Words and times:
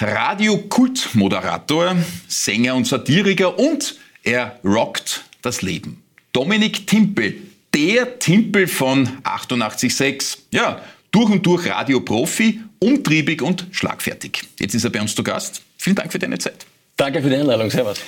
Er 0.00 0.14
Radio-Kult-Moderator, 0.14 1.96
Sänger 2.28 2.74
und 2.74 2.86
Satiriker 2.86 3.58
und 3.58 3.96
er 4.22 4.58
rockt 4.64 5.24
das 5.42 5.62
Leben. 5.62 6.02
Dominik 6.32 6.86
Timpel, 6.86 7.36
der 7.74 8.18
Timpel 8.18 8.66
von 8.66 9.08
88.6. 9.22 10.38
Ja, 10.50 10.80
durch 11.10 11.30
und 11.30 11.46
durch 11.46 11.66
Radioprofi, 11.68 12.60
umtriebig 12.78 13.40
und 13.42 13.66
schlagfertig. 13.72 14.42
Jetzt 14.58 14.74
ist 14.74 14.84
er 14.84 14.90
bei 14.90 15.00
uns 15.00 15.14
zu 15.14 15.22
Gast. 15.22 15.62
Vielen 15.78 15.96
Dank 15.96 16.12
für 16.12 16.18
deine 16.18 16.38
Zeit. 16.38 16.66
Danke 16.96 17.22
für 17.22 17.30
die 17.30 17.36
Einladung. 17.36 17.70
Servus. 17.70 17.98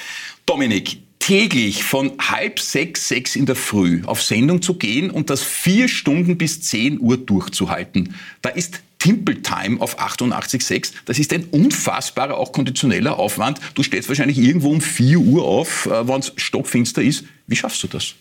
Dominik, 0.45 0.99
täglich 1.21 1.85
von 1.85 2.13
halb 2.19 2.61
sechs, 2.61 3.09
sechs 3.09 3.37
in 3.37 3.47
der 3.47 3.57
Früh 3.57 4.03
auf 4.05 4.23
Sendung 4.23 4.63
zu 4.63 4.75
gehen 4.75 5.11
und 5.11 5.31
das 5.31 5.43
vier 5.43 5.89
Stunden 5.89 6.39
bis 6.39 6.61
zehn 6.63 7.01
Uhr 7.01 7.17
durchzuhalten, 7.17 8.15
da 8.43 8.51
ist 8.51 8.83
Timple 8.99 9.43
Time 9.43 9.81
auf 9.81 10.01
88,6. 10.01 10.93
Das 11.05 11.19
ist 11.19 11.33
ein 11.33 11.45
unfassbarer, 11.45 12.37
auch 12.37 12.53
konditioneller 12.53 13.19
Aufwand. 13.19 13.61
Du 13.75 13.83
stehst 13.83 14.09
wahrscheinlich 14.09 14.39
irgendwo 14.39 14.71
um 14.71 14.81
4 14.81 15.19
Uhr 15.19 15.45
auf, 15.45 15.87
äh, 15.87 16.09
wenn 16.09 16.21
es 16.21 16.33
stockfinster 16.37 17.03
ist. 17.03 17.25
Wie 17.47 17.57
schaffst 17.57 17.83
du 17.83 17.87
das? 17.89 18.15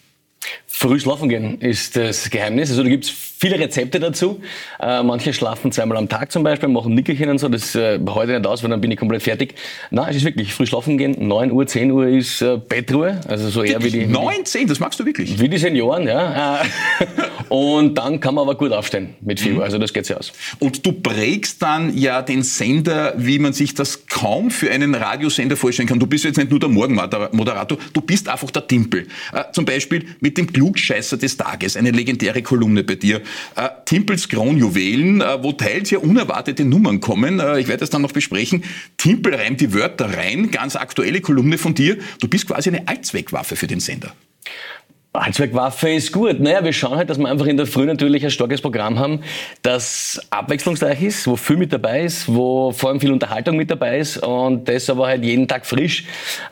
Früh 0.79 0.99
schlafen 0.99 1.27
gehen 1.27 1.59
ist 1.59 1.95
das 1.95 2.29
Geheimnis. 2.29 2.69
Also 2.69 2.83
da 2.83 2.89
gibt's 2.89 3.09
viele 3.09 3.59
Rezepte 3.59 3.99
dazu. 3.99 4.41
Äh, 4.79 5.01
manche 5.03 5.33
schlafen 5.33 5.71
zweimal 5.71 5.97
am 5.97 6.09
Tag 6.09 6.31
zum 6.31 6.43
Beispiel, 6.43 6.69
machen 6.69 6.93
Nickerchen 6.93 7.29
und 7.29 7.39
so. 7.39 7.49
Das 7.49 7.73
äh, 7.75 7.99
heute 8.07 8.33
nicht 8.33 8.45
aus, 8.45 8.63
weil 8.63 8.69
dann 8.69 8.81
bin 8.81 8.91
ich 8.91 8.97
komplett 8.97 9.23
fertig. 9.23 9.55
Nein, 9.89 10.09
es 10.09 10.17
ist 10.17 10.25
wirklich 10.25 10.53
früh 10.53 10.65
schlafen 10.65 10.97
gehen. 10.97 11.15
9 11.27 11.51
Uhr, 11.51 11.65
10 11.65 11.91
Uhr 11.91 12.07
ist 12.07 12.41
äh, 12.41 12.57
Bettruhe. 12.57 13.21
Also 13.27 13.49
so 13.49 13.63
eher 13.63 13.83
wie 13.83 13.89
die... 13.89 14.05
9, 14.05 14.45
10, 14.45 14.67
das 14.67 14.79
magst 14.79 14.99
du 14.99 15.05
wirklich? 15.05 15.39
Wie 15.39 15.49
die 15.49 15.57
Senioren, 15.57 16.07
ja. 16.07 16.61
Äh, 16.97 17.53
und 17.53 17.97
dann 17.97 18.19
kann 18.19 18.35
man 18.35 18.43
aber 18.43 18.55
gut 18.55 18.71
aufstehen 18.71 19.15
mit 19.21 19.39
4 19.39 19.57
Uhr. 19.57 19.63
Also 19.63 19.77
das 19.77 19.93
geht 19.93 20.05
sehr 20.05 20.17
aus. 20.17 20.31
Und 20.59 20.85
du 20.85 20.91
prägst 20.91 21.61
dann 21.61 21.97
ja 21.97 22.21
den 22.21 22.43
Sender, 22.43 23.13
wie 23.17 23.39
man 23.39 23.53
sich 23.53 23.73
das 23.73 24.05
kaum 24.07 24.51
für 24.51 24.69
einen 24.69 24.93
Radiosender 24.93 25.55
vorstellen 25.55 25.87
kann. 25.87 25.99
Du 25.99 26.07
bist 26.07 26.23
jetzt 26.23 26.37
nicht 26.37 26.49
nur 26.49 26.59
der 26.59 26.69
Morgenmoderator, 26.69 27.77
du 27.93 28.01
bist 28.01 28.29
einfach 28.29 28.51
der 28.51 28.67
Timpel. 28.67 29.07
Äh, 29.33 29.45
zum 29.51 29.65
Beispiel 29.65 30.05
mit 30.19 30.36
dem 30.37 30.51
Klugscheißer 30.51 31.17
des 31.17 31.37
Tages, 31.37 31.75
eine 31.75 31.91
legendäre 31.91 32.41
Kolumne 32.41 32.83
bei 32.83 32.95
dir. 32.95 33.21
Äh, 33.55 33.69
Timpels 33.85 34.29
Kronjuwelen, 34.29 35.21
äh, 35.21 35.43
wo 35.43 35.51
teils 35.51 35.89
ja 35.89 35.99
unerwartete 35.99 36.65
Nummern 36.65 36.99
kommen. 36.99 37.39
Äh, 37.39 37.59
ich 37.59 37.67
werde 37.67 37.81
das 37.81 37.89
dann 37.89 38.01
noch 38.01 38.11
besprechen. 38.11 38.63
Timpel 38.97 39.35
reimt 39.35 39.61
die 39.61 39.73
Wörter 39.73 40.17
rein, 40.17 40.51
ganz 40.51 40.75
aktuelle 40.75 41.21
Kolumne 41.21 41.57
von 41.57 41.73
dir. 41.73 41.97
Du 42.19 42.27
bist 42.27 42.47
quasi 42.47 42.69
eine 42.69 42.87
Allzweckwaffe 42.87 43.55
für 43.55 43.67
den 43.67 43.79
Sender. 43.79 44.13
Allzweckwaffe 45.17 45.89
ist 45.89 46.11
gut. 46.11 46.39
Naja, 46.39 46.63
wir 46.63 46.73
schauen 46.73 46.95
halt, 46.97 47.09
dass 47.09 47.17
wir 47.17 47.27
einfach 47.27 47.45
in 47.45 47.57
der 47.57 47.65
Früh 47.65 47.85
natürlich 47.85 48.23
ein 48.23 48.31
starkes 48.31 48.61
Programm 48.61 48.99
haben, 48.99 49.21
das 49.61 50.19
abwechslungsreich 50.29 51.01
ist, 51.01 51.27
wo 51.27 51.35
viel 51.35 51.57
mit 51.57 51.73
dabei 51.73 52.01
ist, 52.01 52.33
wo 52.33 52.71
vor 52.71 52.89
allem 52.89 52.99
viel 52.99 53.11
Unterhaltung 53.11 53.57
mit 53.57 53.71
dabei 53.71 53.99
ist 53.99 54.17
und 54.17 54.67
das 54.67 54.89
aber 54.89 55.07
halt 55.07 55.23
jeden 55.23 55.47
Tag 55.47 55.65
frisch. 55.65 56.05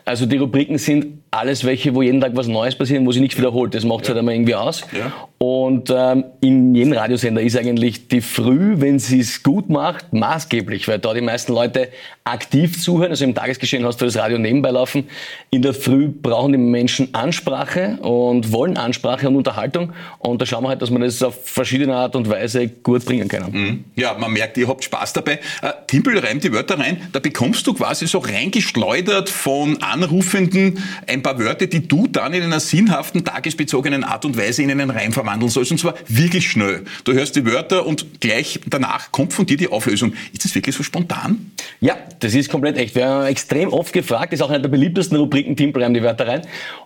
Also 0.04 0.26
die 0.26 0.36
Rubriken 0.36 0.78
sind 0.78 1.22
alles 1.30 1.64
welche, 1.64 1.94
wo 1.94 2.02
jeden 2.02 2.20
Tag 2.20 2.32
was 2.34 2.46
Neues 2.46 2.74
passiert, 2.74 3.04
wo 3.04 3.12
sich 3.12 3.20
nichts 3.20 3.38
wiederholt. 3.38 3.74
Das 3.74 3.84
macht 3.84 4.02
es 4.02 4.08
ja. 4.08 4.14
halt 4.14 4.20
einmal 4.20 4.34
irgendwie 4.34 4.54
aus. 4.54 4.82
Ja. 4.92 5.12
Und 5.38 5.92
ähm, 5.94 6.24
in 6.40 6.74
jedem 6.74 6.94
Radiosender 6.94 7.42
ist 7.42 7.58
eigentlich 7.58 8.08
die 8.08 8.22
Früh, 8.22 8.80
wenn 8.80 8.98
sie 8.98 9.20
es 9.20 9.42
gut 9.42 9.68
macht, 9.68 10.14
maßgeblich, 10.14 10.88
weil 10.88 10.98
da 10.98 11.12
die 11.12 11.20
meisten 11.20 11.52
Leute 11.52 11.90
aktiv 12.24 12.82
zuhören. 12.82 13.10
Also 13.10 13.24
im 13.24 13.34
Tagesgeschehen 13.34 13.84
hast 13.84 14.00
du 14.00 14.06
das 14.06 14.16
Radio 14.16 14.38
nebenbei 14.38 14.70
laufen. 14.70 15.08
In 15.50 15.60
der 15.60 15.74
Früh 15.74 16.08
brauchen 16.08 16.52
die 16.52 16.58
Menschen 16.58 17.14
Ansprache 17.14 17.98
und 18.00 18.50
wollen 18.50 18.78
Ansprache 18.78 19.28
und 19.28 19.36
Unterhaltung. 19.36 19.92
Und 20.18 20.40
da 20.40 20.46
schauen 20.46 20.64
wir 20.64 20.70
halt, 20.70 20.80
dass 20.80 20.90
wir 20.90 20.98
das 20.98 21.22
auf 21.22 21.46
verschiedene 21.46 21.94
Art 21.94 22.16
und 22.16 22.30
Weise 22.30 22.68
gut 22.68 23.04
bringen 23.04 23.28
können. 23.28 23.52
Mhm. 23.52 23.84
Ja, 23.94 24.14
man 24.14 24.32
merkt, 24.32 24.56
ihr 24.56 24.66
habt 24.68 24.84
Spaß 24.84 25.12
dabei. 25.12 25.32
Äh, 25.60 25.72
Timpel 25.86 26.18
reimt 26.18 26.44
die 26.44 26.52
Wörter 26.52 26.78
rein. 26.78 27.08
Da 27.12 27.20
bekommst 27.20 27.66
du 27.66 27.74
quasi 27.74 28.06
so 28.06 28.18
reingeschleudert 28.18 29.28
von 29.28 29.82
Anrufenden 29.82 30.82
ein 31.06 31.22
paar 31.22 31.38
Wörter, 31.38 31.66
die 31.66 31.86
du 31.86 32.06
dann 32.06 32.32
in 32.32 32.42
einer 32.42 32.60
sinnhaften, 32.60 33.22
tagesbezogenen 33.22 34.02
Art 34.02 34.24
und 34.24 34.38
Weise 34.38 34.62
in 34.62 34.70
einen 34.70 34.90
Reim 34.90 35.12
verwandeln 35.26 35.50
sollst. 35.50 35.72
Und 35.72 35.78
zwar 35.78 35.94
wirklich 36.06 36.48
schnell. 36.48 36.84
Du 37.04 37.12
hörst 37.12 37.36
die 37.36 37.44
Wörter 37.44 37.86
und 37.86 38.20
gleich 38.20 38.60
danach 38.66 39.10
kommt 39.12 39.32
von 39.32 39.44
dir 39.44 39.56
die 39.56 39.68
Auflösung. 39.68 40.12
Ist 40.32 40.44
das 40.44 40.54
wirklich 40.54 40.74
so 40.76 40.82
spontan? 40.82 41.50
Ja, 41.80 41.96
das 42.20 42.34
ist 42.34 42.50
komplett 42.50 42.78
echt. 42.78 42.94
Wir 42.94 43.08
haben 43.08 43.26
extrem 43.26 43.72
oft 43.72 43.92
gefragt, 43.92 44.32
das 44.32 44.40
ist 44.40 44.46
auch 44.46 44.50
eine 44.50 44.62
der 44.62 44.68
beliebtesten 44.68 45.16
Rubriken, 45.16 45.56
reimt 45.76 45.96
die 45.96 46.02
Wörter 46.02 46.26
rein. 46.26 46.42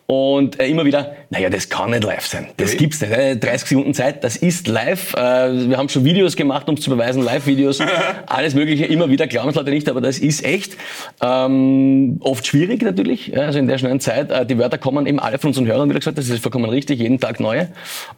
Und 0.07 0.59
äh, 0.59 0.67
immer 0.67 0.85
wieder, 0.85 1.15
naja, 1.31 1.49
das 1.51 1.69
kann 1.69 1.91
nicht 1.91 2.03
live 2.03 2.27
sein. 2.27 2.49
Das 2.57 2.71
okay. 2.71 2.79
gibt's 2.79 3.01
nicht. 3.01 3.13
Äh, 3.13 3.37
30 3.37 3.69
Sekunden 3.69 3.95
Zeit, 3.95 4.25
das 4.25 4.37
ist 4.37 4.67
live. 4.67 5.15
Äh, 5.15 5.69
wir 5.69 5.77
haben 5.77 5.89
schon 5.89 6.05
Videos 6.05 6.35
gemacht, 6.35 6.69
um 6.69 6.75
es 6.75 6.81
zu 6.81 6.91
beweisen, 6.91 7.23
Live-Videos, 7.23 7.79
alles 8.27 8.55
Mögliche. 8.55 8.87
Immer 8.87 9.09
wieder 9.09 9.29
glauben 9.29 9.51
es 9.51 9.55
Leute 9.55 9.71
nicht, 9.71 9.89
aber 9.89 10.01
das 10.01 10.19
ist 10.19 10.45
echt. 10.45 10.77
Ähm, 11.23 12.17
oft 12.21 12.45
schwierig 12.45 12.83
natürlich, 12.83 13.39
also 13.39 13.61
in 13.61 13.69
der 13.69 13.79
schnellen 13.79 14.01
Zeit. 14.01 14.33
Äh, 14.33 14.47
die 14.47 14.59
Wörter 14.59 14.79
kommen 14.79 15.07
eben 15.07 15.21
alle 15.21 15.39
von 15.39 15.49
unseren 15.49 15.69
Hörern, 15.69 15.89
wieder 15.89 16.01
gesagt, 16.01 16.19
das 16.19 16.29
ist 16.29 16.43
vollkommen 16.43 16.69
richtig, 16.69 16.99
jeden 16.99 17.21
Tag 17.21 17.39
neue. 17.39 17.69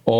Und 0.04 0.11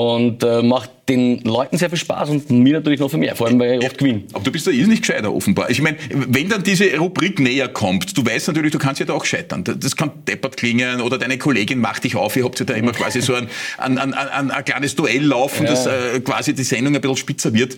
äh, 0.43 0.63
macht 0.63 0.91
den 1.09 1.41
Leuten 1.43 1.77
sehr 1.77 1.91
viel 1.91 1.99
Spaß 1.99 2.31
und 2.31 2.51
mir 2.51 2.75
natürlich 2.75 3.01
noch 3.01 3.11
viel 3.11 3.19
mehr, 3.19 3.37
vor 3.37 3.47
allem 3.47 3.59
weil 3.59 3.79
ich 3.79 3.85
oft 3.85 3.99
gewinne. 3.99 4.23
Aber 4.33 4.43
du 4.43 4.51
bist 4.51 4.67
da 4.67 4.71
nicht 4.71 5.03
gescheiter 5.03 5.33
offenbar. 5.33 5.69
Ich 5.71 5.83
meine, 5.83 5.99
wenn 6.11 6.49
dann 6.49 6.63
diese 6.63 6.97
Rubrik 6.97 7.41
näher 7.41 7.69
kommt, 7.69 8.17
du 8.17 8.25
weißt 8.25 8.49
natürlich, 8.49 8.73
du 8.73 8.79
kannst 8.79 9.01
ja 9.01 9.07
da 9.07 9.13
auch 9.13 9.25
scheitern. 9.25 9.65
Das 9.65 9.97
kann 9.97 10.11
deppert 10.27 10.57
klingen 10.57 11.01
oder 11.01 11.19
deine 11.19 11.37
Kollegin 11.37 11.79
macht 11.81 12.05
dich 12.05 12.17
auf, 12.17 12.37
ihr 12.37 12.45
habt 12.45 12.59
ja 12.61 12.65
da 12.65 12.75
immer 12.75 12.93
quasi 12.93 13.21
so 13.21 13.35
ein, 13.35 13.49
ein, 13.79 13.99
ein, 13.99 14.15
ein, 14.15 14.51
ein 14.51 14.65
kleines 14.65 14.95
Duell 14.95 15.25
laufen, 15.25 15.65
ja. 15.65 15.71
dass 15.71 15.87
äh, 15.87 16.21
quasi 16.21 16.55
die 16.55 16.63
Sendung 16.63 16.95
ein 16.95 17.01
bisschen 17.01 17.17
spitzer 17.17 17.53
wird. 17.53 17.77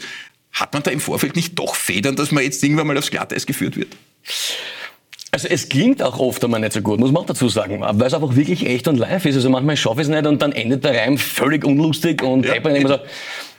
Hat 0.53 0.73
man 0.73 0.83
da 0.85 0.93
im 0.93 1.01
Vorfeld 1.01 1.35
nicht 1.35 1.59
doch 1.59 1.75
Federn, 1.75 2.15
dass 2.15 2.31
man 2.31 2.45
jetzt 2.45 2.63
irgendwann 2.63 2.87
mal 2.87 2.97
aufs 2.97 3.11
Glatteis 3.11 3.47
geführt 3.47 3.77
wird? 3.77 3.89
Also 5.35 5.49
es 5.49 5.69
klingt 5.69 6.01
auch 6.01 6.21
oft 6.21 6.45
einmal 6.45 6.61
nicht 6.61 6.75
so 6.75 6.81
gut, 6.81 7.01
muss 7.01 7.11
man 7.11 7.25
auch 7.25 7.27
dazu 7.27 7.49
sagen, 7.49 7.81
weil 7.81 8.07
es 8.07 8.15
einfach 8.15 8.37
wirklich 8.37 8.67
echt 8.67 8.87
und 8.87 8.99
live 8.99 9.27
ist. 9.27 9.35
Also 9.35 9.51
manchmal 9.51 9.77
schaffe 9.77 10.01
ich 10.01 10.07
es 10.07 10.09
nicht 10.09 10.25
und 10.29 10.41
dann 10.41 10.53
endet 10.53 10.85
der 10.85 10.95
Reim 10.97 11.19
völlig 11.19 11.65
unlustig 11.65 12.23
und 12.23 12.47
ja. 12.47 12.55
immer 12.55 12.89
so, 12.89 12.99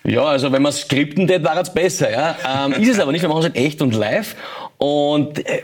ja, 0.10 0.24
also 0.24 0.54
wenn 0.54 0.62
man 0.62 0.72
skripten 0.72 1.28
tät, 1.28 1.44
war 1.44 1.60
es 1.60 1.74
besser. 1.74 2.10
Ja? 2.10 2.38
Ähm, 2.66 2.82
ist 2.82 2.92
es 2.92 3.00
aber 3.02 3.12
nicht, 3.12 3.24
wir 3.24 3.28
machen 3.28 3.40
es 3.40 3.46
halt 3.48 3.58
echt 3.58 3.82
und 3.82 3.94
live. 3.94 4.38
Und 4.78 5.46
äh, 5.46 5.64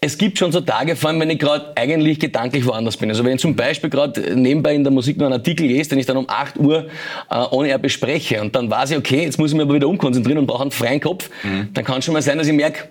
es 0.00 0.18
gibt 0.18 0.40
schon 0.40 0.50
so 0.50 0.60
Tage, 0.60 0.96
vor 0.96 1.10
allem 1.10 1.20
wenn 1.20 1.30
ich 1.30 1.38
gerade 1.38 1.72
eigentlich 1.76 2.18
gedanklich 2.18 2.66
woanders 2.66 2.96
bin. 2.96 3.08
Also 3.08 3.24
wenn 3.24 3.36
ich 3.36 3.40
zum 3.40 3.54
Beispiel 3.54 3.90
gerade 3.90 4.34
nebenbei 4.34 4.74
in 4.74 4.82
der 4.82 4.92
Musik 4.92 5.18
noch 5.18 5.26
einen 5.26 5.34
Artikel 5.34 5.68
lese, 5.68 5.90
den 5.90 6.00
ich 6.00 6.06
dann 6.06 6.16
um 6.16 6.28
8 6.28 6.58
Uhr 6.58 6.86
äh, 7.30 7.36
ohne 7.52 7.68
er 7.68 7.78
bespreche 7.78 8.40
und 8.40 8.56
dann 8.56 8.68
weiß 8.68 8.90
ich, 8.90 8.98
okay, 8.98 9.22
jetzt 9.22 9.38
muss 9.38 9.52
ich 9.52 9.54
mich 9.54 9.62
aber 9.62 9.74
wieder 9.74 9.86
umkonzentrieren 9.86 10.38
und 10.38 10.46
brauche 10.46 10.62
einen 10.62 10.72
freien 10.72 11.00
Kopf, 11.00 11.30
mhm. 11.44 11.68
dann 11.74 11.84
kann 11.84 12.00
es 12.00 12.06
schon 12.06 12.14
mal 12.14 12.22
sein, 12.22 12.38
dass 12.38 12.48
ich 12.48 12.52
merke, 12.52 12.88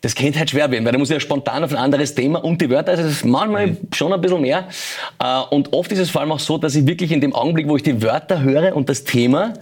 das 0.00 0.14
könnte 0.14 0.38
halt 0.38 0.50
schwer 0.50 0.70
werden, 0.70 0.84
weil 0.84 0.92
da 0.92 0.98
muss 0.98 1.10
ich 1.10 1.14
ja 1.14 1.20
spontan 1.20 1.64
auf 1.64 1.70
ein 1.72 1.76
anderes 1.76 2.14
Thema 2.14 2.44
und 2.44 2.60
die 2.60 2.70
Wörter, 2.70 2.92
also 2.92 3.02
das 3.02 3.12
ist 3.12 3.24
manchmal 3.24 3.68
mhm. 3.68 3.78
schon 3.92 4.12
ein 4.12 4.20
bisschen 4.20 4.40
mehr. 4.40 4.68
Äh, 5.18 5.40
und 5.50 5.72
oft 5.72 5.90
ist 5.90 5.98
es 5.98 6.10
vor 6.10 6.20
allem 6.20 6.32
auch 6.32 6.38
so, 6.38 6.58
dass 6.58 6.74
ich 6.76 6.86
wirklich 6.86 7.10
in 7.10 7.20
dem 7.20 7.34
Augenblick, 7.34 7.68
wo 7.68 7.76
ich 7.76 7.82
die 7.82 8.00
Wörter 8.02 8.42
höre 8.42 8.76
und 8.76 8.88
das 8.88 9.04
Thema, 9.04 9.54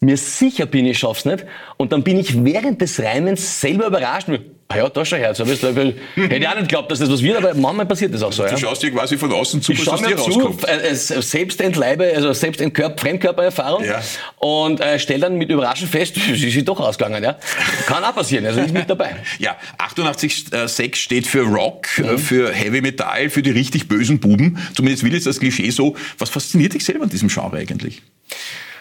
mir 0.00 0.16
sicher 0.16 0.66
bin, 0.66 0.86
ich 0.86 0.98
schaff's 0.98 1.24
nicht. 1.24 1.44
Und 1.76 1.92
dann 1.92 2.02
bin 2.02 2.18
ich 2.18 2.44
während 2.44 2.80
des 2.80 3.00
Reimens 3.02 3.60
selber 3.60 3.86
überrascht. 3.86 4.28
Ah 4.70 4.76
ja, 4.76 4.88
da 4.90 5.02
schon 5.02 5.18
Herz. 5.18 5.38
Hätte 5.38 5.94
ich 6.14 6.48
auch 6.48 6.54
nicht 6.54 6.68
geglaubt, 6.68 6.90
dass 6.90 6.98
das 6.98 7.10
was 7.10 7.22
wird, 7.22 7.38
aber 7.38 7.54
manchmal 7.54 7.86
passiert 7.86 8.12
das 8.12 8.22
auch 8.22 8.32
so. 8.32 8.42
Du 8.42 8.50
ja. 8.50 8.56
schaust 8.58 8.82
dir 8.82 8.90
quasi 8.90 9.16
von 9.16 9.32
außen 9.32 9.62
zu, 9.62 9.72
ich 9.72 9.80
was 9.80 9.88
aus 9.88 10.02
dir 10.02 10.14
rauskommt. 10.14 10.60
Zu, 10.60 10.66
äh, 10.68 10.94
selbst 10.94 11.58
entleibe, 11.62 12.12
also 12.14 12.34
selbst 12.34 12.60
Entkörp 12.60 13.00
Fremdkörpererfahrung 13.00 13.82
ja. 13.84 14.02
und 14.36 14.80
äh, 14.80 14.98
stell 14.98 15.20
dann 15.20 15.36
mit 15.36 15.48
Überraschung 15.48 15.88
fest, 15.88 16.16
sie 16.34 16.48
ist 16.48 16.68
doch 16.68 16.80
ausgegangen. 16.80 17.24
Ja? 17.24 17.38
Kann 17.86 18.04
auch 18.04 18.14
passieren, 18.14 18.44
also 18.44 18.60
ist 18.60 18.74
mit 18.74 18.90
dabei. 18.90 19.16
Ja, 19.38 19.56
88,6 19.78 20.82
äh, 20.82 20.96
steht 20.96 21.26
für 21.26 21.42
Rock, 21.42 21.86
äh, 21.98 22.02
mhm. 22.02 22.18
für 22.18 22.52
Heavy 22.52 22.80
Metal, 22.80 23.30
für 23.30 23.40
die 23.40 23.50
richtig 23.50 23.88
bösen 23.88 24.18
Buben. 24.18 24.58
Zumindest 24.74 25.04
will 25.04 25.14
jetzt 25.14 25.26
das 25.26 25.38
Klischee 25.38 25.70
so. 25.70 25.96
Was 26.18 26.28
fasziniert 26.28 26.74
dich 26.74 26.84
selber 26.84 27.04
an 27.04 27.10
diesem 27.10 27.28
Genre 27.28 27.56
eigentlich? 27.56 28.02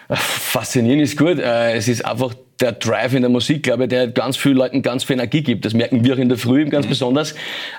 Faszinieren 0.09 0.99
ist 0.99 1.17
gut. 1.17 1.39
Äh, 1.39 1.75
es 1.75 1.87
ist 1.87 2.03
einfach 2.03 2.33
der 2.59 2.71
Drive 2.71 3.13
in 3.13 3.21
der 3.21 3.29
Musik, 3.29 3.63
glaube 3.63 3.83
ich, 3.83 3.89
der 3.89 4.07
ganz 4.07 4.35
vielen 4.35 4.57
Leuten 4.57 4.81
ganz 4.81 5.03
viel 5.03 5.15
Energie 5.15 5.41
gibt. 5.41 5.65
Das 5.65 5.73
merken 5.73 6.03
wir 6.03 6.15
auch 6.15 6.17
in 6.17 6.29
der 6.29 6.37
Früh 6.37 6.65
ganz 6.65 6.85
mhm. 6.85 6.89
besonders. 6.89 7.35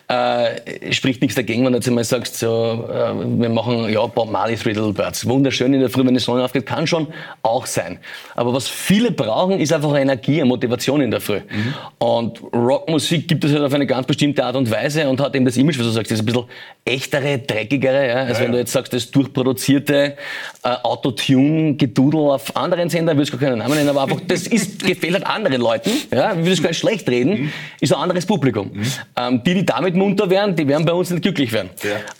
Äh, 0.06 0.92
spricht 0.92 1.20
nichts 1.20 1.34
dagegen, 1.34 1.64
wenn 1.64 1.72
du 1.72 1.78
jetzt 1.78 1.88
einmal 1.88 2.04
sagst, 2.04 2.38
so, 2.38 2.88
äh, 2.88 3.40
wir 3.40 3.48
machen 3.48 3.88
ja 3.88 4.06
Bob 4.06 4.30
Marley, 4.30 4.56
Three 4.56 4.72
Little 4.72 4.92
Birds. 4.92 5.26
Wunderschön 5.26 5.75
in 5.75 5.80
der 5.80 5.90
Früh, 5.90 6.06
wenn 6.06 6.14
die 6.14 6.20
Sonne 6.20 6.44
aufgeht, 6.44 6.66
kann 6.66 6.86
schon 6.86 7.08
auch 7.42 7.66
sein. 7.66 7.98
Aber 8.36 8.54
was 8.54 8.69
viele 8.69 9.10
brauchen, 9.10 9.58
ist 9.58 9.72
einfach 9.72 9.96
Energie, 9.96 10.40
eine 10.40 10.46
Motivation 10.46 11.00
in 11.00 11.10
der 11.10 11.20
Früh. 11.20 11.40
Mhm. 11.40 11.75
Und 11.98 12.42
Rockmusik 12.52 13.26
gibt 13.26 13.44
es 13.44 13.52
halt 13.52 13.62
auf 13.62 13.75
eine 13.75 13.86
ganz 13.86 14.06
bestimmte 14.06 14.44
Art 14.44 14.54
und 14.54 14.70
Weise 14.70 15.08
und 15.08 15.20
hat 15.20 15.34
eben 15.34 15.44
das 15.44 15.56
Image, 15.56 15.78
was 15.78 15.86
du 15.86 15.92
sagst, 15.92 16.12
das 16.12 16.20
ist 16.20 16.22
ein 16.22 16.26
bisschen 16.26 16.44
echtere, 16.84 17.38
dreckigere. 17.38 18.08
Ja? 18.08 18.14
Also 18.16 18.34
ja, 18.34 18.46
wenn 18.46 18.52
du 18.52 18.58
jetzt 18.58 18.72
sagst, 18.72 18.92
das 18.92 19.10
durchproduzierte 19.10 20.16
äh, 20.62 20.69
Autotune-Gedudel 20.69 22.20
auf 22.20 22.56
anderen 22.56 22.88
Sendern, 22.88 23.16
will 23.16 23.25
ich 23.25 23.30
gar 23.30 23.40
keinen 23.40 23.58
Namen 23.58 23.75
nennen, 23.75 23.88
aber 23.88 24.02
einfach, 24.02 24.20
das 24.26 24.46
ist 24.46 24.68
gefällt 24.79 25.15
halt 25.15 25.26
anderen 25.26 25.61
Leuten, 25.61 25.91
ja, 26.12 26.32
ich 26.32 26.38
will 26.38 26.50
das 26.50 26.62
gar 26.62 26.70
nicht 26.70 26.79
schlecht 26.79 27.09
reden, 27.09 27.43
mhm. 27.43 27.53
ist 27.81 27.93
ein 27.93 28.00
anderes 28.00 28.26
Publikum. 28.26 28.70
Mhm. 28.73 28.82
Ähm, 29.17 29.43
die, 29.44 29.55
die 29.55 29.67
damit 29.67 29.94
munter 29.94 30.29
werden, 30.31 30.55
die 30.56 30.67
werden 30.67 30.85
bei 30.85 30.93
uns 30.93 31.11
nicht 31.11 31.23
glücklich 31.23 31.53
werden. 31.53 31.70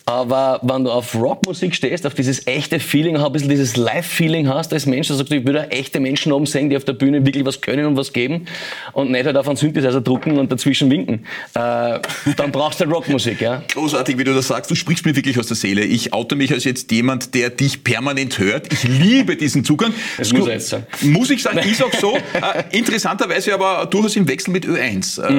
Aber 0.07 0.61
wenn 0.63 0.85
du 0.85 0.91
auf 0.91 1.15
Rockmusik 1.15 1.75
stehst, 1.75 2.07
auf 2.07 2.15
dieses 2.15 2.47
echte 2.47 2.81
Feeling, 2.81 3.17
auch 3.17 3.27
ein 3.27 3.33
bisschen 3.33 3.49
dieses 3.49 3.77
Live-Feeling 3.77 4.49
hast 4.49 4.73
als 4.73 4.87
Mensch, 4.87 5.09
du, 5.09 5.15
ich 5.15 5.47
würde 5.47 5.71
echte 5.71 6.01
Menschen 6.01 6.33
oben 6.33 6.47
sehen, 6.47 6.71
die 6.71 6.77
auf 6.77 6.85
der 6.85 6.95
Bühne 6.95 7.25
wirklich 7.25 7.45
was 7.45 7.61
können 7.61 7.87
und 7.87 7.97
was 7.97 8.13
geben 8.13 8.47
und 8.93 9.11
nicht 9.11 9.27
halt 9.27 9.37
auf 9.37 9.47
einen 9.49 9.57
Synthesizer 9.57 10.01
drucken 10.01 10.39
und 10.39 10.51
dazwischen 10.51 10.91
winken. 10.91 11.27
Äh, 11.55 12.01
dann 12.37 12.53
brauchst 12.53 12.81
du 12.81 12.85
halt 12.85 12.95
Rockmusik, 12.95 13.41
ja. 13.41 13.63
Großartig, 13.73 14.19
wie 14.19 14.25
du 14.25 14.35
das 14.35 14.49
sagst. 14.49 14.71
Du 14.71 14.75
sprichst 14.75 15.05
mir 15.05 15.15
wirklich 15.15 15.39
aus 15.39 15.47
der 15.47 15.57
Seele. 15.57 15.85
Ich 15.85 16.13
oute 16.13 16.37
mich 16.37 16.53
als 16.53 16.65
jetzt 16.65 16.91
jemand, 16.91 17.35
der 17.35 17.51
dich 17.51 17.85
permanent 17.85 18.39
hört. 18.39 18.73
Ich 18.73 18.85
liebe 18.85 19.37
diesen 19.37 19.65
Zugang. 19.65 19.93
Das 20.17 20.33
muss 20.33 20.47
jetzt 20.47 20.69
sagen. 20.69 20.87
Muss 21.03 21.31
ich 21.31 21.43
sagen, 21.43 21.59
ist 21.59 21.83
auch 21.83 21.93
so. 21.93 22.17
Äh, 22.39 22.77
interessanterweise 22.77 23.55
aber 23.55 23.87
durchaus 23.87 24.17
im 24.17 24.29
Wechsel 24.29 24.51
mit 24.51 24.67
Ö1. 24.67 25.23
Äh, 25.23 25.33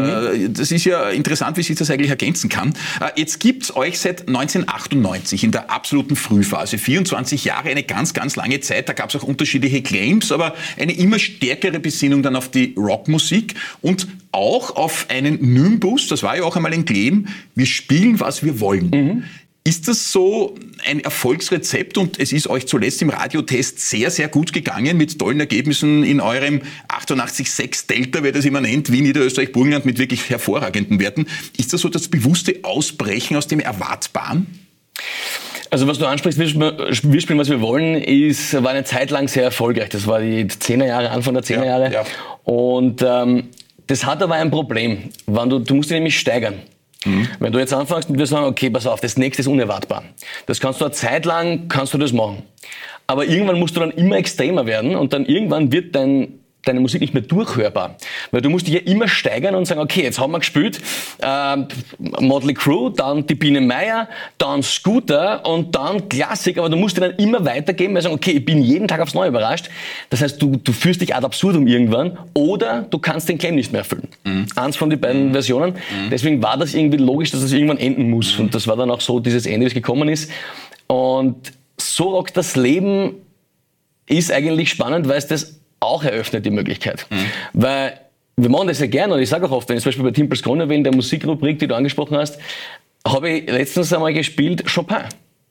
mhm. 0.47 0.53
Das 0.53 0.71
ist 0.71 0.85
ja 0.85 1.09
interessant, 1.09 1.57
wie 1.57 1.63
sich 1.63 1.77
das 1.77 1.89
eigentlich 1.89 2.09
ergänzen 2.09 2.49
kann. 2.49 2.73
Äh, 2.99 3.19
jetzt 3.19 3.39
gibt's 3.39 3.75
euch 3.75 3.99
seit 3.99 4.27
1998 4.27 5.43
in 5.43 5.51
der 5.51 5.71
absoluten 5.71 6.15
Frühphase. 6.15 6.77
24 6.77 7.45
Jahre, 7.45 7.69
eine 7.69 7.83
ganz, 7.83 8.13
ganz 8.13 8.35
lange 8.35 8.59
Zeit. 8.59 8.89
Da 8.89 8.93
gab's 8.93 9.15
auch 9.15 9.23
unterschiedliche 9.23 9.81
Claims, 9.81 10.31
aber 10.31 10.55
eine 10.77 10.93
immer 10.93 11.19
stärkere 11.19 11.79
Besinnung 11.79 12.23
dann 12.23 12.35
auf 12.35 12.49
die 12.49 12.73
Rockmusik 12.77 13.55
und 13.81 14.07
auch 14.31 14.75
auf 14.75 15.07
einen 15.09 15.53
Nimbus, 15.53 16.07
das 16.07 16.21
war 16.23 16.37
ja 16.37 16.43
auch 16.43 16.55
einmal 16.55 16.73
ein 16.73 16.85
Claim, 16.85 17.27
wir 17.55 17.65
spielen, 17.65 18.19
was 18.19 18.43
wir 18.43 18.59
wollen. 18.59 18.89
Mhm. 18.89 19.23
Ist 19.69 19.87
das 19.87 20.11
so 20.11 20.55
ein 20.87 20.99
Erfolgsrezept 20.99 21.99
und 21.99 22.19
es 22.19 22.33
ist 22.33 22.47
euch 22.47 22.65
zuletzt 22.65 23.03
im 23.03 23.11
Radiotest 23.11 23.79
sehr, 23.87 24.09
sehr 24.09 24.27
gut 24.27 24.51
gegangen 24.51 24.97
mit 24.97 25.19
tollen 25.19 25.39
Ergebnissen 25.39 26.03
in 26.03 26.21
eurem 26.21 26.63
88.6 26.87 27.85
Delta, 27.85 28.23
wer 28.23 28.31
das 28.31 28.45
immer 28.45 28.61
nennt, 28.61 28.91
wie 28.91 29.01
Niederösterreich, 29.01 29.51
Burgenland 29.51 29.85
mit 29.85 29.99
wirklich 29.99 30.27
hervorragenden 30.27 30.99
Werten. 30.99 31.27
Ist 31.55 31.71
das 31.71 31.81
so 31.81 31.89
das 31.89 32.07
bewusste 32.07 32.55
Ausbrechen 32.63 33.37
aus 33.37 33.45
dem 33.45 33.59
Erwartbaren? 33.59 34.47
Also 35.69 35.85
was 35.85 35.99
du 35.99 36.07
ansprichst, 36.07 36.39
wir 36.39 37.21
spielen, 37.21 37.37
was 37.37 37.49
wir 37.49 37.61
wollen, 37.61 37.93
ist, 37.93 38.55
war 38.63 38.71
eine 38.71 38.85
Zeit 38.85 39.11
lang 39.11 39.27
sehr 39.27 39.43
erfolgreich. 39.43 39.89
Das 39.89 40.07
war 40.07 40.19
die 40.19 40.45
10er 40.45 40.87
Jahre, 40.87 41.11
Anfang 41.11 41.35
der 41.35 41.43
10er 41.43 41.65
Jahre. 41.65 41.93
Ja, 41.93 42.01
ja. 42.01 42.05
Und 42.43 43.05
ähm, 43.05 43.49
das 43.85 44.03
hat 44.03 44.23
aber 44.23 44.33
ein 44.33 44.49
Problem. 44.49 45.11
Wenn 45.27 45.47
du, 45.47 45.59
du 45.59 45.75
musst 45.75 45.91
dich 45.91 45.95
nämlich 45.95 46.17
steigern. 46.17 46.55
Mhm. 47.05 47.27
Wenn 47.39 47.53
du 47.53 47.59
jetzt 47.59 47.73
anfängst 47.73 48.09
und 48.09 48.17
wir 48.17 48.25
sagen, 48.25 48.45
okay, 48.45 48.69
pass 48.69 48.85
auf, 48.85 48.99
das 48.99 49.17
nächste 49.17 49.41
ist 49.41 49.47
unerwartbar. 49.47 50.03
Das 50.45 50.59
kannst 50.59 50.81
du 50.81 50.85
eine 50.85 50.93
Zeit 50.93 51.25
lang, 51.25 51.67
kannst 51.69 51.93
du 51.93 51.97
das 51.97 52.11
machen. 52.11 52.43
Aber 53.07 53.25
irgendwann 53.25 53.57
musst 53.57 53.75
du 53.75 53.79
dann 53.79 53.91
immer 53.91 54.17
extremer 54.17 54.65
werden 54.65 54.95
und 54.95 55.13
dann 55.13 55.25
irgendwann 55.25 55.71
wird 55.71 55.95
dein 55.95 56.38
deine 56.69 56.79
Musik 56.79 57.01
nicht 57.01 57.13
mehr 57.13 57.23
durchhörbar. 57.23 57.95
Weil 58.31 58.41
du 58.41 58.49
musst 58.49 58.67
dich 58.67 58.75
ja 58.75 58.81
immer 58.81 59.07
steigern 59.07 59.55
und 59.55 59.65
sagen, 59.65 59.81
okay, 59.81 60.03
jetzt 60.03 60.19
haben 60.19 60.31
wir 60.31 60.39
gespielt, 60.39 60.79
äh, 61.21 61.57
Motley 62.19 62.53
Crue, 62.53 62.91
dann 62.91 63.25
die 63.25 63.35
Biene 63.35 63.61
Meier, 63.61 64.07
dann 64.37 64.63
Scooter 64.63 65.45
und 65.45 65.75
dann 65.75 66.07
Klassik, 66.07 66.57
aber 66.57 66.69
du 66.69 66.77
musst 66.77 66.97
dir 66.97 67.01
dann 67.01 67.15
immer 67.15 67.43
weitergeben, 67.43 67.95
weil 67.95 68.01
sagen, 68.01 68.15
okay, 68.15 68.31
ich 68.31 68.45
bin 68.45 68.61
jeden 68.61 68.87
Tag 68.87 69.01
aufs 69.01 69.13
Neue 69.13 69.29
überrascht. 69.29 69.69
Das 70.09 70.21
heißt, 70.21 70.41
du, 70.41 70.55
du 70.55 70.71
führst 70.71 71.01
dich 71.01 71.15
ad 71.15 71.25
absurdum 71.25 71.67
irgendwann 71.67 72.17
oder 72.33 72.83
du 72.89 72.99
kannst 72.99 73.27
den 73.27 73.37
Claim 73.37 73.55
nicht 73.55 73.71
mehr 73.71 73.79
erfüllen. 73.79 74.07
Mhm. 74.23 74.47
Eins 74.55 74.77
von 74.77 74.89
den 74.89 74.99
beiden 74.99 75.29
mhm. 75.29 75.31
Versionen. 75.33 75.71
Mhm. 75.71 76.09
Deswegen 76.09 76.41
war 76.41 76.57
das 76.57 76.73
irgendwie 76.73 76.97
logisch, 76.97 77.31
dass 77.31 77.41
das 77.41 77.51
irgendwann 77.51 77.77
enden 77.77 78.09
muss. 78.09 78.37
Und 78.37 78.53
das 78.53 78.67
war 78.67 78.75
dann 78.75 78.91
auch 78.91 79.01
so 79.01 79.19
dieses 79.19 79.45
Ende, 79.45 79.65
es 79.65 79.73
gekommen 79.73 80.09
ist. 80.09 80.31
Und 80.87 81.51
so 81.77 82.09
rockt 82.09 82.37
das 82.37 82.55
Leben 82.55 83.15
ist 84.07 84.31
eigentlich 84.31 84.69
spannend, 84.69 85.07
weil 85.07 85.17
es 85.17 85.27
das 85.27 85.58
auch 85.79 86.03
eröffnet, 86.03 86.45
die 86.45 86.51
Möglichkeit. 86.51 87.05
Mhm. 87.09 87.25
Weil 87.53 87.99
wir 88.37 88.49
machen 88.49 88.67
das 88.67 88.79
ja 88.79 88.87
gerne 88.87 89.13
und 89.13 89.21
ich 89.21 89.29
sage 89.29 89.45
auch 89.45 89.51
oft, 89.51 89.69
wenn 89.69 89.77
ich 89.77 89.83
zum 89.83 89.89
Beispiel 89.89 90.05
bei 90.05 90.11
Timpels 90.11 90.41
Krone 90.41 90.63
in 90.73 90.83
der 90.83 90.93
Musikrubrik, 90.93 91.59
die 91.59 91.67
du 91.67 91.75
angesprochen 91.75 92.17
hast, 92.17 92.39
habe 93.05 93.29
ich 93.29 93.49
letztens 93.49 93.91
einmal 93.93 94.13
gespielt 94.13 94.63
Chopin. 94.73 95.03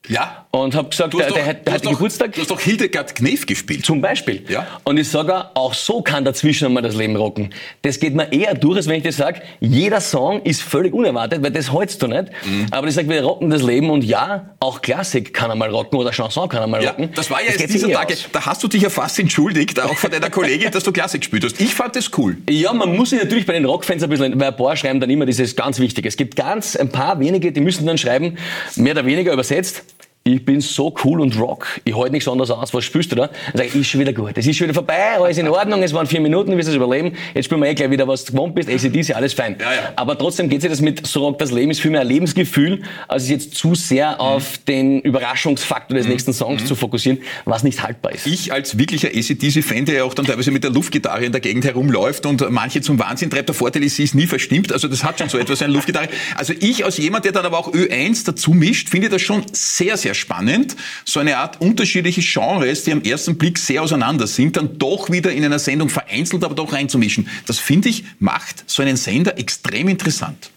Ja. 0.09 0.45
Und 0.51 0.75
habe 0.75 0.89
gesagt, 0.89 1.13
der, 1.13 1.27
doch, 1.27 1.35
der, 1.35 1.53
der 1.53 1.73
hat 1.73 1.85
doch, 1.85 1.91
Geburtstag. 1.91 2.33
Du 2.33 2.41
hast 2.41 2.49
doch 2.49 2.59
Hildegard 2.59 3.15
Knef 3.15 3.45
gespielt. 3.45 3.85
Zum 3.85 4.01
Beispiel. 4.01 4.43
Ja. 4.49 4.67
Und 4.83 4.97
ich 4.97 5.07
sage 5.07 5.45
auch 5.53 5.75
so 5.75 6.01
kann 6.01 6.25
dazwischen 6.25 6.65
einmal 6.65 6.81
das 6.81 6.95
Leben 6.95 7.15
rocken. 7.15 7.53
Das 7.83 7.99
geht 7.99 8.15
mir 8.15 8.31
eher 8.33 8.55
durch, 8.55 8.77
als 8.77 8.87
wenn 8.87 8.95
ich 8.95 9.03
dir 9.03 9.11
sage, 9.11 9.41
jeder 9.59 10.01
Song 10.01 10.41
ist 10.41 10.63
völlig 10.63 10.93
unerwartet, 10.93 11.43
weil 11.43 11.51
das 11.51 11.71
hältst 11.71 12.01
du 12.01 12.07
nicht. 12.07 12.29
Mhm. 12.43 12.65
Aber 12.71 12.87
ich 12.87 12.95
sage, 12.95 13.07
wir 13.07 13.23
rocken 13.23 13.51
das 13.51 13.61
Leben 13.61 13.91
und 13.91 14.03
ja, 14.03 14.55
auch 14.59 14.81
Klassik 14.81 15.33
kann 15.33 15.51
einmal 15.51 15.69
rocken 15.69 15.99
oder 15.99 16.11
Chanson 16.11 16.49
kann 16.49 16.63
einmal 16.63 16.83
ja, 16.83 16.89
rocken. 16.89 17.11
Das 17.13 17.29
war 17.29 17.41
ja 17.41 17.51
jetzt 17.51 17.71
dieser 17.71 17.91
Tage, 17.91 18.15
da 18.31 18.45
hast 18.45 18.63
du 18.63 18.67
dich 18.67 18.81
ja 18.81 18.89
fast 18.89 19.19
entschuldigt, 19.19 19.79
auch 19.79 19.97
von 19.97 20.09
deiner 20.09 20.31
Kollegin, 20.31 20.71
dass 20.71 20.83
du 20.83 20.91
Klassik 20.91 21.21
gespielt 21.21 21.43
hast. 21.43 21.61
Ich 21.61 21.75
fand 21.75 21.95
das 21.95 22.09
cool. 22.17 22.37
Ja, 22.49 22.73
man 22.73 22.95
muss 22.95 23.11
sich 23.11 23.21
natürlich 23.21 23.45
bei 23.45 23.53
den 23.53 23.65
Rockfans 23.65 24.01
ein 24.01 24.09
bisschen, 24.09 24.39
weil 24.39 24.47
ein 24.47 24.55
paar 24.55 24.75
schreiben 24.75 24.99
dann 24.99 25.09
immer 25.11 25.27
dieses 25.27 25.55
ganz 25.55 25.79
Wichtige. 25.79 26.07
Es 26.07 26.17
gibt 26.17 26.35
ganz 26.35 26.75
ein 26.75 26.89
paar 26.89 27.19
wenige, 27.19 27.51
die 27.51 27.61
müssen 27.61 27.85
dann 27.85 27.99
schreiben, 27.99 28.37
mehr 28.75 28.93
oder 28.93 29.05
weniger 29.05 29.31
übersetzt, 29.33 29.83
ich 30.23 30.45
bin 30.45 30.61
so 30.61 30.93
cool 31.03 31.21
und 31.21 31.39
rock, 31.39 31.79
ich 31.85 31.95
halte 31.95 32.11
nichts 32.11 32.27
anderes 32.27 32.51
aus, 32.51 32.73
was 32.73 32.83
spürst 32.83 33.11
du 33.11 33.15
da? 33.15 33.27
Dann 33.27 33.35
sage 33.55 33.69
ich, 33.69 33.75
ist 33.75 33.87
schon 33.87 34.01
wieder 34.01 34.13
gut, 34.13 34.33
es 34.35 34.45
ist 34.45 34.57
schon 34.57 34.65
wieder 34.67 34.75
vorbei, 34.75 35.17
alles 35.17 35.37
in 35.37 35.47
Ordnung, 35.47 35.81
es 35.81 35.93
waren 35.93 36.05
vier 36.07 36.21
Minuten, 36.21 36.51
du 36.51 36.57
wirst 36.57 36.69
es 36.69 36.75
überleben, 36.75 37.13
jetzt 37.33 37.45
spielen 37.45 37.61
wir 37.61 37.69
eh 37.69 37.73
gleich 37.73 37.89
wieder, 37.89 38.07
was 38.07 38.25
du 38.25 38.33
gewohnt 38.33 38.53
bist, 38.53 38.69
ACDC, 38.69 39.15
alles 39.15 39.33
fein. 39.33 39.55
Ja, 39.59 39.73
ja. 39.73 39.93
Aber 39.95 40.17
trotzdem 40.17 40.49
geht 40.49 40.61
sich 40.61 40.69
das 40.69 40.81
mit 40.81 41.07
so 41.07 41.25
rock 41.25 41.39
das 41.39 41.51
Leben, 41.51 41.71
ist 41.71 41.81
viel 41.81 41.91
mehr 41.91 42.01
ein 42.01 42.07
Lebensgefühl, 42.07 42.81
als 43.07 43.23
es 43.23 43.29
jetzt 43.29 43.55
zu 43.55 43.75
sehr 43.75 44.11
mhm. 44.11 44.19
auf 44.19 44.57
den 44.67 45.01
Überraschungsfaktor 45.01 45.97
des 45.97 46.05
mhm. 46.05 46.11
nächsten 46.11 46.33
Songs 46.33 46.63
mhm. 46.63 46.67
zu 46.67 46.75
fokussieren, 46.75 47.19
was 47.45 47.63
nicht 47.63 47.81
haltbar 47.81 48.13
ist. 48.13 48.27
Ich 48.27 48.53
als 48.53 48.77
wirklicher 48.77 49.07
ACDC-Fan, 49.07 49.85
der 49.85 49.95
ja 49.95 50.03
auch 50.03 50.13
dann 50.13 50.25
teilweise 50.25 50.51
mit 50.51 50.63
der 50.63 50.71
Luftgitarre 50.71 51.25
in 51.25 51.31
der 51.31 51.41
Gegend 51.41 51.65
herumläuft 51.65 52.25
und 52.25 52.47
manche 52.49 52.81
zum 52.81 52.99
Wahnsinn 52.99 53.29
treibt, 53.29 53.49
der 53.49 53.55
Vorteil 53.55 53.83
ist, 53.83 53.95
sie 53.95 54.03
ist 54.03 54.15
nie 54.15 54.27
verstimmt, 54.27 54.71
also 54.71 54.87
das 54.87 55.03
hat 55.03 55.19
schon 55.19 55.29
so 55.29 55.37
etwas, 55.37 55.61
eine 55.61 55.73
Luftgitarre. 55.73 56.09
Also 56.35 56.53
ich 56.59 56.85
als 56.85 56.97
jemand, 56.97 57.25
der 57.25 57.31
dann 57.31 57.45
aber 57.45 57.57
auch 57.57 57.73
Ö1 57.73 58.25
dazu 58.25 58.51
mischt, 58.51 58.89
finde 58.89 59.09
das 59.09 59.21
schon 59.21 59.43
sehr, 59.53 59.97
sehr 59.97 60.08
spannend 60.13 60.75
so 61.05 61.19
eine 61.19 61.37
Art 61.37 61.61
unterschiedliche 61.61 62.21
Genres, 62.21 62.83
die 62.83 62.91
am 62.91 63.01
ersten 63.01 63.37
Blick 63.37 63.57
sehr 63.57 63.83
auseinander 63.83 64.27
sind, 64.27 64.57
dann 64.57 64.77
doch 64.77 65.09
wieder 65.09 65.31
in 65.31 65.43
einer 65.43 65.59
Sendung 65.59 65.89
vereinzelt, 65.89 66.43
aber 66.43 66.55
doch 66.55 66.73
reinzumischen. 66.73 67.27
Das 67.47 67.59
finde 67.59 67.89
ich, 67.89 68.03
macht 68.19 68.63
so 68.67 68.81
einen 68.81 68.97
Sender 68.97 69.37
extrem 69.37 69.87
interessant. 69.87 70.51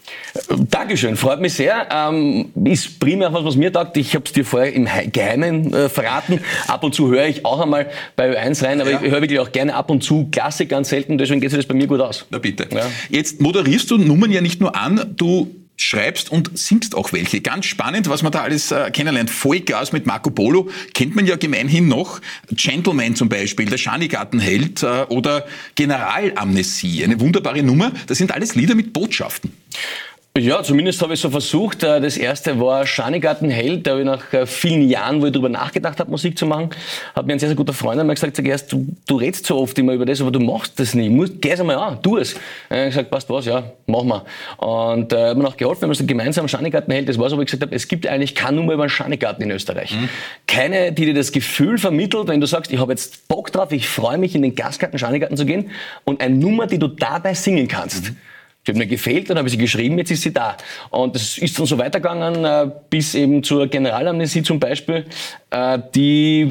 Dankeschön, 0.69 1.15
freut 1.15 1.39
mich 1.39 1.53
sehr. 1.53 1.87
Ähm, 1.91 2.51
ist 2.65 2.99
primär 2.99 3.31
was, 3.33 3.43
was 3.45 3.55
mir 3.55 3.71
taugt. 3.71 3.97
Ich 3.97 4.15
habe 4.15 4.25
es 4.25 4.33
dir 4.33 4.45
vorher 4.45 4.73
im 4.73 4.87
Geheimen 5.11 5.73
äh, 5.73 5.89
verraten. 5.89 6.39
Ab 6.67 6.83
und 6.83 6.95
zu 6.95 7.09
höre 7.09 7.27
ich 7.27 7.45
auch 7.45 7.59
einmal 7.59 7.89
bei 8.15 8.31
Ö1 8.31 8.63
rein, 8.63 8.81
aber 8.81 8.91
ja. 8.91 9.01
ich 9.01 9.11
höre 9.11 9.21
wirklich 9.21 9.39
auch 9.39 9.51
gerne 9.51 9.75
ab 9.75 9.89
und 9.89 10.03
zu 10.03 10.27
Klassik 10.31 10.69
ganz 10.69 10.89
selten, 10.89 11.17
deswegen 11.17 11.39
geht 11.39 11.51
sich 11.51 11.59
das 11.59 11.67
bei 11.67 11.75
mir 11.75 11.87
gut 11.87 12.01
aus. 12.01 12.25
Na 12.31 12.39
bitte. 12.39 12.67
Ja. 12.73 12.89
Jetzt 13.09 13.41
moderierst 13.41 13.89
du 13.91 13.97
Nummern 13.97 14.31
ja 14.31 14.41
nicht 14.41 14.59
nur 14.59 14.75
an, 14.75 15.13
du 15.15 15.62
schreibst 15.77 16.31
und 16.31 16.57
singst 16.57 16.95
auch 16.95 17.13
welche. 17.13 17.41
Ganz 17.41 17.65
spannend, 17.65 18.09
was 18.09 18.23
man 18.23 18.31
da 18.31 18.41
alles 18.41 18.71
äh, 18.71 18.91
kennenlernt. 18.91 19.29
Vollgas 19.29 19.91
mit 19.91 20.05
Marco 20.05 20.29
Polo 20.29 20.69
kennt 20.93 21.15
man 21.15 21.25
ja 21.25 21.35
gemeinhin 21.35 21.87
noch. 21.87 22.21
Gentleman 22.51 23.15
zum 23.15 23.29
Beispiel, 23.29 23.65
der 23.65 23.77
Schanigartenheld 23.77 24.83
äh, 24.83 25.05
oder 25.09 25.45
Generalamnesie. 25.75 27.03
Eine 27.03 27.19
wunderbare 27.19 27.63
Nummer. 27.63 27.91
Das 28.07 28.17
sind 28.17 28.31
alles 28.31 28.55
Lieder 28.55 28.75
mit 28.75 28.93
Botschaften. 28.93 29.51
Ja, 30.35 30.63
zumindest 30.63 30.99
habe 31.03 31.13
ich 31.13 31.19
so 31.19 31.29
versucht. 31.29 31.83
Äh, 31.83 32.01
das 32.01 32.17
erste 32.17 32.59
war 32.59 32.87
Schanigarten 32.87 33.51
Held. 33.51 33.85
Da 33.85 33.91
habe 33.91 33.99
ich 33.99 34.05
nach 34.07 34.33
äh, 34.33 34.47
vielen 34.47 34.89
Jahren, 34.89 35.21
wo 35.21 35.27
ich 35.27 35.31
darüber 35.31 35.47
nachgedacht 35.47 35.99
habe, 35.99 36.09
Musik 36.09 36.39
zu 36.39 36.47
machen, 36.47 36.71
hat 37.13 37.27
mir 37.27 37.33
ein 37.33 37.39
sehr, 37.39 37.49
sehr 37.49 37.55
guter 37.55 37.71
Freund 37.71 37.99
einmal 37.99 38.15
gesagt, 38.15 38.35
sag 38.37 38.47
erst, 38.47 38.71
du, 38.71 38.87
du 39.05 39.17
redest 39.17 39.45
so 39.45 39.59
oft 39.59 39.77
immer 39.77 39.93
über 39.93 40.07
das, 40.07 40.21
aber 40.21 40.31
du 40.31 40.39
machst 40.39 40.79
das 40.79 40.95
nie. 40.95 41.07
Muss, 41.07 41.29
geh 41.39 41.53
einmal 41.53 41.75
an, 41.75 42.01
tu 42.01 42.17
es. 42.17 42.33
Ich 42.33 42.39
habe 42.71 42.85
gesagt, 42.85 43.11
passt 43.11 43.29
was, 43.29 43.45
ja, 43.45 43.73
mach 43.85 44.01
mal. 44.01 44.23
Und 44.57 45.13
äh, 45.13 45.29
hat 45.29 45.37
mir 45.37 45.47
auch 45.47 45.55
geholfen, 45.55 45.81
wir 45.81 45.85
haben 45.85 45.91
also 45.91 46.05
gemeinsam 46.07 46.47
Schanigarten 46.47 46.91
Held. 46.91 47.07
Das 47.07 47.19
war 47.19 47.29
so, 47.29 47.37
wo 47.37 47.41
ich 47.41 47.45
gesagt 47.45 47.61
habe, 47.61 47.75
es 47.75 47.87
gibt 47.87 48.07
eigentlich 48.07 48.33
keine 48.33 48.57
Nummer 48.57 48.73
über 48.73 48.83
einen 48.83 48.89
Schanigarten 48.89 49.43
in 49.43 49.51
Österreich. 49.51 49.91
Mhm. 49.91 50.09
Keine, 50.47 50.93
die 50.93 51.05
dir 51.05 51.13
das 51.13 51.31
Gefühl 51.31 51.77
vermittelt, 51.77 52.27
wenn 52.27 52.41
du 52.41 52.47
sagst, 52.47 52.73
ich 52.73 52.79
habe 52.79 52.91
jetzt 52.91 53.27
Bock 53.27 53.51
drauf, 53.51 53.71
ich 53.71 53.87
freue 53.87 54.17
mich, 54.17 54.33
in 54.33 54.41
den 54.41 54.55
Gastgarten 54.55 54.97
Schanigarten 54.97 55.37
zu 55.37 55.45
gehen 55.45 55.69
und 56.05 56.21
eine 56.21 56.33
Nummer, 56.33 56.65
die 56.65 56.79
du 56.79 56.87
dabei 56.87 57.35
singen 57.35 57.67
kannst. 57.67 58.05
Mhm 58.05 58.17
die 58.65 58.71
hat 58.71 58.77
mir 58.77 58.87
gefehlt, 58.87 59.29
dann 59.29 59.37
habe 59.37 59.47
ich 59.47 59.53
sie 59.53 59.57
geschrieben, 59.57 59.97
jetzt 59.97 60.11
ist 60.11 60.21
sie 60.21 60.33
da. 60.33 60.57
Und 60.89 61.15
es 61.15 61.37
ist 61.37 61.59
dann 61.59 61.65
so 61.65 61.77
weitergegangen, 61.77 62.45
äh, 62.45 62.71
bis 62.89 63.13
eben 63.15 63.43
zur 63.43 63.67
Generalamnesie 63.67 64.43
zum 64.43 64.59
Beispiel, 64.59 65.05
äh, 65.49 65.79
die 65.93 66.49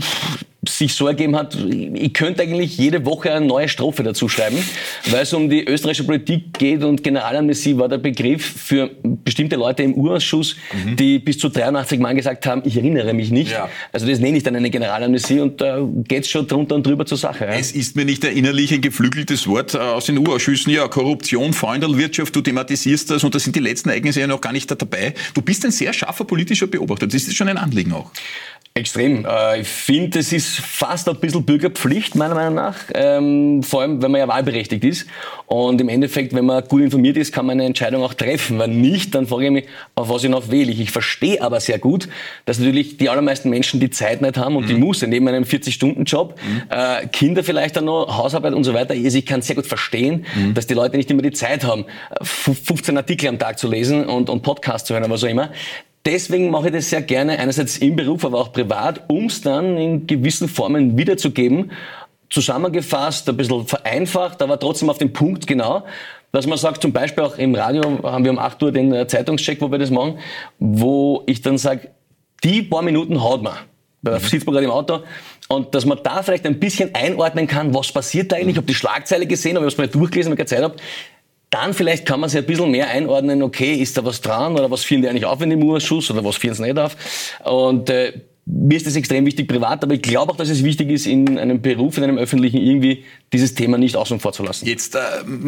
sich 0.69 0.95
so 0.95 1.09
ergeben 1.09 1.35
hat, 1.35 1.57
ich 1.57 2.15
könnte 2.15 2.43
eigentlich 2.43 2.79
jede 2.79 3.05
Woche 3.05 3.33
eine 3.33 3.45
neue 3.45 3.69
Strophe 3.69 4.05
dazu 4.05 4.29
schreiben, 4.29 4.59
weil 5.11 5.23
es 5.23 5.33
um 5.33 5.51
die 5.51 5.65
österreichische 5.65 6.05
Politik 6.05 6.57
geht 6.57 6.85
und 6.85 7.03
Generalamnesie 7.03 7.77
war 7.77 7.89
der 7.89 7.99
Begriff 7.99 8.45
für 8.45 8.91
bestimmte 9.03 9.57
Leute 9.57 9.83
im 9.83 9.95
Urausschuss, 9.95 10.55
mhm. 10.73 10.95
die 10.95 11.19
bis 11.19 11.39
zu 11.39 11.49
83 11.49 11.99
Mal 11.99 12.15
gesagt 12.15 12.47
haben, 12.47 12.63
ich 12.65 12.77
erinnere 12.77 13.13
mich 13.13 13.33
nicht. 13.33 13.51
Ja. 13.51 13.69
Also 13.91 14.07
das 14.07 14.21
nenne 14.21 14.37
ich 14.37 14.45
dann 14.45 14.55
eine 14.55 14.71
Generalamnesie 14.71 15.41
und 15.41 15.61
da 15.61 15.81
geht's 16.07 16.29
schon 16.29 16.47
drunter 16.47 16.77
und 16.77 16.87
drüber 16.87 17.07
zur 17.07 17.19
Sache. 17.19 17.47
Ja? 17.47 17.55
Es 17.55 17.73
ist 17.73 17.97
mir 17.97 18.05
nicht 18.05 18.23
erinnerlich 18.23 18.73
ein 18.73 18.81
geflügeltes 18.81 19.49
Wort 19.49 19.75
äh, 19.75 19.79
aus 19.79 20.07
den 20.07 20.17
Urausschüssen, 20.17 20.73
ja, 20.73 20.87
Korruption, 20.87 21.55
Freundelwirtschaft, 21.55 22.37
du 22.37 22.41
thematisierst 22.41 23.11
das 23.11 23.25
und 23.25 23.35
da 23.35 23.41
sind 23.41 23.57
die 23.57 23.61
letzten 23.61 23.89
Ereignisse 23.89 24.21
ja 24.21 24.29
noch 24.29 24.41
gar 24.41 24.53
nicht 24.53 24.71
dabei. 24.71 25.15
Du 25.35 25.43
bist 25.43 25.65
ein 25.65 25.73
sehr 25.73 25.93
scharfer 25.93 26.25
politischer 26.25 26.69
Beobachter, 26.69 27.09
das 27.09 27.25
ist 27.25 27.35
schon 27.35 27.49
ein 27.49 27.59
Anliegen 27.59 27.93
auch. 27.93 28.13
Extrem. 28.75 29.27
Äh, 29.27 29.61
ich 29.61 29.69
finde, 29.69 30.19
es 30.21 30.33
ist 30.33 30.57
fast 30.57 31.07
ein 31.07 31.17
bisschen 31.17 31.45
Bürgerpflicht, 31.45 32.15
meiner 32.15 32.35
Meinung 32.35 32.55
nach. 32.55 32.77
Ähm, 32.95 33.63
vor 33.63 33.83
allem, 33.83 34.01
wenn 34.01 34.11
man 34.11 34.19
ja 34.19 34.29
wahlberechtigt 34.29 34.83
ist. 34.83 35.07
Und 35.45 35.79
im 35.83 35.91
Endeffekt, 35.91 36.33
wenn 36.35 36.47
man 36.47 36.65
gut 36.65 36.81
informiert 36.81 37.19
ist, 37.19 37.35
kann 37.35 37.45
man 37.45 37.59
eine 37.59 37.67
Entscheidung 37.67 38.03
auch 38.03 38.15
treffen. 38.15 38.59
Wenn 38.59 38.81
nicht, 38.81 39.15
dann 39.15 39.27
frage 39.27 39.45
ich 39.45 39.51
mich, 39.51 39.65
auf 39.95 40.09
was 40.09 40.25
ich 40.25 40.31
noch 40.31 40.51
wähle. 40.51 40.73
Ich 40.73 40.91
verstehe 40.91 41.43
aber 41.43 41.61
sehr 41.61 41.79
gut, 41.79 42.09
dass 42.47 42.59
natürlich 42.59 42.97
die 42.97 43.11
allermeisten 43.11 43.51
Menschen 43.51 43.79
die 43.79 43.91
Zeit 43.91 44.23
nicht 44.23 44.39
haben 44.39 44.57
und 44.57 44.65
mhm. 44.65 44.69
die 44.69 44.75
Muße 44.77 45.07
neben 45.07 45.29
einem 45.29 45.45
40-Stunden-Job, 45.45 46.41
mhm. 46.43 46.63
äh, 46.71 47.07
Kinder 47.09 47.45
vielleicht 47.45 47.77
dann 47.77 47.85
noch, 47.85 48.17
Hausarbeit 48.17 48.55
und 48.55 48.65
so 48.65 48.73
weiter. 48.73 48.95
Also 48.95 49.19
ich 49.19 49.27
kann 49.27 49.43
sehr 49.43 49.57
gut 49.57 49.67
verstehen, 49.67 50.25
mhm. 50.35 50.55
dass 50.55 50.67
die 50.67 50.75
Leute 50.75 50.97
nicht 50.97 51.11
immer 51.11 51.21
die 51.21 51.33
Zeit 51.33 51.65
haben, 51.65 51.85
15 52.23 52.97
Artikel 52.97 53.29
am 53.29 53.39
Tag 53.39 53.59
zu 53.59 53.69
lesen 53.69 54.07
und, 54.07 54.31
und 54.31 54.41
Podcasts 54.41 54.89
zu 54.89 54.95
hören, 54.95 55.05
aber 55.05 55.19
so 55.19 55.27
immer. 55.27 55.51
Deswegen 56.05 56.51
mache 56.51 56.67
ich 56.67 56.73
das 56.73 56.91
sehr 56.91 57.03
gerne, 57.03 57.39
einerseits 57.39 57.79
im 57.79 57.95
Beruf, 57.95 58.25
aber 58.25 58.41
auch 58.41 58.53
privat, 58.53 59.09
um 59.09 59.27
es 59.27 59.41
dann 59.41 59.77
in 59.77 60.07
gewissen 60.07 60.49
Formen 60.49 60.99
wiederzugeben. 60.99 61.71
Zusammengefasst, 62.29 63.29
ein 63.29 63.37
bisschen 63.37 63.67
vereinfacht, 63.67 64.43
aber 64.43 64.59
trotzdem 64.59 64.91
auf 64.91 64.99
den 64.99 65.13
Punkt 65.13 65.47
genau. 65.47 65.85
Dass 66.33 66.47
man 66.47 66.59
sagt, 66.59 66.83
zum 66.83 66.93
Beispiel 66.93 67.23
auch 67.23 67.37
im 67.37 67.55
Radio 67.55 68.03
haben 68.03 68.25
wir 68.25 68.33
um 68.33 68.39
8 68.39 68.63
Uhr 68.63 68.73
den 68.73 68.93
äh, 68.93 69.07
Zeitungscheck, 69.07 69.61
wo 69.61 69.71
wir 69.71 69.79
das 69.79 69.91
machen, 69.91 70.19
wo 70.59 71.23
ich 71.27 71.43
dann 71.43 71.59
sage, 71.59 71.91
die 72.43 72.63
paar 72.63 72.83
Minuten 72.83 73.23
haut 73.23 73.43
man. 73.43 73.55
Da 74.03 74.19
mhm. 74.19 74.21
sitzt 74.21 74.47
man 74.47 74.55
gerade 74.55 74.65
im 74.65 74.73
Auto. 74.73 75.01
Und 75.49 75.75
dass 75.75 75.85
man 75.85 75.99
da 76.03 76.23
vielleicht 76.23 76.47
ein 76.47 76.59
bisschen 76.59 76.95
einordnen 76.95 77.47
kann, 77.47 77.75
was 77.75 77.93
passiert 77.93 78.33
da 78.33 78.37
eigentlich, 78.37 78.53
ich 78.53 78.57
habe 78.57 78.67
die 78.67 78.75
Schlagzeile 78.75 79.27
gesehen, 79.27 79.57
aber 79.57 79.67
ich 79.67 79.75
es 79.75 79.79
mal 79.79 79.87
durchgelesen, 79.87 80.31
weil 80.31 80.41
ich 80.43 80.51
keine 80.51 80.63
Zeit 80.63 80.65
habe 80.65 80.77
dann 81.53 81.75
vielleicht 81.75 82.07
kann 82.07 82.19
man 82.19 82.31
sich 82.31 82.39
ein 82.41 82.47
bisschen 82.47 82.71
mehr 82.71 82.89
einordnen, 82.89 83.43
okay, 83.43 83.75
ist 83.75 83.97
da 83.99 84.05
was 84.05 84.23
dran 84.23 84.55
oder 84.55 84.71
was 84.71 84.85
führen 84.85 85.03
die 85.03 85.09
eigentlich 85.09 85.27
auf 85.27 85.41
in 85.43 85.51
dem 85.51 85.63
Urschuss 85.63 86.11
oder 86.11 86.25
was 86.25 86.37
führen 86.37 86.55
sie 86.55 86.63
nicht 86.63 86.79
auf. 86.79 86.97
Und 87.45 87.91
äh, 87.91 88.15
mir 88.47 88.77
ist 88.77 88.87
das 88.87 88.97
extrem 88.97 89.27
wichtig 89.27 89.49
privat, 89.49 89.85
aber 89.85 89.95
ich 89.95 90.03
glaube 90.03 90.33
auch, 90.33 90.37
dass 90.37 90.49
es 90.49 90.65
wichtig 90.65 90.91
ist, 90.91 91.07
in 91.07 91.39
einem 91.39 91.61
Beruf, 91.61 91.99
in 91.99 92.05
einem 92.05 92.17
öffentlichen 92.17 92.57
irgendwie 92.57 93.05
dieses 93.35 93.55
Thema 93.55 93.77
nicht 93.77 93.97
außen 93.97 94.19
vor 94.19 94.33
zu 94.33 94.43
lassen. 94.43 94.67
Jetzt 94.67 94.95
äh, 94.95 94.99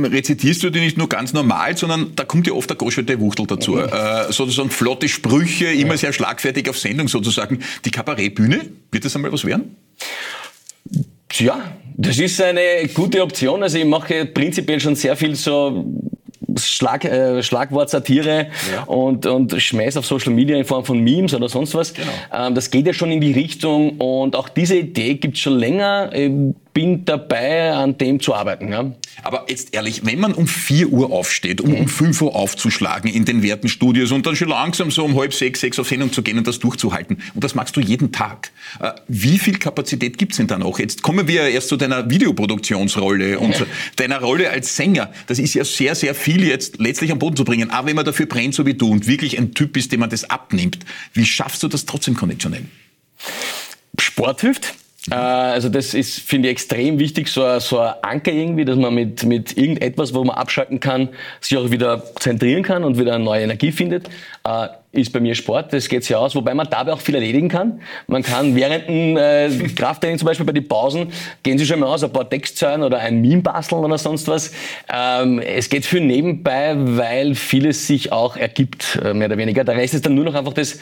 rezitierst 0.02 0.62
du 0.62 0.68
die 0.68 0.80
nicht 0.80 0.98
nur 0.98 1.08
ganz 1.08 1.32
normal, 1.32 1.74
sondern 1.74 2.12
da 2.14 2.24
kommt 2.24 2.46
ja 2.46 2.52
oft 2.52 2.68
der 2.68 2.76
Goschete 2.76 3.18
Wuchtel 3.18 3.46
dazu. 3.46 3.72
Mhm. 3.72 3.88
Äh, 3.90 4.30
sozusagen 4.30 4.70
flotte 4.70 5.08
Sprüche, 5.08 5.66
immer 5.68 5.92
ja. 5.92 5.96
sehr 5.96 6.12
schlagfertig 6.12 6.68
auf 6.68 6.78
Sendung 6.78 7.08
sozusagen. 7.08 7.60
Die 7.86 7.90
Kabarettbühne, 7.90 8.60
wird 8.90 9.04
das 9.06 9.16
einmal 9.16 9.32
was 9.32 9.46
werden? 9.46 9.74
Ja, 11.40 11.72
das 11.96 12.18
ist 12.18 12.40
eine 12.40 12.88
gute 12.92 13.22
Option. 13.22 13.62
Also 13.62 13.78
ich 13.78 13.84
mache 13.84 14.26
prinzipiell 14.26 14.80
schon 14.80 14.94
sehr 14.94 15.16
viel 15.16 15.34
so 15.34 15.84
Schlag, 16.56 17.04
äh, 17.04 17.42
Schlagwort 17.42 17.90
Satire 17.90 18.48
ja. 18.72 18.84
und, 18.84 19.26
und 19.26 19.60
schmeiß 19.60 19.96
auf 19.96 20.06
Social 20.06 20.32
Media 20.32 20.56
in 20.56 20.64
Form 20.64 20.84
von 20.84 21.00
Memes 21.00 21.34
oder 21.34 21.48
sonst 21.48 21.74
was. 21.74 21.92
Genau. 21.94 22.08
Ähm, 22.32 22.54
das 22.54 22.70
geht 22.70 22.86
ja 22.86 22.92
schon 22.92 23.10
in 23.10 23.20
die 23.20 23.32
Richtung 23.32 23.98
und 23.98 24.36
auch 24.36 24.48
diese 24.48 24.76
Idee 24.76 25.14
gibt's 25.14 25.40
schon 25.40 25.58
länger. 25.58 26.10
Ähm, 26.12 26.54
bin 26.74 27.04
dabei, 27.04 27.72
an 27.72 27.96
dem 27.96 28.20
zu 28.20 28.34
arbeiten. 28.34 28.70
Ja. 28.70 28.92
Aber 29.22 29.46
jetzt 29.48 29.72
ehrlich, 29.74 30.04
wenn 30.04 30.18
man 30.18 30.34
um 30.34 30.48
4 30.48 30.88
Uhr 30.88 31.12
aufsteht, 31.12 31.60
um 31.60 31.70
mhm. 31.70 31.76
um 31.76 31.88
5 31.88 32.20
Uhr 32.20 32.34
aufzuschlagen 32.34 33.10
in 33.10 33.24
den 33.24 33.42
werten 33.42 33.68
Studios 33.68 34.10
und 34.10 34.26
dann 34.26 34.34
schon 34.34 34.48
langsam 34.48 34.90
so 34.90 35.04
um 35.04 35.18
halb 35.18 35.32
sechs, 35.32 35.60
sechs 35.60 35.78
auf 35.78 35.88
Sendung 35.88 36.12
zu 36.12 36.22
gehen 36.22 36.36
und 36.36 36.46
das 36.46 36.58
durchzuhalten, 36.58 37.22
und 37.34 37.44
das 37.44 37.54
machst 37.54 37.76
du 37.76 37.80
jeden 37.80 38.10
Tag, 38.10 38.50
äh, 38.80 38.90
wie 39.06 39.38
viel 39.38 39.58
Kapazität 39.58 40.18
gibt's 40.18 40.36
denn 40.36 40.48
da 40.48 40.58
noch? 40.58 40.80
Jetzt 40.80 41.02
kommen 41.02 41.28
wir 41.28 41.48
erst 41.48 41.68
zu 41.68 41.76
deiner 41.76 42.10
Videoproduktionsrolle 42.10 43.38
und 43.38 43.58
ja. 43.58 43.66
deiner 43.96 44.20
Rolle 44.20 44.50
als 44.50 44.76
Sänger. 44.76 45.12
Das 45.28 45.38
ist 45.38 45.54
ja 45.54 45.64
sehr, 45.64 45.94
sehr 45.94 46.14
viel 46.14 46.44
jetzt 46.44 46.80
letztlich 46.80 47.12
am 47.12 47.20
Boden 47.20 47.36
zu 47.36 47.44
bringen. 47.44 47.70
Aber 47.70 47.86
wenn 47.88 47.96
man 47.96 48.04
dafür 48.04 48.26
brennt, 48.26 48.54
so 48.54 48.66
wie 48.66 48.74
du, 48.74 48.90
und 48.90 49.06
wirklich 49.06 49.38
ein 49.38 49.54
Typ 49.54 49.76
ist, 49.76 49.92
dem 49.92 50.00
man 50.00 50.10
das 50.10 50.28
abnimmt, 50.28 50.80
wie 51.12 51.24
schaffst 51.24 51.62
du 51.62 51.68
das 51.68 51.86
trotzdem 51.86 52.14
konditionell? 52.14 52.64
Sport 53.98 54.40
hilft. 54.40 54.74
Äh, 55.10 55.14
also 55.14 55.68
das 55.68 55.94
ist, 55.94 56.20
finde 56.20 56.48
ich, 56.48 56.52
extrem 56.52 56.98
wichtig, 56.98 57.28
so 57.28 57.44
ein, 57.44 57.60
so 57.60 57.78
ein 57.78 57.94
Anker 58.02 58.32
irgendwie, 58.32 58.64
dass 58.64 58.76
man 58.76 58.94
mit, 58.94 59.24
mit 59.24 59.56
irgendetwas, 59.56 60.14
wo 60.14 60.24
man 60.24 60.36
abschalten 60.36 60.80
kann, 60.80 61.10
sich 61.40 61.58
auch 61.58 61.70
wieder 61.70 62.02
zentrieren 62.16 62.62
kann 62.62 62.84
und 62.84 62.98
wieder 62.98 63.18
neue 63.18 63.42
Energie 63.42 63.72
findet. 63.72 64.08
Äh, 64.46 64.68
ist 64.92 65.12
bei 65.12 65.18
mir 65.18 65.34
Sport, 65.34 65.72
das 65.72 65.88
geht 65.88 66.04
sich 66.04 66.14
aus, 66.14 66.36
wobei 66.36 66.54
man 66.54 66.68
dabei 66.70 66.92
auch 66.92 67.00
viel 67.00 67.16
erledigen 67.16 67.48
kann. 67.48 67.80
Man 68.06 68.22
kann 68.22 68.54
während 68.54 68.88
dem 68.88 69.16
äh, 69.16 69.48
Krafttraining 69.74 70.18
zum 70.18 70.26
Beispiel 70.26 70.46
bei 70.46 70.52
den 70.52 70.68
Pausen, 70.68 71.12
gehen 71.42 71.58
Sie 71.58 71.66
schon 71.66 71.80
mal 71.80 71.86
aus, 71.86 72.04
ein 72.04 72.12
paar 72.12 72.30
Textzeilen 72.30 72.82
oder 72.82 72.98
ein 72.98 73.20
Meme 73.20 73.42
basteln 73.42 73.84
oder 73.84 73.98
sonst 73.98 74.28
was. 74.28 74.52
Ähm, 74.92 75.40
es 75.40 75.68
geht 75.68 75.84
viel 75.84 76.00
nebenbei, 76.00 76.74
weil 76.76 77.34
vieles 77.34 77.88
sich 77.88 78.12
auch 78.12 78.36
ergibt, 78.36 79.00
äh, 79.04 79.12
mehr 79.14 79.26
oder 79.26 79.36
weniger. 79.36 79.64
Der 79.64 79.76
Rest 79.76 79.94
ist 79.94 80.06
dann 80.06 80.14
nur 80.14 80.24
noch 80.24 80.34
einfach 80.34 80.52
das 80.52 80.78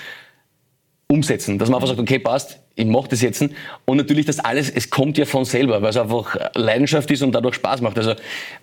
Umsetzen, 1.09 1.59
dass 1.59 1.69
man 1.69 1.77
einfach 1.77 1.89
sagt, 1.89 2.01
okay, 2.01 2.19
passt, 2.19 2.59
ich 2.75 2.87
mache 2.87 3.09
das 3.09 3.21
jetzt. 3.21 3.45
Und 3.85 3.97
natürlich 3.97 4.27
das 4.27 4.39
alles, 4.39 4.71
es 4.71 4.89
kommt 4.89 5.19
ja 5.19 5.25
von 5.25 5.45
selber, 5.45 5.83
weil 5.83 5.91
es 5.91 5.97
einfach 5.97 6.37
Leidenschaft 6.55 7.11
ist 7.11 7.23
und 7.23 7.33
dadurch 7.33 7.57
Spaß 7.57 7.81
macht. 7.83 7.99
Also 7.99 8.15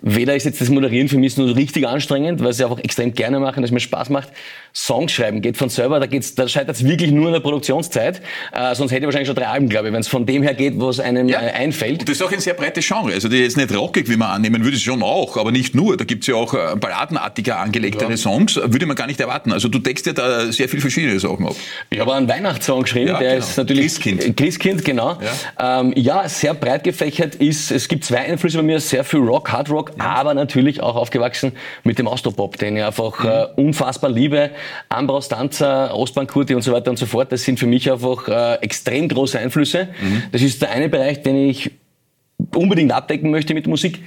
weder 0.02 0.34
ist 0.34 0.44
jetzt 0.44 0.60
das 0.60 0.68
Moderieren 0.68 1.08
für 1.08 1.18
mich 1.18 1.36
nur 1.36 1.54
richtig 1.54 1.86
anstrengend, 1.86 2.40
weil 2.40 2.50
ich 2.50 2.56
es 2.56 2.62
einfach 2.62 2.78
extrem 2.78 3.12
gerne 3.12 3.38
mache 3.38 3.58
und 3.58 3.64
es 3.64 3.70
mir 3.70 3.80
Spaß 3.80 4.10
macht. 4.10 4.30
Songs 4.74 5.12
schreiben 5.12 5.42
geht 5.42 5.56
von 5.56 5.68
selber, 5.68 6.00
da 6.00 6.06
geht's, 6.06 6.34
da 6.34 6.46
scheitert 6.48 6.76
es 6.76 6.84
wirklich 6.84 7.10
nur 7.10 7.26
in 7.26 7.32
der 7.32 7.40
Produktionszeit. 7.40 8.20
Äh, 8.52 8.74
sonst 8.74 8.92
hätte 8.92 9.00
ich 9.00 9.06
wahrscheinlich 9.06 9.28
schon 9.28 9.36
drei 9.36 9.48
Alben, 9.48 9.68
glaube 9.68 9.88
ich, 9.88 9.92
wenn 9.94 10.00
es 10.00 10.08
von 10.08 10.26
dem 10.26 10.42
her 10.42 10.54
geht, 10.54 10.74
was 10.76 11.00
einem 11.00 11.28
ja. 11.28 11.40
äh, 11.40 11.50
einfällt. 11.50 12.00
Und 12.00 12.08
das 12.08 12.16
ist 12.16 12.22
auch 12.22 12.32
ein 12.32 12.40
sehr 12.40 12.54
breites 12.54 12.86
Genre. 12.86 13.12
Also 13.12 13.28
die 13.28 13.42
ist 13.42 13.56
nicht 13.56 13.74
rockig, 13.74 14.08
wie 14.08 14.16
man 14.16 14.30
annehmen 14.30 14.64
würde, 14.64 14.76
schon 14.78 15.02
auch, 15.02 15.36
aber 15.36 15.52
nicht 15.52 15.74
nur. 15.74 15.96
Da 15.96 16.04
gibt's 16.04 16.26
ja 16.26 16.34
auch 16.34 16.54
äh, 16.54 16.76
balladenartiger 16.76 17.58
angelegtere 17.58 18.10
ja. 18.10 18.16
Songs, 18.16 18.56
würde 18.56 18.86
man 18.86 18.96
gar 18.96 19.06
nicht 19.06 19.20
erwarten. 19.20 19.52
Also 19.52 19.68
du 19.68 19.78
deckst 19.78 20.06
ja 20.06 20.12
da 20.12 20.50
sehr 20.52 20.68
viel 20.68 20.80
verschiedene 20.80 21.18
Sachen 21.18 21.46
ab. 21.46 21.56
Ich 21.90 21.98
habe 21.98 22.14
einen 22.14 22.28
Weihnachtssong 22.28 22.82
geschrieben, 22.82 23.08
ja, 23.08 23.18
der 23.18 23.34
genau. 23.34 23.46
ist 23.46 23.56
natürlich 23.56 23.99
Christkind. 24.00 24.36
Christkind, 24.36 24.84
genau. 24.84 25.18
Ja. 25.58 25.80
Ähm, 25.80 25.92
ja, 25.96 26.28
sehr 26.28 26.54
breit 26.54 26.84
gefächert 26.84 27.34
ist. 27.36 27.70
Es 27.70 27.88
gibt 27.88 28.04
zwei 28.04 28.18
Einflüsse 28.18 28.58
bei 28.58 28.62
mir, 28.62 28.80
sehr 28.80 29.04
viel 29.04 29.20
Rock, 29.20 29.52
Hard 29.52 29.70
Rock, 29.70 29.92
ja. 29.98 30.04
aber 30.04 30.34
natürlich 30.34 30.82
auch 30.82 30.96
aufgewachsen 30.96 31.52
mit 31.84 31.98
dem 31.98 32.08
Austropop, 32.08 32.56
den 32.56 32.76
ich 32.76 32.84
einfach 32.84 33.22
mhm. 33.22 33.30
äh, 33.30 33.44
unfassbar 33.56 34.10
liebe. 34.10 34.50
Ambros 34.88 35.28
Tanzer, 35.28 35.94
Ostbahnkurti 35.94 36.54
und 36.54 36.62
so 36.62 36.72
weiter 36.72 36.90
und 36.90 36.98
so 36.98 37.06
fort, 37.06 37.32
das 37.32 37.42
sind 37.42 37.58
für 37.58 37.66
mich 37.66 37.90
einfach 37.90 38.28
äh, 38.28 38.54
extrem 38.62 39.08
große 39.08 39.38
Einflüsse. 39.38 39.88
Mhm. 40.00 40.22
Das 40.32 40.42
ist 40.42 40.62
der 40.62 40.70
eine 40.70 40.88
Bereich, 40.88 41.22
den 41.22 41.36
ich 41.36 41.70
unbedingt 42.54 42.92
abdecken 42.92 43.30
möchte 43.30 43.54
mit 43.54 43.66
Musik. 43.66 44.00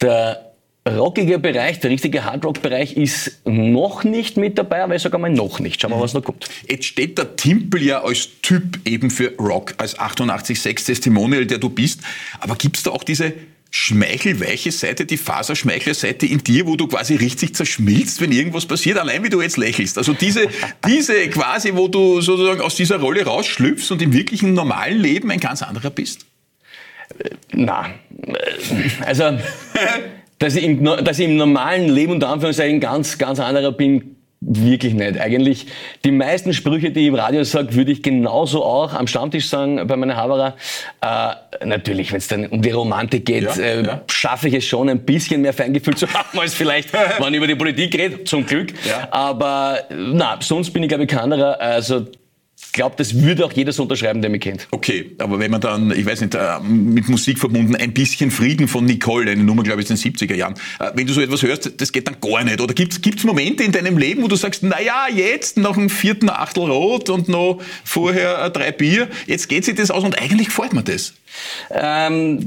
Der 0.00 0.53
rockige 0.86 1.38
Bereich, 1.38 1.80
der 1.80 1.90
richtige 1.90 2.24
Hardrock-Bereich 2.24 2.96
ist 2.96 3.40
noch 3.44 4.04
nicht 4.04 4.36
mit 4.36 4.58
dabei, 4.58 4.82
aber 4.82 4.94
ich 4.94 5.02
sage 5.02 5.14
einmal 5.14 5.30
noch 5.30 5.58
nicht. 5.60 5.80
Schauen 5.80 5.92
wir, 5.92 6.00
was 6.00 6.14
noch 6.14 6.22
kommt. 6.22 6.46
Jetzt 6.68 6.84
steht 6.84 7.16
der 7.16 7.36
Timpel 7.36 7.82
ja 7.82 8.02
als 8.02 8.28
Typ 8.42 8.80
eben 8.84 9.10
für 9.10 9.34
Rock, 9.38 9.74
als 9.78 9.98
88.6 9.98 10.84
Testimonial, 10.86 11.46
der 11.46 11.58
du 11.58 11.70
bist. 11.70 12.00
Aber 12.40 12.56
gibt's 12.56 12.82
da 12.82 12.90
auch 12.90 13.04
diese 13.04 13.32
schmeichelweiche 13.70 14.70
Seite, 14.70 15.04
die 15.04 15.16
Faserschmeichler-Seite 15.16 16.26
in 16.26 16.38
dir, 16.38 16.66
wo 16.66 16.76
du 16.76 16.86
quasi 16.86 17.16
richtig 17.16 17.56
zerschmilzt, 17.56 18.20
wenn 18.20 18.30
irgendwas 18.30 18.66
passiert, 18.66 18.98
allein 18.98 19.24
wie 19.24 19.30
du 19.30 19.42
jetzt 19.42 19.56
lächelst. 19.56 19.98
Also 19.98 20.12
diese, 20.12 20.46
diese 20.86 21.28
quasi, 21.28 21.74
wo 21.74 21.88
du 21.88 22.20
sozusagen 22.20 22.60
aus 22.60 22.76
dieser 22.76 23.00
Rolle 23.00 23.24
rausschlüpfst 23.24 23.90
und 23.90 24.00
im 24.00 24.12
wirklichen 24.12 24.52
normalen 24.52 25.00
Leben 25.00 25.30
ein 25.30 25.40
ganz 25.40 25.62
anderer 25.62 25.90
bist? 25.90 26.26
Na, 27.52 27.90
also 29.04 29.24
dass 30.44 30.56
ich, 30.56 30.64
im, 30.64 30.84
dass 30.84 31.18
ich 31.18 31.24
im 31.24 31.36
normalen 31.36 31.88
Leben 31.88 32.12
unter 32.12 32.28
Anführungszeichen 32.28 32.78
ganz, 32.78 33.16
ganz 33.16 33.40
anderer 33.40 33.72
bin, 33.72 34.16
Wirklich 34.46 34.92
nicht. 34.92 35.18
Eigentlich 35.18 35.68
die 36.04 36.10
meisten 36.10 36.52
Sprüche, 36.52 36.90
die 36.90 37.00
ich 37.00 37.06
im 37.06 37.14
Radio 37.14 37.44
sage, 37.44 37.74
würde 37.74 37.92
ich 37.92 38.02
genauso 38.02 38.62
auch 38.62 38.92
am 38.92 39.06
Stammtisch 39.06 39.48
sagen 39.48 39.86
bei 39.86 39.96
meiner 39.96 40.16
Haberer. 40.16 40.56
Äh, 41.00 41.64
natürlich, 41.64 42.12
wenn 42.12 42.18
es 42.18 42.28
dann 42.28 42.48
um 42.48 42.60
die 42.60 42.70
Romantik 42.70 43.24
geht, 43.24 43.44
ja, 43.44 43.54
äh, 43.54 43.86
ja. 43.86 44.02
schaffe 44.10 44.48
ich 44.48 44.54
es 44.54 44.66
schon, 44.66 44.90
ein 44.90 45.00
bisschen 45.00 45.40
mehr 45.40 45.54
Feingefühl 45.54 45.96
zu 45.96 46.06
haben 46.12 46.38
als 46.38 46.52
vielleicht, 46.52 46.92
wenn 46.92 47.20
man 47.20 47.32
über 47.32 47.46
die 47.46 47.54
Politik 47.54 47.96
redet, 47.96 48.28
zum 48.28 48.44
Glück. 48.44 48.74
Ja. 48.86 49.08
Aber 49.12 49.78
na, 49.88 50.36
sonst 50.40 50.72
bin 50.72 50.82
ich, 50.82 50.90
glaube 50.90 51.04
ich, 51.04 51.08
kein 51.08 51.20
anderer. 51.20 51.58
Also 51.58 52.04
glaube, 52.74 52.96
das 52.98 53.22
würde 53.22 53.46
auch 53.46 53.52
jeder 53.52 53.72
so 53.72 53.84
unterschreiben, 53.84 54.20
der 54.20 54.30
mich 54.30 54.42
kennt. 54.42 54.66
Okay, 54.70 55.12
aber 55.18 55.38
wenn 55.38 55.50
man 55.50 55.60
dann, 55.60 55.90
ich 55.92 56.04
weiß 56.04 56.20
nicht, 56.20 56.34
äh, 56.34 56.60
mit 56.60 57.08
Musik 57.08 57.38
verbunden, 57.38 57.74
ein 57.76 57.94
bisschen 57.94 58.30
Frieden 58.30 58.68
von 58.68 58.84
Nicole, 58.84 59.30
eine 59.30 59.42
Nummer, 59.42 59.62
glaube 59.62 59.80
ich, 59.80 59.90
aus 59.90 60.00
den 60.00 60.12
70er 60.12 60.34
Jahren, 60.34 60.54
äh, 60.80 60.90
wenn 60.94 61.06
du 61.06 61.14
so 61.14 61.22
etwas 61.22 61.42
hörst, 61.42 61.80
das 61.80 61.92
geht 61.92 62.06
dann 62.06 62.16
gar 62.20 62.44
nicht. 62.44 62.60
Oder 62.60 62.74
gibt 62.74 63.06
es 63.16 63.24
Momente 63.24 63.62
in 63.62 63.72
deinem 63.72 63.96
Leben, 63.96 64.22
wo 64.22 64.28
du 64.28 64.36
sagst, 64.36 64.62
naja, 64.62 65.06
jetzt 65.14 65.56
noch 65.56 65.76
ein 65.76 65.88
vierten 65.88 66.28
Achtel 66.28 66.64
Rot 66.64 67.08
und 67.08 67.28
noch 67.28 67.62
vorher 67.84 68.50
drei 68.50 68.72
Bier, 68.72 69.08
jetzt 69.26 69.48
geht 69.48 69.64
sich 69.64 69.76
das 69.76 69.90
aus 69.90 70.04
und 70.04 70.20
eigentlich 70.20 70.48
gefällt 70.48 70.72
mir 70.72 70.82
das. 70.82 71.14
Ähm, 71.70 72.44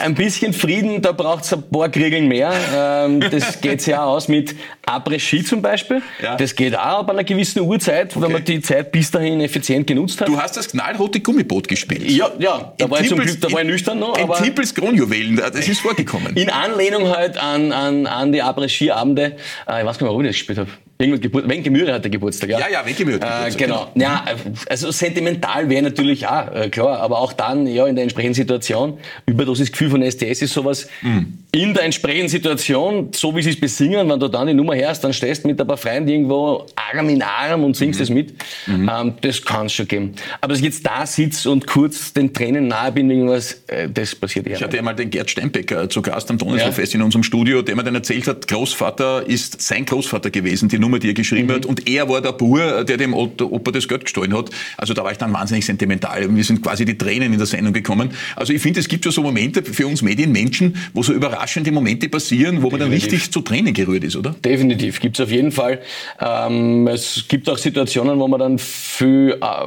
ein 0.00 0.14
bisschen 0.14 0.52
Frieden, 0.52 1.02
da 1.02 1.12
braucht 1.12 1.44
es 1.44 1.52
ein 1.52 1.62
paar 1.70 1.88
Kriegeln 1.88 2.28
mehr. 2.28 2.52
Ähm, 2.74 3.20
das 3.20 3.60
geht 3.60 3.86
ja 3.86 4.04
aus 4.04 4.28
mit 4.28 4.54
Après-Ski 4.86 5.44
zum 5.44 5.62
Beispiel. 5.62 6.02
Ja. 6.22 6.36
Das 6.36 6.54
geht 6.54 6.74
auch 6.74 7.00
ab 7.00 7.10
einer 7.10 7.24
gewissen 7.24 7.60
Uhrzeit, 7.60 8.16
okay. 8.16 8.24
wenn 8.24 8.32
man 8.32 8.44
die 8.44 8.60
Zeit 8.60 8.92
bis 8.92 9.10
dahin 9.10 9.40
effizient 9.40 9.86
genutzt 9.86 10.20
hat. 10.20 10.28
Du 10.28 10.40
hast 10.40 10.56
das 10.56 10.68
knallrote 10.68 11.20
Gummiboot 11.20 11.68
gespielt. 11.68 12.10
Ja, 12.10 12.30
ja 12.38 12.72
da 12.78 12.90
war 12.90 13.00
ich 13.00 13.08
zum 13.08 13.18
Glück, 13.18 13.40
da 13.40 13.50
war 13.52 13.60
ich 13.60 13.66
nüchtern 13.66 13.98
noch. 13.98 14.16
Ein 14.16 14.42
Timpels 14.42 14.74
Kronjuwelen, 14.74 15.36
das 15.36 15.68
ist 15.68 15.80
vorgekommen. 15.82 16.36
In 16.36 16.50
Anlehnung 16.50 17.08
halt 17.08 17.36
an, 17.36 17.72
an, 17.72 18.06
an 18.06 18.32
die 18.32 18.42
Après-Ski-Abende. 18.42 19.24
Äh, 19.24 19.30
ich 19.32 19.36
weiß 19.68 19.84
gar 19.84 19.90
nicht, 19.90 20.02
warum 20.02 20.20
ich 20.22 20.28
das 20.28 20.36
gespielt 20.36 20.58
habe. 20.58 20.70
Irgendwann 21.00 21.20
Geburt, 21.20 21.48
Wenke 21.48 21.70
Mühre 21.70 21.92
hat 21.92 22.02
der 22.02 22.10
Geburtstag, 22.10 22.50
ja? 22.50 22.58
Ja, 22.58 22.68
ja, 22.68 22.84
Wenke 22.84 23.04
Mühre 23.04 23.20
äh, 23.20 23.50
Genau. 23.56 23.88
genau. 23.94 24.04
Ja, 24.04 24.24
also 24.68 24.90
sentimental 24.90 25.70
wäre 25.70 25.82
natürlich 25.82 26.26
auch, 26.26 26.52
äh, 26.52 26.68
klar, 26.70 26.98
aber 26.98 27.20
auch 27.20 27.32
dann, 27.32 27.68
ja, 27.68 27.86
in 27.86 27.94
der 27.94 28.02
entsprechenden 28.02 28.34
Situation, 28.34 28.98
Überdosisgefühl 29.24 29.90
von 29.90 30.02
STS 30.02 30.42
ist 30.42 30.54
sowas, 30.54 30.88
mhm. 31.02 31.38
in 31.52 31.72
der 31.72 31.84
entsprechenden 31.84 32.28
Situation, 32.28 33.10
so 33.14 33.34
wie 33.36 33.42
sie 33.42 33.50
es 33.50 33.60
besingen, 33.60 34.08
wenn 34.08 34.18
du 34.18 34.26
dann 34.26 34.48
die 34.48 34.54
Nummer 34.54 34.74
hörst, 34.74 35.04
dann 35.04 35.12
stehst 35.12 35.44
du 35.44 35.48
mit 35.48 35.60
ein 35.60 35.68
paar 35.68 35.76
Freunden 35.76 36.08
irgendwo 36.08 36.66
Arm 36.74 37.08
in 37.08 37.22
Arm 37.22 37.62
und 37.62 37.76
singst 37.76 38.00
es 38.00 38.10
mhm. 38.10 38.16
mit, 38.16 38.34
mhm. 38.66 38.90
ähm, 38.92 39.14
das 39.20 39.44
kann 39.44 39.66
es 39.66 39.74
schon 39.74 39.86
geben. 39.86 40.14
Aber 40.40 40.52
dass 40.52 40.58
ich 40.58 40.64
jetzt 40.64 40.84
da 40.84 41.06
sitze 41.06 41.48
und 41.48 41.68
kurz 41.68 42.12
den 42.12 42.34
Tränen 42.34 42.66
nahe 42.66 42.90
bin, 42.90 43.08
irgendwas, 43.08 43.62
äh, 43.68 43.88
das 43.88 44.16
passiert 44.16 44.48
eher 44.48 44.56
Ich 44.56 44.62
hatte 44.64 44.76
ja 44.76 44.82
mal 44.82 44.94
den 44.94 45.10
Gerd 45.10 45.30
Steinbecker 45.30 45.88
zu 45.88 46.02
Gast 46.02 46.28
am 46.28 46.38
Donnerstagfest 46.38 46.94
ja. 46.94 46.98
in 46.98 47.04
unserem 47.04 47.22
Studio, 47.22 47.62
der 47.62 47.76
mir 47.76 47.84
dann 47.84 47.94
erzählt 47.94 48.26
hat, 48.26 48.48
Großvater 48.48 49.24
ist 49.28 49.62
sein 49.62 49.84
Großvater 49.84 50.30
gewesen, 50.30 50.68
die 50.68 50.78
Nummer, 50.80 50.87
die 50.96 51.08
er 51.08 51.14
geschrieben 51.14 51.48
mhm. 51.48 51.52
hat. 51.52 51.66
Und 51.66 51.88
er 51.88 52.08
war 52.08 52.20
der 52.20 52.32
Bur, 52.32 52.84
der 52.84 52.96
dem 52.96 53.14
Opa 53.14 53.70
das 53.70 53.88
Geld 53.88 54.04
gestohlen 54.04 54.36
hat. 54.36 54.50
Also 54.76 54.94
da 54.94 55.04
war 55.04 55.12
ich 55.12 55.18
dann 55.18 55.32
wahnsinnig 55.32 55.66
sentimental. 55.66 56.34
Wir 56.34 56.44
sind 56.44 56.62
quasi 56.62 56.84
die 56.84 56.96
Tränen 56.96 57.32
in 57.32 57.38
der 57.38 57.46
Sendung 57.46 57.72
gekommen. 57.72 58.10
Also 58.36 58.52
ich 58.52 58.62
finde, 58.62 58.80
es 58.80 58.88
gibt 58.88 59.04
schon 59.04 59.12
so 59.12 59.22
Momente 59.22 59.62
für 59.62 59.86
uns 59.86 60.02
Medienmenschen, 60.02 60.76
wo 60.94 61.02
so 61.02 61.12
überraschende 61.12 61.70
Momente 61.72 62.08
passieren, 62.08 62.62
wo 62.62 62.70
man 62.70 62.80
dann 62.80 62.90
richtig 62.90 63.30
zu 63.30 63.40
Tränen 63.40 63.74
gerührt 63.74 64.04
ist, 64.04 64.16
oder? 64.16 64.34
Definitiv, 64.44 65.00
gibt 65.00 65.18
es 65.18 65.24
auf 65.24 65.30
jeden 65.30 65.52
Fall. 65.52 65.80
Ähm, 66.20 66.86
es 66.88 67.24
gibt 67.28 67.48
auch 67.48 67.58
Situationen, 67.58 68.18
wo 68.18 68.28
man 68.28 68.40
dann 68.40 68.58
für, 68.58 69.34
äh, 69.40 69.66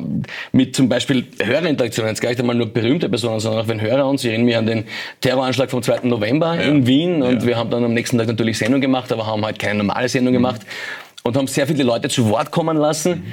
mit 0.51 0.75
zum 0.75 0.89
Beispiel 0.89 1.25
Hörerinteraktionen, 1.39 2.09
jetzt 2.09 2.21
gar 2.21 2.29
nicht 2.29 2.39
einmal 2.39 2.55
nur 2.55 2.67
berühmte 2.67 3.09
Personen, 3.09 3.39
sondern 3.39 3.61
auch 3.61 3.67
wenn 3.67 3.81
Hörer 3.81 4.07
uns, 4.07 4.23
ich 4.23 4.29
erinnere 4.29 4.45
mich 4.45 4.57
an 4.57 4.65
den 4.65 4.83
Terroranschlag 5.21 5.69
vom 5.69 5.83
2. 5.83 6.01
November 6.03 6.55
ja. 6.55 6.61
in 6.61 6.87
Wien 6.87 7.21
und 7.21 7.41
ja. 7.41 7.47
wir 7.47 7.57
haben 7.57 7.69
dann 7.69 7.83
am 7.83 7.93
nächsten 7.93 8.17
Tag 8.17 8.27
natürlich 8.27 8.57
Sendung 8.57 8.81
gemacht, 8.81 9.11
aber 9.11 9.25
haben 9.27 9.45
halt 9.45 9.59
keine 9.59 9.83
normale 9.83 10.09
Sendung 10.09 10.33
mhm. 10.33 10.41
Und 11.23 11.37
haben 11.37 11.47
sehr 11.47 11.67
viele 11.67 11.83
Leute 11.83 12.09
zu 12.09 12.29
Wort 12.29 12.51
kommen 12.51 12.77
lassen. 12.77 13.11
Mhm 13.11 13.25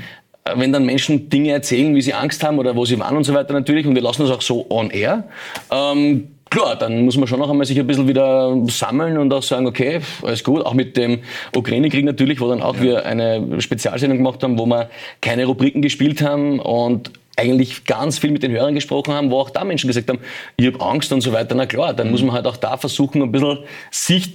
wenn 0.57 0.73
dann 0.73 0.85
Menschen 0.85 1.29
Dinge 1.29 1.53
erzählen, 1.53 1.95
wie 1.95 2.01
sie 2.01 2.15
Angst 2.15 2.43
haben 2.43 2.59
oder 2.59 2.75
wo 2.77 2.85
sie 2.85 2.99
waren 2.99 3.17
und 3.17 3.25
so 3.25 3.35
weiter 3.35 3.53
natürlich, 3.53 3.87
und 3.87 3.95
wir 3.95 4.03
lassen 4.03 4.23
das 4.23 4.31
auch 4.31 4.43
so 4.43 4.67
on 4.71 4.91
air, 4.91 5.25
ähm, 5.71 6.29
klar, 6.51 6.77
dann 6.77 7.05
muss 7.05 7.17
man 7.17 7.27
schon 7.27 7.39
noch 7.39 7.51
einmal 7.51 7.67
sich 7.67 7.79
ein 7.79 7.87
bisschen 7.87 8.09
wieder 8.09 8.57
sammeln 8.69 9.19
und 9.19 9.33
auch 9.33 9.43
sagen, 9.43 9.67
okay, 9.67 10.01
alles 10.23 10.43
gut. 10.43 10.65
Auch 10.65 10.75
mit 10.75 10.97
dem 10.97 11.21
Ukraine-Krieg 11.55 12.05
natürlich, 12.05 12.41
wo 12.41 12.49
dann 12.49 12.63
auch 12.63 12.77
ja. 12.77 12.83
wir 12.83 13.07
eine 13.07 13.61
Spezialsendung 13.61 14.19
gemacht 14.19 14.43
haben, 14.43 14.59
wo 14.59 14.67
wir 14.67 14.91
keine 15.21 15.45
Rubriken 15.47 15.83
gespielt 15.83 16.23
haben 16.23 16.61
und 16.61 17.11
eigentlich 17.37 17.85
ganz 17.85 18.19
viel 18.19 18.33
mit 18.33 18.43
den 18.43 18.51
Hörern 18.51 18.75
gesprochen 18.75 19.15
haben, 19.15 19.31
wo 19.31 19.39
auch 19.39 19.51
da 19.51 19.63
Menschen 19.63 19.87
gesagt 19.87 20.09
haben, 20.09 20.19
ich 20.57 20.67
habe 20.67 20.81
Angst 20.81 21.13
und 21.13 21.21
so 21.21 21.33
weiter. 21.33 21.55
Na 21.55 21.67
klar, 21.67 21.95
dann 21.95 22.11
muss 22.11 22.23
man 22.23 22.33
halt 22.33 22.47
auch 22.47 22.57
da 22.57 22.77
versuchen, 22.77 23.23
ein 23.23 23.31
bisschen 23.31 23.59
sich 23.93 24.33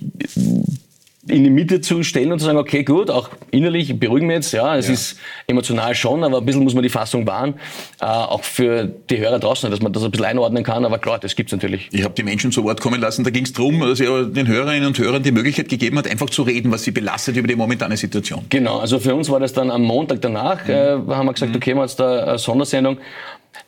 in 1.27 1.43
die 1.43 1.49
Mitte 1.49 1.79
zu 1.79 2.03
stellen 2.03 2.33
und 2.33 2.39
zu 2.39 2.45
sagen, 2.45 2.57
okay, 2.57 2.83
gut, 2.83 3.09
auch 3.09 3.29
innerlich 3.51 3.97
beruhigen 3.97 4.27
wir 4.27 4.35
jetzt, 4.35 4.51
ja, 4.51 4.75
es 4.75 4.87
ja. 4.87 4.93
ist 4.93 5.17
emotional 5.47 5.95
schon, 5.95 6.23
aber 6.23 6.39
ein 6.39 6.45
bisschen 6.45 6.63
muss 6.63 6.73
man 6.73 6.83
die 6.83 6.89
Fassung 6.89 7.25
wahren, 7.25 7.53
äh, 8.01 8.05
auch 8.05 8.43
für 8.43 8.85
die 9.09 9.19
Hörer 9.19 9.39
draußen, 9.39 9.71
dass 9.71 9.81
man 9.81 9.93
das 9.93 10.03
ein 10.03 10.11
bisschen 10.11 10.25
einordnen 10.25 10.65
kann, 10.65 10.83
aber 10.83 10.99
klar, 10.99 11.19
das 11.19 11.35
gibt's 11.35 11.53
natürlich. 11.53 11.87
Ich 11.93 12.03
habe 12.03 12.13
die 12.13 12.23
Menschen 12.23 12.51
zu 12.51 12.63
Wort 12.65 12.81
kommen 12.81 12.99
lassen, 12.99 13.23
da 13.23 13.29
ging 13.29 13.45
es 13.45 13.53
darum, 13.53 13.79
dass 13.79 14.01
er 14.01 14.25
den 14.25 14.47
Hörerinnen 14.47 14.85
und 14.85 14.99
Hörern 14.99 15.23
die 15.23 15.31
Möglichkeit 15.31 15.69
gegeben 15.69 15.97
hat, 15.97 16.09
einfach 16.09 16.29
zu 16.29 16.41
reden, 16.43 16.71
was 16.71 16.83
sie 16.83 16.91
belastet 16.91 17.37
über 17.37 17.47
die 17.47 17.55
momentane 17.55 17.95
Situation. 17.95 18.45
Genau, 18.49 18.79
also 18.79 18.99
für 18.99 19.15
uns 19.15 19.29
war 19.29 19.39
das 19.39 19.53
dann 19.53 19.71
am 19.71 19.83
Montag 19.83 20.21
danach, 20.21 20.65
mhm. 20.65 20.71
äh, 20.71 21.15
haben 21.15 21.25
wir 21.25 21.33
gesagt, 21.33 21.51
mhm. 21.51 21.57
okay, 21.57 21.71
wir 21.71 21.75
haben 21.77 21.87
jetzt 21.87 21.99
da 22.01 22.23
eine 22.25 22.37
Sondersendung 22.37 22.97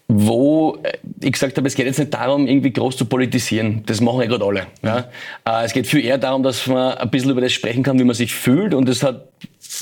wo 0.08 0.78
äh, 0.84 0.98
ich 1.22 1.32
gesagt 1.34 1.58
habe, 1.58 1.68
es 1.68 1.76
geht 1.76 1.86
jetzt 1.86 2.00
nicht 2.00 2.14
darum, 2.14 2.48
irgendwie 2.48 2.72
groß 2.72 2.98
zu 2.98 3.06
politisieren. 3.06 3.84
Das 3.86 4.02
machen 4.02 4.22
ja 4.22 4.28
gerade 4.28 4.46
alle. 4.46 4.68
Ja? 4.84 5.10
Äh, 5.46 5.66
es 5.66 5.74
geht 5.74 5.88
viel 5.88 6.04
eher 6.04 6.18
darum, 6.18 6.44
dass 6.44 6.68
man 6.68 6.98
ein 6.98 7.10
bisschen 7.10 7.32
über 7.32 7.42
das 7.42 7.54
sprechen 7.54 7.84
kann, 7.84 8.00
wie 8.00 8.04
man 8.04 8.16
sich 8.16 8.34
fühlt. 8.34 8.74
Und 8.74 8.88
es 8.90 9.04
hat 9.04 9.28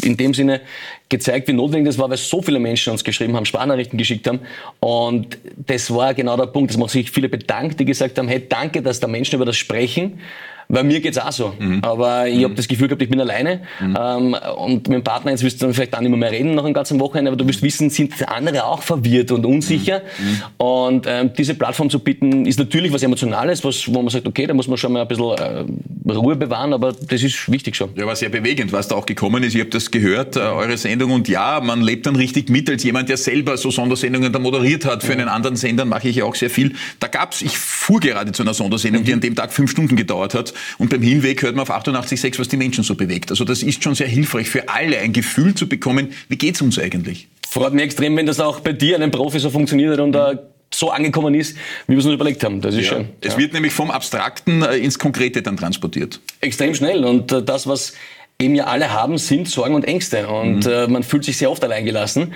in 0.02 0.18
dem 0.18 0.34
Sinne 0.34 0.62
gezeigt, 1.10 1.48
wie 1.48 1.54
notwendig 1.54 1.88
das 1.88 2.00
war, 2.00 2.10
weil 2.10 2.18
so 2.18 2.42
viele 2.42 2.60
Menschen 2.60 2.92
uns 2.92 3.04
geschrieben 3.04 3.36
haben, 3.36 3.46
Sprachnachrichten 3.46 3.98
geschickt 3.98 4.28
haben. 4.28 4.40
Und 4.80 5.38
das 5.58 5.94
war 5.94 6.14
genau 6.14 6.38
der 6.38 6.48
Punkt. 6.48 6.72
Es 6.72 6.78
haben 6.78 6.88
sich 6.88 7.12
viele 7.12 7.30
bedankt, 7.30 7.80
die 7.80 7.86
gesagt 7.86 8.18
haben, 8.18 8.28
hey, 8.28 8.44
danke, 8.48 8.82
dass 8.82 9.00
da 9.00 9.08
Menschen 9.08 9.36
über 9.36 9.46
das 9.46 9.58
sprechen. 9.58 10.20
Bei 10.68 10.84
mir 10.84 11.00
geht's 11.00 11.18
auch 11.18 11.32
so. 11.32 11.54
Mhm. 11.60 11.80
Aber 11.84 12.28
ich 12.28 12.40
mhm. 12.40 12.44
habe 12.46 12.54
das 12.56 12.68
Gefühl 12.68 12.88
gehabt, 12.88 13.02
ich 13.02 13.10
bin 13.10 13.20
alleine. 13.20 13.62
Mhm. 13.80 13.98
Ähm, 14.00 14.36
und 14.58 14.88
mit 14.88 14.98
dem 14.98 15.04
Partner, 15.04 15.32
jetzt 15.32 15.44
wirst 15.44 15.62
du 15.62 15.66
dann 15.66 15.74
vielleicht 15.74 15.96
auch 15.96 16.02
nicht 16.02 16.10
mehr, 16.10 16.20
mehr 16.20 16.32
reden 16.32 16.56
nach 16.56 16.64
einem 16.64 16.74
ganzen 16.74 17.00
Wochenende, 17.00 17.32
aber 17.32 17.38
du 17.38 17.48
wirst 17.48 17.62
wissen, 17.62 17.90
sind 17.90 18.14
andere 18.28 18.66
auch 18.66 18.82
verwirrt 18.82 19.32
und 19.32 19.46
unsicher. 19.46 20.02
Mhm. 20.18 20.66
Und 20.66 21.06
ähm, 21.08 21.32
diese 21.38 21.56
Plattform 21.56 21.90
zu 21.90 22.00
bieten, 22.00 22.46
ist 22.46 22.60
natürlich 22.60 22.92
was 22.92 23.04
Emotionales, 23.04 23.64
was, 23.64 23.88
wo 23.94 24.02
man 24.02 24.10
sagt, 24.10 24.28
okay, 24.28 24.48
da 24.48 24.54
muss 24.54 24.68
man 24.68 24.78
schon 24.78 24.94
mal 24.94 25.02
ein 25.02 25.08
bisschen 25.08 25.32
äh, 25.38 26.12
Ruhe 26.12 26.36
bewahren, 26.36 26.74
aber 26.74 26.94
das 26.94 27.24
ist 27.24 27.52
wichtig 27.52 27.76
schon. 27.76 27.90
Ja, 27.96 28.06
war 28.06 28.16
sehr 28.16 28.30
bewegend, 28.30 28.72
was 28.72 28.88
da 28.88 28.96
auch 28.96 29.06
gekommen 29.06 29.44
ist. 29.44 29.56
Ich 29.56 29.62
habe 29.62 29.70
das 29.70 29.92
gehört, 29.92 30.36
äh, 30.36 30.40
eure 30.40 30.78
Sendung. 30.78 31.12
Und 31.12 31.28
ja, 31.28 31.62
man 31.62 31.82
lebt 31.82 32.06
dann 32.06 32.16
richtig 32.16 32.50
mit 32.50 32.70
als 32.70 32.84
jemand, 32.84 33.10
der 33.10 33.18
selber 33.18 33.58
so 33.58 33.72
Sondersendungen 33.72 34.32
da 34.32 34.40
moderiert 34.40 34.86
hat. 34.86 35.04
Für 35.04 35.14
einen 35.14 35.28
anderen 35.28 35.56
Sender 35.56 35.86
mache 35.86 36.10
ich 36.10 36.18
ja 36.18 36.26
auch 36.26 36.36
sehr 36.36 36.50
viel. 36.50 36.74
Da 37.00 37.08
gab's, 37.08 37.42
ich 37.42 37.58
fuhr 37.58 38.00
gerade 38.00 38.32
zu 38.32 38.44
einer 38.44 38.54
Sondersendung, 38.54 39.04
die 39.04 39.14
an 39.14 39.22
dem 39.22 39.36
Tag 39.36 39.54
fünf 39.54 39.72
Stunden 39.72 39.96
gedauert 39.96 40.34
hat. 40.34 40.53
Und 40.78 40.90
beim 40.90 41.02
Hinweg 41.02 41.42
hört 41.42 41.56
man 41.56 41.68
auf 41.68 41.72
88.6, 41.72 42.40
was 42.40 42.48
die 42.48 42.58
Menschen 42.58 42.84
so 42.84 42.96
bewegt. 42.96 43.32
Also 43.32 43.46
das 43.46 43.64
ist 43.64 43.84
schon 43.84 43.96
sehr 43.96 44.08
hilfreich 44.08 44.50
für 44.50 44.70
alle, 44.70 45.00
ein 45.00 45.14
Gefühl 45.14 45.56
zu 45.56 45.68
bekommen, 45.68 46.14
wie 46.30 46.38
geht's 46.38 46.62
uns 46.62 46.80
eigentlich? 46.80 47.28
Freut 47.48 47.74
mich 47.74 47.84
extrem, 47.84 48.16
wenn 48.18 48.26
das 48.26 48.40
auch 48.40 48.62
bei 48.62 48.74
dir, 48.74 48.96
einem 48.96 49.12
Profi, 49.12 49.40
so 49.40 49.50
funktioniert 49.50 50.00
und 50.00 50.16
mhm. 50.16 50.40
so 50.74 50.90
angekommen 50.90 51.36
ist, 51.36 51.56
wie 51.88 51.94
wir 51.94 52.00
es 52.00 52.06
uns 52.06 52.16
überlegt 52.16 52.44
haben. 52.44 52.62
Das 52.62 52.74
ist 52.74 52.86
ja. 52.86 52.96
schön. 52.96 53.10
Es 53.22 53.34
ja. 53.34 53.40
wird 53.40 53.54
nämlich 53.54 53.74
vom 53.74 53.92
Abstrakten 53.92 54.64
äh, 54.64 54.78
ins 54.78 54.98
Konkrete 54.98 55.42
dann 55.42 55.58
transportiert. 55.58 56.20
Extrem 56.42 56.74
schnell. 56.74 57.06
Und 57.06 57.32
äh, 57.32 57.44
das, 57.44 57.68
was 57.68 57.94
eben 58.40 58.56
ja 58.56 58.66
alle 58.66 58.92
haben, 58.92 59.18
sind 59.18 59.48
Sorgen 59.48 59.76
und 59.76 59.86
Ängste. 59.86 60.28
Und 60.28 60.66
mhm. 60.66 60.92
man 60.92 61.04
fühlt 61.04 61.24
sich 61.24 61.38
sehr 61.38 61.52
oft 61.52 61.64
alleingelassen. 61.64 62.34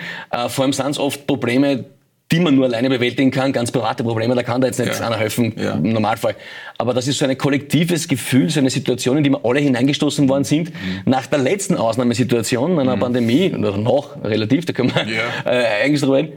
Vor 0.50 0.64
allem 0.64 0.72
sind 0.72 0.92
es 0.92 1.00
oft 1.00 1.26
Probleme, 1.26 1.86
die 2.32 2.40
man 2.40 2.56
nur 2.56 2.66
alleine 2.66 2.90
bewältigen 2.90 3.32
kann, 3.32 3.54
ganz 3.54 3.72
private 3.72 4.04
Probleme, 4.04 4.36
da 4.36 4.44
kann 4.44 4.60
da 4.60 4.68
jetzt 4.68 4.80
nicht 4.80 5.00
ja. 5.00 5.06
einer 5.06 5.18
helfen, 5.18 5.54
ja. 5.58 5.74
im 5.74 5.94
Normalfall. 5.94 6.36
Aber 6.78 6.94
das 6.94 7.08
ist 7.08 7.20
so 7.20 7.26
ein 7.26 7.38
kollektives 7.38 8.08
Gefühl, 8.08 8.50
so 8.50 8.60
eine 8.60 8.70
Situation, 8.70 9.18
in 9.18 9.24
die 9.24 9.30
wir 9.30 9.46
alle 9.46 9.60
hineingestoßen 9.60 10.28
worden 10.28 10.44
sind, 10.44 10.70
mhm. 10.70 11.02
nach 11.06 11.28
der 11.28 11.40
letzten 11.40 11.76
Ausnahmesituation, 11.76 12.80
einer 12.80 12.98
mhm. 12.98 13.00
Pandemie, 13.00 13.54
oder 13.54 13.78
noch 13.78 14.22
relativ, 14.24 14.66
da 14.66 14.74
können 14.74 14.94
wir 14.94 15.04
ja. 15.04 15.22
äh, 15.52 15.84
eigentlich 15.84 16.02
drüber 16.02 16.18
reden, 16.18 16.34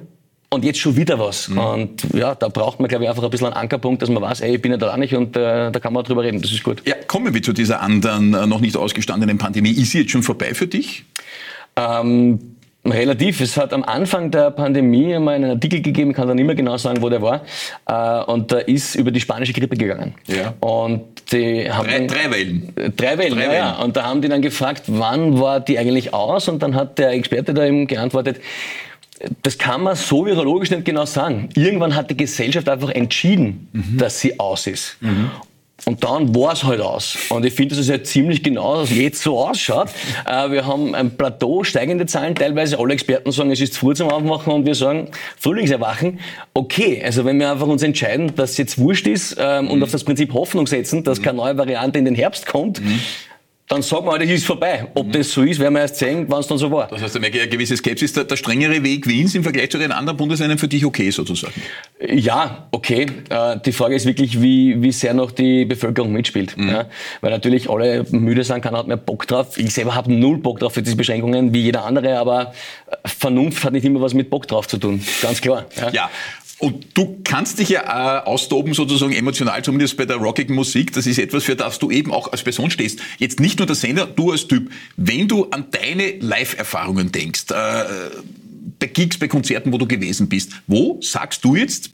und 0.53 0.65
jetzt 0.65 0.81
schon 0.81 0.97
wieder 0.97 1.19
was. 1.19 1.49
Mhm. 1.49 1.59
Und 1.59 2.15
ja, 2.15 2.35
da 2.35 2.49
braucht 2.49 2.81
man, 2.81 2.89
glaube 2.89 3.05
ich, 3.05 3.11
einfach 3.11 3.23
ein 3.23 3.31
bisschen 3.31 3.47
einen 3.47 3.57
Ankerpunkt, 3.57 4.03
dass 4.03 4.11
man 4.11 4.23
weiß, 4.23 4.41
ey, 4.41 4.57
ich 4.57 4.63
bin 4.63 4.73
ja 4.73 4.79
da 4.79 4.97
nicht 4.97 5.15
und 5.15 5.37
äh, 5.37 5.71
da 5.71 5.81
kann 5.81 5.93
man 5.93 6.05
drüber 6.05 6.25
reden. 6.25 6.43
Das 6.43 6.51
ist 6.51 6.63
gut. 6.63 6.83
Ja, 6.87 6.97
kommen 7.07 7.33
wir 7.33 7.43
zu 7.43 7.53
dieser 7.53 7.81
anderen, 7.81 8.35
äh, 8.35 8.47
noch 8.47 8.61
nicht 8.61 8.77
ausgestandenen 8.77 9.39
Pandemie. 9.39 9.71
Ist 9.71 9.93
sie 9.93 10.01
jetzt 10.01 10.11
schon 10.11 10.25
vorbei 10.25 10.55
für 10.55 10.67
dich? 10.67 11.05
Ähm, 11.77 12.50
Relativ. 12.85 13.41
Es 13.41 13.59
hat 13.59 13.75
am 13.75 13.85
Anfang 13.85 14.31
der 14.31 14.51
Pandemie 14.51 15.15
einmal 15.15 15.35
einen 15.35 15.51
Artikel 15.51 15.83
gegeben, 15.83 16.15
kann 16.15 16.27
dann 16.29 16.37
nicht 16.37 16.47
mehr 16.47 16.55
genau 16.55 16.79
sagen, 16.79 17.03
wo 17.03 17.11
der 17.11 17.21
war. 17.21 17.43
Äh, 17.87 18.25
und 18.31 18.51
da 18.51 18.59
ist 18.59 18.95
über 18.95 19.11
die 19.11 19.21
spanische 19.21 19.53
Grippe 19.53 19.77
gegangen. 19.77 20.15
Ja. 20.27 20.55
Und 20.61 21.03
die 21.31 21.71
haben 21.71 21.87
drei, 21.87 21.99
dann, 21.99 22.09
drei 22.09 22.31
Wellen. 22.31 22.73
Drei 22.97 23.19
Wellen, 23.19 23.35
drei 23.37 23.45
ja, 23.45 23.51
Wellen. 23.51 23.85
Und 23.85 23.97
da 23.97 24.05
haben 24.05 24.23
die 24.23 24.29
dann 24.29 24.41
gefragt, 24.41 24.85
wann 24.87 25.39
war 25.39 25.61
die 25.61 25.79
eigentlich 25.79 26.15
aus? 26.15 26.49
Und 26.49 26.63
dann 26.63 26.75
hat 26.75 26.99
der 26.99 27.11
Experte 27.11 27.53
da 27.53 27.67
eben 27.67 27.87
geantwortet, 27.87 28.41
das 29.43 29.59
kann 29.59 29.83
man 29.83 29.97
so 29.97 30.25
virologisch 30.25 30.71
nicht 30.71 30.87
genau 30.87 31.05
sagen. 31.05 31.51
Irgendwann 31.55 31.95
hat 31.95 32.11
die 32.11 32.17
Gesellschaft 32.17 32.69
einfach 32.69 32.91
entschieden, 32.91 33.69
mhm. 33.73 33.99
dass 33.99 34.21
sie 34.21 34.41
aus 34.41 34.67
ist. 34.67 34.97
Mhm. 35.01 35.31
Und 35.87 36.05
dann 36.05 36.35
war 36.35 36.53
es 36.53 36.65
halt 36.65 36.81
aus. 36.81 37.17
Und 37.31 37.45
ich 37.45 37.55
finde, 37.55 37.75
dass 37.75 37.83
es 37.83 37.89
ja 37.89 38.03
ziemlich 38.03 38.43
genau 38.43 38.85
jetzt 38.85 39.23
so 39.23 39.39
ausschaut. 39.39 39.89
Äh, 40.27 40.51
wir 40.51 40.67
haben 40.67 40.95
ein 40.95 41.17
Plateau, 41.17 41.65
steigende 41.65 42.07
Zahlen 42.07 42.35
teilweise. 42.35 42.79
Alle 42.79 42.93
Experten 42.93 43.33
sagen, 43.33 43.51
es 43.51 43.61
ist 43.61 43.75
zu 43.75 43.81
früh 43.81 43.95
zum 43.95 44.09
Aufmachen 44.11 44.53
und 44.53 44.67
wir 44.67 44.75
sagen, 44.75 45.09
Frühlingserwachen. 45.39 46.21
Okay, 46.55 47.03
also 47.05 47.25
wenn 47.25 47.39
wir 47.39 47.51
einfach 47.51 47.67
uns 47.67 47.83
entscheiden, 47.83 48.35
dass 48.37 48.53
es 48.53 48.59
jetzt 48.59 48.79
wurscht 48.79 49.07
ist 49.07 49.37
ähm, 49.39 49.65
mhm. 49.65 49.71
und 49.71 49.83
auf 49.83 49.91
das 49.91 50.05
Prinzip 50.05 50.33
Hoffnung 50.35 50.67
setzen, 50.67 51.05
dass 51.05 51.19
mhm. 51.19 51.25
keine 51.25 51.37
neue 51.39 51.57
Variante 51.57 51.99
in 51.99 52.05
den 52.05 52.15
Herbst 52.15 52.47
kommt, 52.47 52.81
mhm 52.81 53.01
dann 53.71 53.83
sagen 53.83 54.05
wir 54.05 54.11
halt, 54.11 54.23
es 54.23 54.31
ist 54.31 54.47
vorbei. 54.47 54.89
Ob 54.95 55.07
mhm. 55.07 55.13
das 55.13 55.31
so 55.31 55.43
ist, 55.43 55.61
werden 55.61 55.75
wir 55.75 55.83
erst 55.83 55.95
sehen, 55.95 56.25
wann 56.27 56.41
es 56.41 56.49
dann 56.49 56.59
so 56.59 56.73
war. 56.73 56.89
Das 56.89 57.01
heißt, 57.03 57.15
da 57.15 57.21
merke 57.21 57.37
ich 57.37 57.43
eine 57.45 57.53
gewisse 57.53 57.77
Skepsis. 57.77 58.13
Der, 58.13 58.25
der, 58.25 58.35
strengere 58.35 58.83
Weg 58.83 59.07
Wiens 59.07 59.33
im 59.37 59.45
Vergleich 59.45 59.71
zu 59.71 59.79
den 59.79 59.93
anderen 59.93 60.17
Bundesländern 60.17 60.59
für 60.59 60.67
dich 60.67 60.85
okay 60.85 61.09
sozusagen? 61.13 61.55
Ja, 62.05 62.67
okay. 62.73 63.07
Äh, 63.29 63.61
die 63.65 63.71
Frage 63.71 63.95
ist 63.95 64.07
wirklich, 64.07 64.43
wie, 64.43 64.83
wie 64.83 64.91
sehr 64.91 65.15
noch 65.15 65.31
die 65.31 65.67
Bevölkerung 65.67 66.11
mitspielt. 66.11 66.57
Mhm. 66.57 66.69
Ja, 66.69 66.87
weil 67.21 67.31
natürlich 67.31 67.71
alle 67.71 68.05
müde 68.11 68.43
sind, 68.43 68.61
keiner 68.61 68.79
hat 68.79 68.89
mehr 68.89 68.97
Bock 68.97 69.29
drauf. 69.29 69.57
Ich 69.57 69.73
selber 69.73 69.95
habe 69.95 70.13
null 70.13 70.39
Bock 70.39 70.59
drauf 70.59 70.75
für 70.75 70.83
diese 70.83 70.97
Beschränkungen, 70.97 71.55
wie 71.55 71.61
jeder 71.61 71.85
andere, 71.85 72.19
aber 72.19 72.53
Vernunft 73.05 73.63
hat 73.63 73.73
nicht 73.73 73.85
immer 73.85 74.01
was 74.01 74.15
mit 74.15 74.31
Bock 74.31 74.49
drauf 74.49 74.67
zu 74.67 74.79
tun. 74.79 75.01
Ganz 75.23 75.41
klar. 75.41 75.67
Ja, 75.77 75.91
ja 75.91 76.11
und 76.61 76.87
du 76.93 77.21
kannst 77.25 77.59
dich 77.59 77.71
ja 77.71 78.19
äh, 78.19 78.25
austoben, 78.27 78.75
sozusagen 78.75 79.13
emotional, 79.13 79.65
zumindest 79.65 79.97
bei 79.97 80.05
der 80.05 80.17
rockigen 80.17 80.55
Musik. 80.55 80.93
Das 80.93 81.07
ist 81.07 81.19
etwas, 81.19 81.45
für 81.45 81.57
das 81.57 81.79
du 81.79 81.91
eben 81.91 82.13
auch 82.13 82.31
als 82.31 82.43
Person 82.43 82.71
stehst. 82.71 83.01
Jetzt 83.19 83.41
nicht 83.41 83.59
nur 83.59 83.67
der 83.67 83.77
Sender, 83.77 84.07
du 84.07 84.31
als 84.31 84.47
Typ. 84.47 84.71
Wenn 84.97 85.27
du 85.27 85.47
an 85.47 85.69
deine 85.71 86.19
Live-Erfahrungen 86.19 87.13
denkst, 87.13 87.47
äh, 87.51 87.85
bei 88.79 88.87
Gigs, 88.89 89.19
bei 89.19 89.27
Konzerten, 89.27 89.73
wo 89.73 89.79
du 89.79 89.87
gewesen 89.87 90.29
bist, 90.29 90.53
wo 90.67 90.99
sagst 91.01 91.45
du 91.45 91.57
jetzt, 91.57 91.91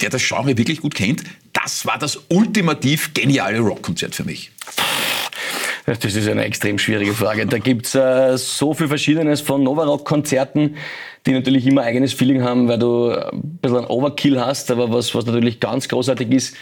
der 0.00 0.10
das 0.10 0.26
Genre 0.26 0.58
wirklich 0.58 0.80
gut 0.80 0.96
kennt, 0.96 1.22
das 1.52 1.86
war 1.86 1.98
das 1.98 2.18
ultimativ 2.28 3.14
geniale 3.14 3.60
Rockkonzert 3.60 4.16
für 4.16 4.24
mich? 4.24 4.50
Das 5.96 6.14
ist 6.14 6.28
eine 6.28 6.44
extrem 6.44 6.78
schwierige 6.78 7.14
Frage. 7.14 7.46
Da 7.46 7.58
gibt's 7.58 7.94
äh, 7.94 8.36
so 8.36 8.74
viel 8.74 8.88
Verschiedenes 8.88 9.40
von 9.40 9.62
Novarock-Konzerten, 9.62 10.76
die 11.26 11.32
natürlich 11.32 11.66
immer 11.66 11.82
eigenes 11.82 12.12
Feeling 12.12 12.42
haben, 12.42 12.68
weil 12.68 12.78
du 12.78 13.10
ein 13.10 13.58
bisschen 13.62 13.78
einen 13.78 13.86
Overkill 13.86 14.40
hast, 14.40 14.70
aber 14.70 14.92
was, 14.92 15.14
was 15.14 15.24
natürlich 15.26 15.60
ganz 15.60 15.88
großartig 15.88 16.30
ist, 16.30 16.56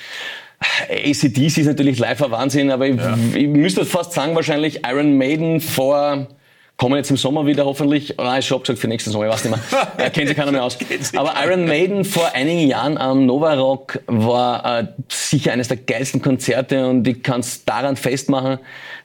ACDC 0.89 1.59
ist 1.59 1.67
natürlich 1.67 1.99
live 1.99 2.23
ein 2.23 2.31
Wahnsinn, 2.31 2.71
aber 2.71 2.87
ich, 2.87 2.97
ja. 2.97 3.19
ich 3.35 3.49
müsste 3.49 3.85
fast 3.85 4.13
sagen, 4.13 4.35
wahrscheinlich 4.35 4.83
Iron 4.87 5.19
Maiden 5.19 5.61
vor 5.61 6.29
kommen 6.77 6.97
jetzt 6.97 7.11
im 7.11 7.17
Sommer 7.17 7.47
wieder 7.47 7.65
hoffentlich. 7.65 8.15
Nein, 8.19 8.41
ich 8.41 8.51
habe 8.51 8.61
gesagt 8.61 8.79
für 8.79 8.89
nächsten 8.89 9.11
Sommer, 9.11 9.27
ich 9.27 9.33
weiß 9.33 9.45
nicht 9.45 9.57
mehr. 9.57 9.89
Er 9.97 10.11
kennt 10.11 10.29
sich 10.29 10.37
keiner 10.37 10.53
mehr 10.53 10.65
aus. 10.65 10.77
Aber 11.15 11.35
Iron 11.45 11.65
Maiden 11.65 12.05
vor 12.05 12.31
einigen 12.35 12.69
Jahren 12.69 12.99
am 12.99 13.25
Nova 13.25 13.55
Rock 13.55 14.01
war 14.07 14.81
äh, 14.81 14.87
sicher 15.09 15.53
eines 15.53 15.69
der 15.69 15.79
geilsten 15.79 16.21
Konzerte 16.21 16.87
und 16.87 17.07
ich 17.09 17.23
kann 17.23 17.41
es 17.41 17.65
daran 17.65 17.97
festmachen, 17.97 18.59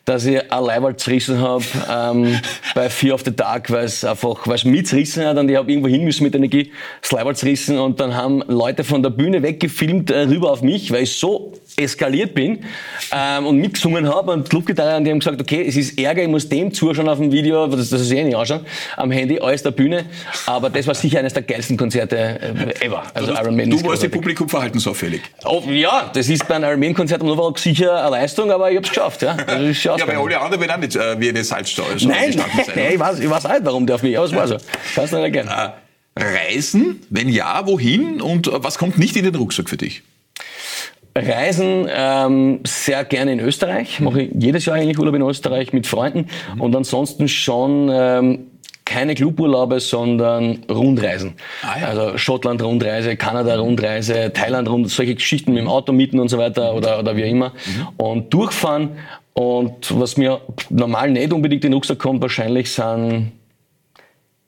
dass 0.03 0.25
ich 0.25 0.51
ein 0.51 0.63
Leiberl 0.63 0.97
zerrissen 0.97 1.39
habe 1.39 1.63
ähm, 1.89 2.39
bei 2.75 2.89
Fear 2.89 3.15
of 3.15 3.21
the 3.23 3.33
Dark, 3.33 3.71
weil 3.71 3.85
es 3.85 4.03
einfach, 4.03 4.47
weil 4.47 4.55
es 4.55 4.65
mich 4.65 4.87
zerrissen 4.87 5.25
hat 5.25 5.37
und 5.37 5.49
ich 5.49 5.55
habe 5.55 5.71
irgendwo 5.71 5.87
hin 5.87 6.03
müssen 6.03 6.23
mit 6.23 6.35
Energie, 6.35 6.71
das 7.01 7.11
Leiberl 7.11 7.35
zerrissen 7.35 7.77
und 7.77 7.99
dann 7.99 8.15
haben 8.15 8.43
Leute 8.47 8.83
von 8.83 9.01
der 9.01 9.11
Bühne 9.11 9.43
weggefilmt 9.43 10.11
äh, 10.11 10.21
rüber 10.21 10.51
auf 10.51 10.61
mich, 10.61 10.91
weil 10.91 11.03
ich 11.03 11.13
so 11.13 11.53
eskaliert 11.77 12.33
bin 12.33 12.63
ähm, 13.11 13.45
und 13.45 13.57
mitgesungen 13.57 14.07
habe 14.07 14.31
und 14.31 14.49
Clubgitarre 14.49 14.97
und 14.97 15.05
die 15.05 15.11
haben 15.11 15.19
gesagt, 15.19 15.41
okay, 15.41 15.65
es 15.67 15.75
ist 15.75 15.99
Ärger, 15.99 16.23
ich 16.23 16.27
muss 16.27 16.47
dem 16.47 16.73
zuschauen 16.73 17.09
auf 17.09 17.17
dem 17.17 17.31
Video, 17.31 17.67
das, 17.67 17.89
das 17.89 18.01
ist 18.01 18.11
eh 18.11 18.23
nicht 18.23 18.35
anschauen, 18.35 18.65
am 18.97 19.11
Handy, 19.11 19.39
alles 19.39 19.63
der 19.63 19.71
Bühne, 19.71 20.05
aber 20.45 20.69
das 20.69 20.87
war 20.87 20.95
sicher 20.95 21.19
eines 21.19 21.33
der 21.33 21.43
geilsten 21.43 21.77
Konzerte 21.77 22.17
äh, 22.17 22.85
ever. 22.85 23.03
Also 23.13 23.33
Iron 23.33 23.55
Man 23.55 23.69
Du 23.69 23.83
warst 23.83 24.03
im 24.03 24.11
Publikum 24.11 24.47
verhaltensauffällig. 24.49 25.21
Oh, 25.45 25.63
ja, 25.67 26.09
das 26.13 26.29
ist 26.29 26.47
bei 26.47 26.55
einem 26.55 26.69
Iron 26.69 26.79
Man 26.79 26.93
Konzert 26.93 27.21
am 27.21 27.55
sicher 27.57 28.01
eine 28.01 28.11
Leistung, 28.11 28.51
aber 28.51 28.69
ich 28.69 28.77
habe 28.77 28.85
es 28.85 28.89
geschafft. 28.89 29.21
Ja, 29.21 29.35
also 29.47 29.97
ja 29.97 30.07
weil 30.07 30.17
alle 30.17 30.39
anderen 30.39 30.61
werden 30.61 30.71
auch 30.71 30.77
nicht 30.77 30.95
äh, 30.95 31.19
wie 31.19 31.29
eine 31.29 31.43
Salzsteuer. 31.43 31.97
So 31.97 32.07
nein, 32.07 32.33
nein, 32.35 32.65
nein, 32.75 32.93
ich 32.93 32.99
weiß, 32.99 33.19
ich 33.19 33.29
weiß 33.29 33.43
nicht, 33.43 33.59
warum 33.63 33.85
der 33.85 33.95
auf 33.95 34.03
mich, 34.03 34.17
aber 34.17 34.25
es 34.25 34.35
war 34.35 34.47
so. 34.47 34.57
Kannst 34.95 35.13
du 35.13 35.17
nicht 35.17 35.35
erkennen. 35.35 35.49
Äh, 35.49 35.71
Reisen? 36.17 37.01
Wenn 37.09 37.29
ja, 37.29 37.65
wohin? 37.65 38.21
Und 38.21 38.47
äh, 38.47 38.63
was 38.63 38.77
kommt 38.77 38.97
nicht 38.97 39.15
in 39.15 39.23
den 39.23 39.35
Rucksack 39.35 39.69
für 39.69 39.77
dich? 39.77 40.03
Reisen 41.15 41.87
ähm, 41.93 42.59
sehr 42.65 43.03
gerne 43.03 43.33
in 43.33 43.39
Österreich. 43.39 43.99
Mache 43.99 44.23
ich 44.23 44.31
jedes 44.33 44.65
Jahr 44.65 44.77
eigentlich 44.77 44.97
Urlaub 44.97 45.15
in 45.15 45.21
Österreich 45.21 45.73
mit 45.73 45.87
Freunden. 45.87 46.27
Und 46.57 46.75
ansonsten 46.75 47.27
schon 47.27 47.89
ähm, 47.91 48.39
keine 48.85 49.15
Cluburlaube, 49.15 49.79
sondern 49.79 50.63
Rundreisen. 50.69 51.33
Ah, 51.63 51.79
ja. 51.79 51.87
Also 51.87 52.17
Schottland-Rundreise, 52.17 53.15
Kanada-Rundreise, 53.15 54.31
Thailand-Rundreise, 54.33 54.95
solche 54.95 55.15
Geschichten 55.15 55.53
mit 55.53 55.61
dem 55.61 55.69
Auto 55.69 55.93
mieten 55.93 56.19
und 56.19 56.29
so 56.29 56.37
weiter 56.37 56.73
oder, 56.73 56.99
oder 56.99 57.15
wie 57.15 57.23
immer. 57.23 57.49
Mhm. 57.49 57.87
Und 57.97 58.33
durchfahren. 58.33 58.89
Und 59.33 59.97
was 59.97 60.17
mir 60.17 60.41
normal 60.69 61.11
nicht 61.11 61.31
unbedingt 61.31 61.63
in 61.63 61.71
den 61.71 61.75
Rucksack 61.75 61.99
kommt, 61.99 62.21
wahrscheinlich 62.21 62.71
sind 62.71 63.31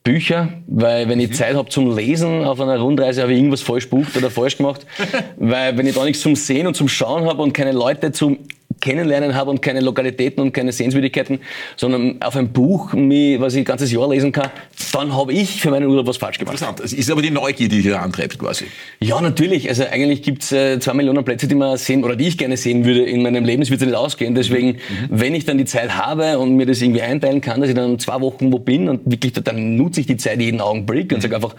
Bücher, 0.04 0.50
weil 0.68 1.08
wenn 1.08 1.20
ich 1.20 1.30
mhm. 1.30 1.34
Zeit 1.34 1.56
habe 1.56 1.70
zum 1.70 1.96
Lesen 1.96 2.44
auf 2.44 2.60
einer 2.60 2.78
Rundreise, 2.78 3.22
habe 3.22 3.32
ich 3.32 3.40
irgendwas 3.40 3.62
falsch 3.62 3.90
bucht 3.90 4.18
oder 4.18 4.30
falsch 4.30 4.58
gemacht. 4.58 4.86
weil 5.38 5.78
wenn 5.78 5.88
ich 5.88 5.96
da 5.96 6.04
nichts 6.04 6.22
zum 6.22 6.36
Sehen 6.36 6.68
und 6.68 6.76
zum 6.76 6.90
Schauen 6.90 7.26
habe 7.26 7.42
und 7.42 7.54
keine 7.54 7.72
Leute 7.72 8.12
zum 8.12 8.40
kennenlernen 8.82 9.36
habe 9.36 9.50
und 9.50 9.62
keine 9.62 9.80
Lokalitäten 9.80 10.42
und 10.42 10.54
keine 10.54 10.72
Sehenswürdigkeiten, 10.72 11.40
sondern 11.76 12.22
auf 12.22 12.36
ein 12.36 12.52
Buch, 12.52 12.94
was 12.94 13.54
ich 13.54 13.60
ein 13.60 13.66
ganzes 13.66 13.92
Jahr 13.92 14.10
lesen 14.10 14.32
kann, 14.32 14.50
dann 14.92 15.16
habe 15.16 15.34
ich 15.34 15.62
für 15.62 15.72
meinen 15.72 15.88
Urlaub 15.88 16.08
was 16.08 16.18
falsch 16.18 16.38
gemacht. 16.38 16.56
Interessant. 16.56 16.80
Es 16.80 16.94
ist 16.94 17.10
aber 17.12 17.22
die 17.22 17.32
Neugier, 17.32 17.68
die 17.68 17.82
dich 17.82 17.96
antreibt 17.96 18.38
quasi. 18.38 18.66
Ja, 19.00 19.20
natürlich. 19.22 19.70
Also 19.70 19.84
eigentlich 19.86 20.22
gibt 20.22 20.44
es 20.44 20.52
äh, 20.52 20.80
zwei 20.80 20.94
Millionen 20.94 21.24
Plätze, 21.24 21.48
die 21.48 21.56
man 21.56 21.78
sehen 21.78 22.04
oder 22.04 22.16
die 22.16 22.28
ich 22.28 22.38
gerne 22.38 22.58
sehen 22.58 22.86
würde 22.86 23.04
in 23.04 23.22
meinem 23.22 23.44
Leben. 23.46 23.62
Es 23.62 23.70
wird 23.70 23.82
nicht 23.82 23.96
ausgehen. 23.96 24.36
Deswegen, 24.36 24.70
mhm. 24.70 24.78
wenn 25.10 25.36
ich 25.36 25.46
dann 25.46 25.58
die 25.58 25.66
Zeit 25.66 25.98
habe 25.98 26.40
und 26.40 26.56
mir 26.56 26.66
das 26.66 26.82
irgendwie 26.82 27.02
einteilen 27.02 27.42
kann, 27.42 27.62
dass 27.62 27.70
ich 27.70 27.76
dann 27.76 28.00
zwei 28.00 28.22
Wochen 28.22 28.52
wo 28.52 28.60
bin 28.60 28.90
und 28.90 29.02
wirklich, 29.06 29.34
dann 29.34 29.76
nutze 29.76 30.02
ich 30.02 30.08
die 30.08 30.18
Zeit 30.18 30.40
jeden 30.40 30.62
Augenblick 30.62 31.12
und 31.12 31.18
mhm. 31.18 31.22
sage 31.22 31.36
einfach, 31.36 31.56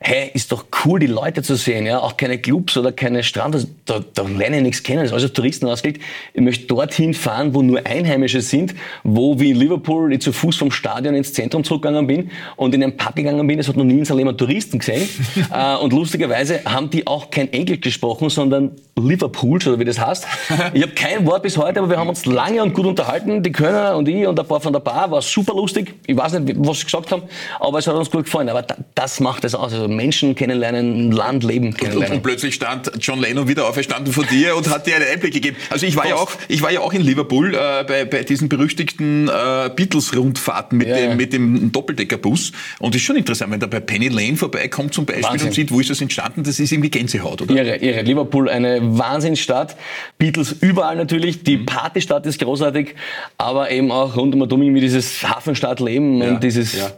hey, 0.00 0.30
ist 0.34 0.52
doch 0.52 0.66
cool, 0.84 1.00
die 1.00 1.06
Leute 1.06 1.42
zu 1.42 1.56
sehen, 1.56 1.86
ja, 1.86 1.98
auch 1.98 2.16
keine 2.16 2.38
Clubs 2.38 2.76
oder 2.76 2.92
keine 2.92 3.22
Strand, 3.22 3.66
da, 3.84 4.04
da 4.14 4.22
lerne 4.22 4.58
ich 4.58 4.62
nichts 4.62 4.82
kennen, 4.82 5.00
das 5.00 5.08
ist 5.08 5.14
alles 5.14 5.32
Touristen 5.32 5.66
ausgelegt. 5.66 6.02
Ich 6.32 6.40
möchte 6.40 6.66
dorthin 6.66 7.14
fahren, 7.14 7.54
wo 7.54 7.62
nur 7.62 7.86
Einheimische 7.86 8.40
sind, 8.40 8.74
wo 9.02 9.38
wie 9.40 9.50
in 9.50 9.56
Liverpool 9.56 10.12
ich 10.12 10.20
zu 10.20 10.32
Fuß 10.32 10.56
vom 10.56 10.70
Stadion 10.70 11.14
ins 11.14 11.32
Zentrum 11.32 11.64
zurückgegangen 11.64 12.06
bin 12.06 12.30
und 12.56 12.74
in 12.74 12.82
einen 12.82 12.96
Pub 12.96 13.14
gegangen 13.14 13.46
bin, 13.46 13.58
es 13.58 13.68
hat 13.68 13.76
noch 13.76 13.84
nie 13.84 13.98
in 13.98 14.04
Salem 14.04 14.36
Touristen 14.36 14.78
gesehen. 14.78 15.08
äh, 15.52 15.76
und 15.76 15.92
lustigerweise 15.92 16.64
haben 16.64 16.90
die 16.90 17.06
auch 17.06 17.30
kein 17.30 17.52
Englisch 17.52 17.80
gesprochen, 17.80 18.30
sondern 18.30 18.72
Liverpools 18.96 19.66
oder 19.66 19.78
wie 19.78 19.84
das 19.84 19.98
heißt. 19.98 20.26
Ich 20.72 20.82
habe 20.82 20.92
kein 20.92 21.26
Wort 21.26 21.42
bis 21.42 21.56
heute, 21.56 21.80
aber 21.80 21.90
wir 21.90 21.98
haben 21.98 22.08
uns 22.08 22.26
lange 22.26 22.62
und 22.62 22.74
gut 22.74 22.86
unterhalten, 22.86 23.42
die 23.42 23.52
Kölner 23.52 23.96
und 23.96 24.08
ich 24.08 24.26
und 24.26 24.38
ein 24.38 24.46
paar 24.46 24.60
von 24.60 24.72
der 24.72 24.80
Bar, 24.80 25.10
war 25.10 25.22
super 25.22 25.54
lustig. 25.54 25.94
Ich 26.06 26.16
weiß 26.16 26.38
nicht, 26.38 26.56
was 26.58 26.78
sie 26.78 26.84
gesagt 26.84 27.10
haben, 27.10 27.22
aber 27.60 27.78
es 27.78 27.86
hat 27.86 27.94
uns 27.94 28.10
gut 28.10 28.24
gefallen. 28.24 28.48
Aber 28.48 28.64
das 28.94 29.20
macht 29.20 29.44
es 29.44 29.54
aus. 29.54 29.72
Also 29.72 29.83
Menschen 29.88 30.34
kennenlernen, 30.34 31.08
ein 31.08 31.12
Land 31.12 31.44
leben 31.44 31.74
kennenlernen. 31.74 32.10
Und, 32.10 32.16
und, 32.16 32.22
plötzlich 32.22 32.54
stand 32.54 32.90
John 33.00 33.20
Lennon 33.20 33.48
wieder 33.48 33.68
auferstanden 33.68 34.12
vor 34.12 34.24
dir 34.24 34.56
und 34.56 34.68
hat 34.70 34.86
dir 34.86 34.96
einen 34.96 35.06
Einblick 35.06 35.32
gegeben. 35.32 35.56
Also 35.70 35.86
ich 35.86 35.96
war 35.96 36.06
ja 36.06 36.16
auch, 36.16 36.32
ich 36.48 36.62
war 36.62 36.70
ja 36.70 36.80
auch 36.80 36.92
in 36.92 37.02
Liverpool 37.02 37.54
äh, 37.54 37.84
bei, 37.84 38.04
bei 38.04 38.22
diesen 38.22 38.48
berüchtigten 38.48 39.28
äh, 39.28 39.70
Beatles-Rundfahrten 39.74 40.78
mit, 40.78 40.88
ja, 40.88 40.96
dem, 40.96 41.16
mit 41.16 41.32
dem 41.32 41.72
Doppeldeckerbus. 41.72 42.52
Und 42.78 42.94
es 42.94 43.00
ist 43.00 43.06
schon 43.06 43.16
interessant, 43.16 43.52
wenn 43.52 43.60
da 43.60 43.66
bei 43.66 43.80
Penny 43.80 44.08
Lane 44.08 44.36
vorbeikommt 44.36 44.94
zum 44.94 45.06
Beispiel 45.06 45.24
Wahnsinn. 45.24 45.48
und 45.48 45.54
sieht, 45.54 45.70
wo 45.70 45.80
ist 45.80 45.90
das 45.90 46.00
entstanden, 46.00 46.42
das 46.44 46.58
ist 46.58 46.72
irgendwie 46.72 46.90
Gänsehaut, 46.90 47.42
oder? 47.42 47.54
Ihre, 47.54 47.76
ihre 47.76 48.02
Liverpool, 48.02 48.48
eine 48.48 48.80
Wahnsinnsstadt. 48.98 49.76
Beatles 50.18 50.52
überall 50.60 50.96
natürlich. 50.96 51.42
Die 51.42 51.58
mhm. 51.58 51.66
Partystadt 51.66 52.26
ist 52.26 52.40
großartig, 52.40 52.94
aber 53.38 53.70
eben 53.70 53.90
auch 53.90 54.16
rund 54.16 54.34
um 54.34 54.62
irgendwie 54.62 54.80
dieses 54.80 55.22
Hafenstadtleben 55.22 56.20
ja, 56.20 56.28
und 56.30 56.44
dieses 56.44 56.76
ja. 56.76 56.90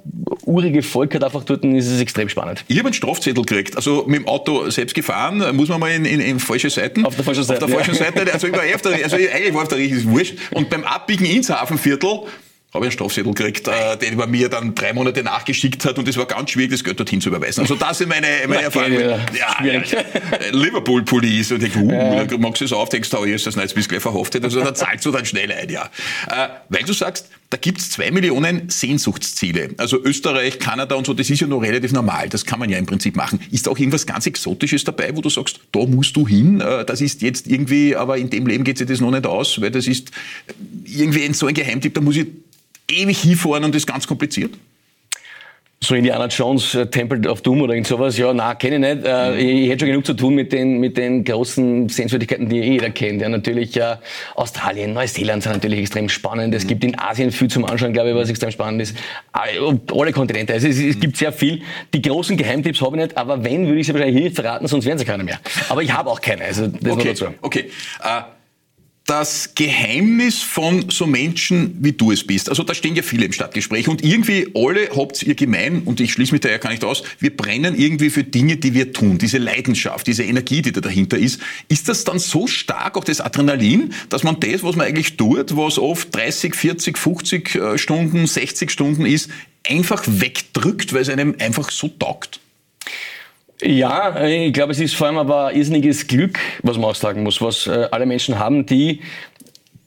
urige 0.44 0.82
Volk 0.82 1.14
hat 1.14 1.24
einfach 1.24 1.44
dort, 1.44 1.64
ist 1.64 1.90
es 1.90 2.00
extrem 2.00 2.28
spannend. 2.28 2.64
Ich 2.68 2.75
habe 2.78 2.88
einen 2.88 2.94
Strafzettel 2.94 3.44
gekriegt. 3.44 3.76
Also 3.76 4.04
mit 4.06 4.20
dem 4.20 4.28
Auto 4.28 4.68
selbst 4.70 4.94
gefahren, 4.94 5.56
muss 5.56 5.68
man 5.68 5.80
mal 5.80 5.90
in, 5.90 6.04
in, 6.04 6.20
in 6.20 6.40
falsche 6.40 6.70
Seiten. 6.70 7.04
Auf 7.04 7.16
der 7.16 7.24
falschen 7.24 7.44
Seite. 7.44 7.64
Auf 7.64 7.70
der 7.70 7.78
falschen 7.78 7.94
ja. 7.94 8.04
Seite. 8.04 8.32
Also 8.32 8.46
ich 8.46 8.52
war 8.52 8.64
eh 8.64 8.74
auf 8.74 8.82
der, 8.82 8.92
also 9.04 9.16
eigentlich 9.16 9.54
war 9.54 9.62
auf 9.62 9.68
der 9.68 9.78
richtigen 9.78 10.10
Wurscht. 10.10 10.34
Und 10.52 10.70
beim 10.70 10.84
Abbiegen 10.84 11.24
ins 11.24 11.50
Hafenviertel 11.50 12.22
habe 12.76 12.86
ich 12.86 12.90
einen 12.90 12.92
Strafzettel 12.92 13.34
gekriegt, 13.34 13.68
äh, 13.68 13.96
den 13.96 14.16
man 14.16 14.30
mir 14.30 14.48
dann 14.48 14.74
drei 14.74 14.92
Monate 14.92 15.22
nachgeschickt 15.22 15.84
hat 15.84 15.98
und 15.98 16.08
es 16.08 16.16
war 16.16 16.26
ganz 16.26 16.50
schwierig, 16.50 16.70
das 16.70 16.84
Geld 16.84 16.98
dorthin 16.98 17.20
zu 17.20 17.28
überweisen. 17.30 17.62
Also 17.62 17.74
das 17.74 17.98
sind 17.98 18.08
meine, 18.08 18.26
meine 18.46 18.62
Erfahrungen. 18.64 19.00
Ja, 19.00 19.18
ja, 19.64 19.82
ja, 19.82 19.82
Liverpool 20.52 21.04
Police 21.04 21.52
und 21.52 21.62
ich, 21.62 21.76
uh, 21.76 21.90
ja. 21.90 22.24
da 22.24 22.38
magst 22.38 22.60
du 22.60 22.64
es 22.64 22.72
auf, 22.72 22.88
denkst 22.88 23.10
du, 23.10 23.18
oh, 23.18 23.24
ist 23.24 23.46
das 23.46 23.56
nicht, 23.56 23.74
bist 23.74 23.88
gleich 23.88 24.02
verhaftet. 24.02 24.44
Also 24.44 24.60
da 24.60 24.74
zahlst 24.74 25.04
du 25.04 25.10
dann 25.10 25.24
schnell 25.24 25.50
ein, 25.50 25.68
ja. 25.68 25.90
Äh, 26.28 26.48
weil 26.68 26.82
du 26.84 26.92
sagst, 26.92 27.28
da 27.50 27.56
gibt 27.56 27.78
es 27.78 27.90
zwei 27.90 28.10
Millionen 28.10 28.68
Sehnsuchtsziele. 28.68 29.70
Also 29.76 30.02
Österreich, 30.02 30.58
Kanada 30.58 30.96
und 30.96 31.06
so, 31.06 31.14
das 31.14 31.30
ist 31.30 31.40
ja 31.40 31.46
noch 31.46 31.62
relativ 31.62 31.92
normal. 31.92 32.28
Das 32.28 32.44
kann 32.44 32.58
man 32.58 32.68
ja 32.68 32.76
im 32.76 32.86
Prinzip 32.86 33.14
machen. 33.14 33.40
Ist 33.52 33.68
auch 33.68 33.78
irgendwas 33.78 34.06
ganz 34.06 34.26
Exotisches 34.26 34.82
dabei, 34.82 35.16
wo 35.16 35.20
du 35.20 35.30
sagst, 35.30 35.60
da 35.70 35.86
musst 35.86 36.16
du 36.16 36.26
hin, 36.26 36.60
äh, 36.60 36.84
das 36.84 37.00
ist 37.00 37.22
jetzt 37.22 37.46
irgendwie, 37.46 37.94
aber 37.94 38.18
in 38.18 38.30
dem 38.30 38.46
Leben 38.46 38.64
geht 38.64 38.78
sich 38.78 38.86
das 38.86 39.00
noch 39.00 39.12
nicht 39.12 39.26
aus, 39.26 39.60
weil 39.60 39.70
das 39.70 39.86
ist 39.86 40.10
irgendwie 40.84 41.32
so 41.32 41.46
ein 41.46 41.54
Geheimtipp, 41.54 41.94
da 41.94 42.00
muss 42.00 42.16
ich 42.16 42.26
ewig 42.88 43.18
hinfahren 43.18 43.64
und 43.64 43.74
das 43.74 43.82
ist 43.82 43.86
ganz 43.86 44.06
kompliziert? 44.06 44.52
So 45.78 45.94
Indiana 45.94 46.26
Jones, 46.26 46.74
äh, 46.74 46.86
Temple 46.86 47.30
of 47.30 47.42
Doom 47.42 47.60
oder 47.60 47.74
irgend 47.74 47.86
sowas, 47.86 48.16
ja, 48.16 48.32
na, 48.32 48.54
kenne 48.54 48.76
ich 48.76 48.94
nicht. 48.94 49.06
Äh, 49.06 49.36
ich, 49.38 49.64
ich 49.64 49.70
hätte 49.70 49.80
schon 49.80 49.88
genug 49.88 50.06
zu 50.06 50.14
tun 50.14 50.34
mit 50.34 50.50
den, 50.50 50.78
mit 50.78 50.96
den 50.96 51.22
großen 51.22 51.90
Sehenswürdigkeiten, 51.90 52.48
die 52.48 52.60
jeder 52.60 52.88
kennt. 52.88 53.20
Ja, 53.20 53.28
natürlich 53.28 53.76
äh, 53.76 53.96
Australien, 54.36 54.94
Neuseeland 54.94 55.42
sind 55.42 55.52
natürlich 55.52 55.80
extrem 55.80 56.08
spannend. 56.08 56.54
Es 56.54 56.64
mhm. 56.64 56.68
gibt 56.68 56.84
in 56.84 56.98
Asien 56.98 57.30
viel 57.30 57.48
zum 57.48 57.66
Anschauen, 57.66 57.92
glaube 57.92 58.08
ich, 58.08 58.16
was 58.16 58.30
extrem 58.30 58.50
spannend 58.50 58.80
ist. 58.80 58.96
Alle 59.32 60.12
Kontinente. 60.12 60.54
Also 60.54 60.66
es, 60.66 60.78
es 60.78 60.98
gibt 60.98 61.18
sehr 61.18 61.32
viel. 61.32 61.60
Die 61.92 62.00
großen 62.00 62.38
Geheimtipps 62.38 62.80
habe 62.80 62.96
ich 62.96 63.02
nicht, 63.02 63.16
aber 63.18 63.44
wenn, 63.44 63.66
würde 63.66 63.78
ich 63.78 63.86
sie 63.86 63.92
wahrscheinlich 63.92 64.24
nicht 64.24 64.34
verraten, 64.34 64.66
sonst 64.66 64.86
wären 64.86 64.96
sie 64.96 65.04
keine 65.04 65.24
mehr. 65.24 65.38
Aber 65.68 65.82
ich 65.82 65.92
habe 65.92 66.10
auch 66.10 66.22
keine. 66.22 66.44
Also 66.44 66.68
das 66.68 66.92
okay. 66.92 67.04
nur 67.04 67.04
dazu. 67.04 67.26
Okay. 67.42 67.70
Uh 68.00 68.35
das 69.06 69.54
Geheimnis 69.54 70.42
von 70.42 70.90
so 70.90 71.06
Menschen, 71.06 71.76
wie 71.80 71.92
du 71.92 72.10
es 72.10 72.26
bist. 72.26 72.48
Also 72.48 72.64
da 72.64 72.74
stehen 72.74 72.96
ja 72.96 73.02
viele 73.02 73.24
im 73.24 73.32
Stadtgespräch 73.32 73.86
und 73.86 74.02
irgendwie 74.04 74.48
alle 74.54 74.88
habt 74.96 75.22
ihr 75.22 75.36
gemein, 75.36 75.82
und 75.84 76.00
ich 76.00 76.12
schließe 76.12 76.32
mich 76.32 76.42
ja 76.42 76.58
gar 76.58 76.70
nicht 76.70 76.84
aus, 76.84 77.04
wir 77.20 77.34
brennen 77.36 77.78
irgendwie 77.78 78.10
für 78.10 78.24
Dinge, 78.24 78.56
die 78.56 78.74
wir 78.74 78.92
tun, 78.92 79.18
diese 79.18 79.38
Leidenschaft, 79.38 80.08
diese 80.08 80.24
Energie, 80.24 80.60
die 80.60 80.72
da 80.72 80.80
dahinter 80.80 81.18
ist. 81.18 81.40
Ist 81.68 81.88
das 81.88 82.02
dann 82.02 82.18
so 82.18 82.48
stark, 82.48 82.96
auch 82.96 83.04
das 83.04 83.20
Adrenalin, 83.20 83.94
dass 84.08 84.24
man 84.24 84.40
das, 84.40 84.64
was 84.64 84.74
man 84.74 84.88
eigentlich 84.88 85.16
tut, 85.16 85.56
was 85.56 85.78
oft 85.78 86.12
30, 86.12 86.56
40, 86.56 86.98
50 86.98 87.60
Stunden, 87.76 88.26
60 88.26 88.72
Stunden 88.72 89.06
ist, 89.06 89.30
einfach 89.68 90.02
wegdrückt, 90.04 90.92
weil 90.92 91.02
es 91.02 91.08
einem 91.08 91.36
einfach 91.38 91.70
so 91.70 91.86
taugt? 91.88 92.40
Ja, 93.62 94.24
ich 94.24 94.52
glaube, 94.52 94.72
es 94.72 94.80
ist 94.80 94.94
vor 94.94 95.06
allem 95.06 95.18
aber 95.18 95.54
irrsinniges 95.54 96.06
Glück, 96.06 96.38
was 96.62 96.76
man 96.76 96.90
auch 96.90 96.94
sagen 96.94 97.22
muss, 97.22 97.40
was 97.40 97.66
äh, 97.66 97.88
alle 97.90 98.04
Menschen 98.04 98.38
haben, 98.38 98.66
die 98.66 99.00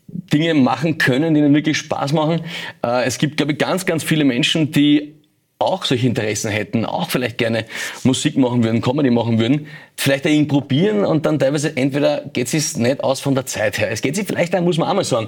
Dinge 0.08 0.55
machen 0.55 0.97
können, 0.97 1.34
die 1.34 1.39
ihnen 1.39 1.53
wirklich 1.53 1.77
Spaß 1.77 2.13
machen. 2.13 2.41
Äh, 2.84 3.05
es 3.05 3.19
gibt, 3.19 3.38
glaube 3.38 3.51
ich, 3.51 3.58
ganz, 3.60 3.86
ganz 3.86 4.03
viele 4.03 4.25
Menschen, 4.25 4.71
die 4.71 5.18
auch 5.62 5.84
solche 5.84 6.08
Interessen 6.08 6.50
hätten, 6.50 6.86
auch 6.86 7.10
vielleicht 7.10 7.38
gerne 7.38 7.65
Musik 8.06 8.38
machen 8.38 8.63
würden, 8.63 8.82
Comedy 8.82 9.12
machen 9.12 9.39
würden, 9.39 9.67
vielleicht 9.98 10.26
ihn 10.26 10.48
probieren 10.48 11.04
und 11.04 11.26
dann 11.26 11.38
teilweise 11.38 11.76
entweder 11.76 12.24
geht 12.32 12.54
es 12.54 12.78
nicht 12.78 13.04
aus 13.04 13.19
von 13.19 13.36
der 13.36 13.45
Zeit 13.45 13.78
her. 13.78 13.91
Es 13.91 14.02
geht 14.02 14.15
sich 14.15 14.26
vielleicht, 14.26 14.58
muss 14.62 14.78
man 14.78 14.88
auch 14.88 14.93
mal 14.93 15.04
sagen, 15.04 15.28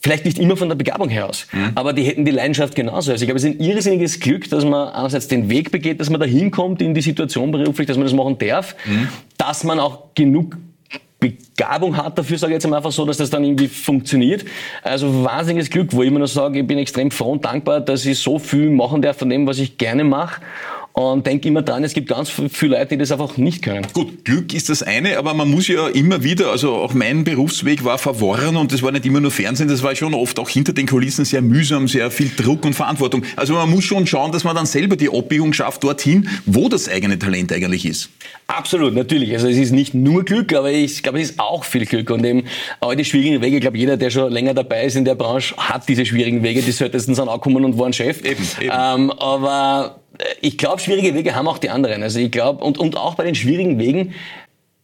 vielleicht 0.00 0.24
nicht 0.24 0.40
immer 0.40 0.56
von 0.56 0.68
der 0.68 0.74
Begabung 0.74 1.08
her 1.08 1.28
aus, 1.28 1.46
mhm. 1.52 1.70
aber 1.76 1.92
die 1.92 2.02
hätten 2.02 2.24
die 2.24 2.32
Leidenschaft 2.32 2.74
genauso. 2.74 3.12
Also 3.12 3.22
ich 3.22 3.28
glaube, 3.28 3.38
es 3.38 3.44
ist 3.44 3.54
ein 3.54 3.60
irrsinniges 3.60 4.18
Glück, 4.18 4.50
dass 4.50 4.64
man 4.64 4.88
einerseits 4.88 5.28
den 5.28 5.48
Weg 5.48 5.70
begeht, 5.70 6.00
dass 6.00 6.10
man 6.10 6.18
da 6.18 6.26
hinkommt 6.26 6.82
in 6.82 6.92
die 6.92 7.00
Situation 7.00 7.52
beruflich, 7.52 7.86
dass 7.86 7.96
man 7.96 8.06
das 8.06 8.14
machen 8.14 8.36
darf, 8.36 8.74
mhm. 8.84 9.06
dass 9.36 9.62
man 9.62 9.78
auch 9.78 10.12
genug 10.16 10.56
Begabung 11.20 11.96
hat 11.96 12.16
dafür, 12.16 12.38
sage 12.38 12.52
ich 12.52 12.62
jetzt 12.62 12.72
einfach 12.72 12.92
so, 12.92 13.04
dass 13.04 13.16
das 13.16 13.30
dann 13.30 13.42
irgendwie 13.44 13.66
funktioniert. 13.66 14.44
Also 14.82 15.24
wahnsinniges 15.24 15.68
Glück, 15.68 15.92
wo 15.92 16.02
ich 16.02 16.08
immer 16.08 16.20
noch 16.20 16.28
sage, 16.28 16.60
ich 16.60 16.66
bin 16.66 16.78
extrem 16.78 17.10
froh 17.10 17.32
und 17.32 17.44
dankbar, 17.44 17.80
dass 17.80 18.06
ich 18.06 18.18
so 18.18 18.38
viel 18.38 18.70
machen 18.70 19.02
darf 19.02 19.18
von 19.18 19.28
dem, 19.28 19.46
was 19.46 19.58
ich 19.58 19.78
gerne 19.78 20.04
mache 20.04 20.40
und 20.98 21.26
denke 21.26 21.46
immer 21.46 21.62
dran, 21.62 21.84
es 21.84 21.94
gibt 21.94 22.08
ganz 22.08 22.28
viele 22.28 22.76
Leute, 22.76 22.88
die 22.88 22.98
das 22.98 23.12
einfach 23.12 23.36
nicht 23.36 23.62
können. 23.62 23.86
Gut, 23.92 24.24
Glück 24.24 24.52
ist 24.52 24.68
das 24.68 24.82
eine, 24.82 25.16
aber 25.16 25.32
man 25.32 25.48
muss 25.48 25.68
ja 25.68 25.86
immer 25.86 26.24
wieder, 26.24 26.50
also 26.50 26.74
auch 26.74 26.92
mein 26.92 27.22
Berufsweg 27.22 27.84
war 27.84 27.98
verworren 27.98 28.56
und 28.56 28.72
das 28.72 28.82
war 28.82 28.90
nicht 28.90 29.06
immer 29.06 29.20
nur 29.20 29.30
Fernsehen, 29.30 29.68
das 29.68 29.84
war 29.84 29.94
schon 29.94 30.12
oft 30.12 30.40
auch 30.40 30.48
hinter 30.48 30.72
den 30.72 30.86
Kulissen 30.86 31.24
sehr 31.24 31.40
mühsam, 31.40 31.86
sehr 31.86 32.10
viel 32.10 32.30
Druck 32.36 32.64
und 32.64 32.74
Verantwortung. 32.74 33.22
Also 33.36 33.54
man 33.54 33.70
muss 33.70 33.84
schon 33.84 34.08
schauen, 34.08 34.32
dass 34.32 34.42
man 34.42 34.56
dann 34.56 34.66
selber 34.66 34.96
die 34.96 35.08
Abbiegung 35.08 35.52
schafft 35.52 35.84
dorthin, 35.84 36.28
wo 36.46 36.68
das 36.68 36.88
eigene 36.88 37.16
Talent 37.16 37.52
eigentlich 37.52 37.86
ist. 37.86 38.10
Absolut, 38.48 38.92
natürlich. 38.92 39.32
Also 39.34 39.46
es 39.46 39.56
ist 39.56 39.70
nicht 39.70 39.94
nur 39.94 40.24
Glück, 40.24 40.52
aber 40.52 40.72
ich 40.72 41.04
glaube, 41.04 41.20
es 41.20 41.30
ist 41.30 41.38
auch 41.38 41.62
viel 41.62 41.86
Glück 41.86 42.10
und 42.10 42.24
eben 42.24 42.44
auch 42.80 42.94
die 42.94 43.04
schwierigen 43.04 43.40
Wege. 43.40 43.58
Ich 43.58 43.62
glaube, 43.62 43.78
jeder, 43.78 43.96
der 43.96 44.10
schon 44.10 44.32
länger 44.32 44.54
dabei 44.54 44.84
ist 44.84 44.96
in 44.96 45.04
der 45.04 45.14
Branche, 45.14 45.54
hat 45.58 45.88
diese 45.88 46.04
schwierigen 46.04 46.42
Wege. 46.42 46.60
Die 46.60 46.72
solltesten 46.72 47.14
sind 47.14 47.28
auch 47.28 47.40
kommen 47.40 47.64
und 47.64 47.78
waren 47.78 47.92
Chef. 47.92 48.24
Eben, 48.24 48.42
eben. 48.60 48.72
Ähm, 48.72 49.10
aber 49.12 50.00
ich 50.40 50.58
glaube, 50.58 50.80
schwierige 50.80 51.14
Wege 51.14 51.34
haben 51.34 51.48
auch 51.48 51.58
die 51.58 51.70
anderen. 51.70 52.02
Also 52.02 52.18
ich 52.18 52.30
glaube, 52.30 52.64
und, 52.64 52.78
und 52.78 52.96
auch 52.96 53.14
bei 53.14 53.24
den 53.24 53.34
schwierigen 53.34 53.78
Wegen 53.78 54.14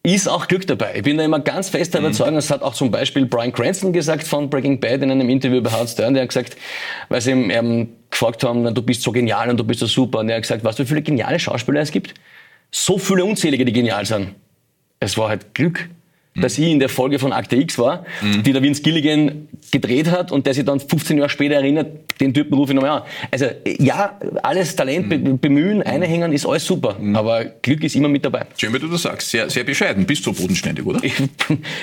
ist 0.03 0.27
auch 0.27 0.47
Glück 0.47 0.67
dabei. 0.67 0.93
Ich 0.97 1.03
bin 1.03 1.17
da 1.17 1.23
immer 1.23 1.39
ganz 1.39 1.69
fest 1.69 1.93
der 1.93 2.01
mhm. 2.01 2.07
Überzeugung, 2.07 2.35
das 2.35 2.51
hat 2.51 2.61
auch 2.61 2.73
zum 2.73 2.91
Beispiel 2.91 3.25
Brian 3.25 3.51
Cranston 3.51 3.91
gesagt 3.91 4.23
von 4.23 4.49
Breaking 4.49 4.79
Bad 4.79 5.01
in 5.01 5.11
einem 5.11 5.29
Interview 5.29 5.61
bei 5.61 5.71
Howard 5.71 5.89
Stern, 5.89 6.13
der 6.13 6.23
hat 6.23 6.29
gesagt, 6.29 6.55
weil 7.09 7.21
sie 7.21 7.31
ihm 7.31 7.49
ähm, 7.49 7.89
gefragt 8.11 8.43
haben, 8.43 8.73
du 8.73 8.81
bist 8.81 9.01
so 9.01 9.11
genial 9.11 9.49
und 9.49 9.57
du 9.57 9.63
bist 9.63 9.79
so 9.79 9.87
super, 9.87 10.19
und 10.19 10.29
er 10.29 10.35
hat 10.35 10.43
gesagt, 10.43 10.63
weißt 10.63 10.79
du, 10.79 10.83
wie 10.83 10.87
viele 10.87 11.01
geniale 11.01 11.39
Schauspieler 11.39 11.81
es 11.81 11.91
gibt? 11.91 12.13
So 12.71 12.97
viele 12.97 13.25
unzählige, 13.25 13.65
die 13.65 13.73
genial 13.73 14.05
sind. 14.05 14.35
Es 14.99 15.17
war 15.17 15.29
halt 15.29 15.53
Glück 15.53 15.89
dass 16.35 16.57
ich 16.57 16.67
in 16.67 16.79
der 16.79 16.89
Folge 16.89 17.17
von 17.17 17.31
Akte 17.31 17.55
X 17.55 17.77
war, 17.77 18.05
mhm. 18.21 18.43
die 18.43 18.51
der 18.51 18.61
Vince 18.61 18.81
Gilligan 18.81 19.47
gedreht 19.71 20.11
hat 20.11 20.31
und 20.31 20.45
der 20.45 20.53
sich 20.53 20.65
dann 20.65 20.79
15 20.79 21.17
Jahre 21.17 21.29
später 21.29 21.55
erinnert, 21.55 21.87
den 22.19 22.33
Typen 22.33 22.53
rufe 22.55 22.73
ich 22.73 22.75
nochmal 22.75 23.01
an. 23.01 23.03
Also 23.31 23.47
ja, 23.79 24.19
alles 24.43 24.75
Talent 24.75 25.09
mhm. 25.09 25.39
bemühen, 25.39 25.81
einhängen 25.81 26.33
ist 26.33 26.45
alles 26.45 26.65
super, 26.65 26.97
mhm. 26.99 27.15
aber 27.15 27.45
Glück 27.45 27.83
ist 27.83 27.95
immer 27.95 28.09
mit 28.09 28.25
dabei. 28.25 28.45
Schön, 28.57 28.73
wie 28.73 28.79
du 28.79 28.87
das 28.87 29.03
sagst. 29.03 29.29
Sehr, 29.29 29.49
sehr 29.49 29.63
bescheiden. 29.63 30.05
Bist 30.05 30.25
du 30.25 30.33
bodenständig, 30.33 30.85
oder? 30.85 31.01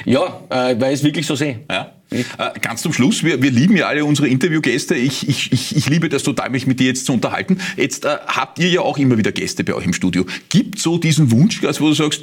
ja, 0.05 0.41
äh, 0.51 0.79
weil 0.79 0.93
ich 0.93 1.01
es 1.01 1.05
wirklich 1.05 1.27
so 1.27 1.35
sehe. 1.35 1.61
Ja. 1.71 1.93
Äh, 2.11 2.61
ganz 2.61 2.83
zum 2.83 2.93
Schluss, 2.93 3.25
wir, 3.25 3.43
wir 3.43 3.51
lieben 3.51 3.75
ja 3.77 3.87
alle 3.87 4.05
unsere 4.05 4.29
Interviewgäste. 4.29 4.95
Ich, 4.95 5.27
ich, 5.27 5.51
ich, 5.51 5.77
ich 5.77 5.89
liebe 5.89 6.11
das 6.11 6.23
total, 6.23 6.51
mich 6.51 6.67
mit 6.67 6.79
dir 6.79 6.89
jetzt 6.89 7.07
zu 7.07 7.15
unterhalten. 7.15 7.59
Jetzt 7.77 8.05
äh, 8.05 8.19
habt 8.27 8.59
ihr 8.59 8.69
ja 8.69 8.83
auch 8.83 8.99
immer 8.99 9.17
wieder 9.17 9.33
Gäste 9.33 9.65
bei 9.65 9.73
euch 9.73 9.87
im 9.87 9.95
Studio. 9.95 10.27
Gibt 10.51 10.79
so 10.79 10.99
diesen 10.99 11.31
Wunsch, 11.31 11.63
wo 11.63 11.89
du 11.89 11.95
sagst, 11.95 12.23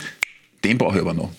den 0.64 0.78
brauche 0.78 0.96
ich 0.96 1.02
aber 1.02 1.16
noch? 1.16 1.32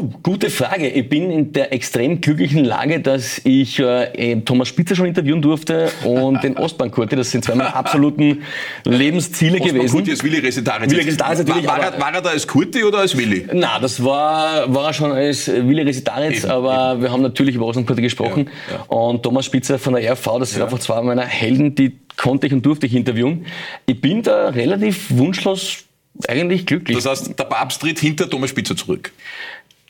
Puh, 0.00 0.10
gute 0.22 0.48
Frage. 0.48 0.88
Ich 0.88 1.08
bin 1.08 1.30
in 1.30 1.52
der 1.52 1.72
extrem 1.74 2.20
glücklichen 2.20 2.64
Lage, 2.64 3.00
dass 3.00 3.40
ich 3.44 3.78
äh, 3.78 4.40
Thomas 4.40 4.68
Spitzer 4.68 4.96
schon 4.96 5.06
interviewen 5.06 5.42
durfte 5.42 5.90
und 6.04 6.42
den 6.42 6.56
Ostbank 6.56 6.94
Kurti. 6.94 7.16
Das 7.16 7.30
sind 7.30 7.44
zwei 7.44 7.54
meiner 7.54 7.76
absoluten 7.76 8.42
Lebensziele 8.84 9.56
Ostbank 9.56 9.74
gewesen. 9.74 9.92
Kurti 9.92 10.12
ist 10.12 10.24
Willi 10.24 10.38
Resetaritz. 10.38 10.90
Willi 10.90 11.02
Resetaritz 11.02 11.40
natürlich. 11.40 11.66
War, 11.66 11.78
war, 11.78 11.92
er, 11.92 12.00
war, 12.00 12.14
er, 12.14 12.22
da 12.22 12.30
als 12.30 12.46
Kurti 12.46 12.82
oder 12.82 12.98
als 12.98 13.14
Willi? 13.16 13.46
Na, 13.52 13.78
das 13.78 14.02
war, 14.02 14.72
war 14.72 14.86
er 14.86 14.92
schon 14.94 15.12
als 15.12 15.48
Willi 15.48 15.82
Resetaritz, 15.82 16.46
aber 16.46 16.92
eben. 16.92 17.02
wir 17.02 17.12
haben 17.12 17.22
natürlich 17.22 17.54
über 17.56 17.66
Ostbank 17.66 17.86
Kurti 17.86 18.02
gesprochen. 18.02 18.48
Ja, 18.70 18.76
ja. 18.76 18.82
Und 18.84 19.22
Thomas 19.22 19.44
Spitzer 19.44 19.78
von 19.78 19.94
der 19.94 20.12
RV, 20.12 20.38
das 20.38 20.50
sind 20.50 20.60
ja. 20.60 20.64
einfach 20.64 20.78
zwei 20.78 21.02
meiner 21.02 21.26
Helden, 21.26 21.74
die 21.74 21.98
konnte 22.16 22.46
ich 22.46 22.54
und 22.54 22.64
durfte 22.64 22.86
ich 22.86 22.94
interviewen. 22.94 23.44
Ich 23.84 24.00
bin 24.00 24.22
da 24.22 24.48
relativ 24.48 25.10
wunschlos 25.10 25.84
eigentlich 26.28 26.66
glücklich. 26.66 26.96
Das 26.96 27.06
heißt, 27.06 27.38
der 27.38 27.44
Papst 27.44 27.80
tritt 27.80 27.98
hinter 27.98 28.28
Thomas 28.28 28.50
Spitzer 28.50 28.76
zurück. 28.76 29.12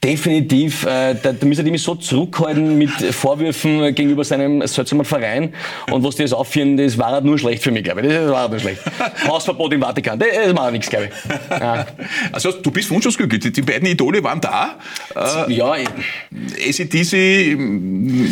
Definitiv. 0.02 0.84
Äh, 0.84 1.14
da, 1.22 1.32
da 1.32 1.46
müsste 1.46 1.62
er 1.62 1.70
mich 1.70 1.82
so 1.82 1.94
zurückhalten 1.94 2.78
mit 2.78 2.90
Vorwürfen 2.90 3.94
gegenüber 3.94 4.24
seinem 4.24 4.66
seltsamen 4.66 5.04
Verein. 5.04 5.52
Und 5.90 6.02
was 6.02 6.16
die 6.16 6.22
jetzt 6.22 6.32
aufführen, 6.32 6.78
das 6.78 6.96
war 6.96 7.10
halt 7.12 7.24
nur 7.24 7.38
schlecht 7.38 7.62
für 7.62 7.70
mich, 7.70 7.84
glaube 7.84 8.00
ich. 8.00 8.08
Das 8.08 8.30
war 8.30 8.40
halt 8.40 8.50
nur 8.50 8.60
schlecht. 8.60 8.80
Hausverbot 9.28 9.74
im 9.74 9.82
Vatikan, 9.82 10.18
das 10.18 10.56
war 10.56 10.70
nichts, 10.70 10.88
glaube 10.88 11.06
ich. 11.06 11.10
Ja. 11.60 11.86
Also 12.32 12.52
du 12.52 12.70
bist 12.70 12.90
wunschlos 12.90 13.18
glücklich. 13.18 13.52
Die 13.52 13.60
beiden 13.60 13.86
Idole 13.86 14.22
waren 14.24 14.40
da. 14.40 14.78
Äh, 15.14 15.52
ja. 15.52 15.72
ACDC 15.72 17.10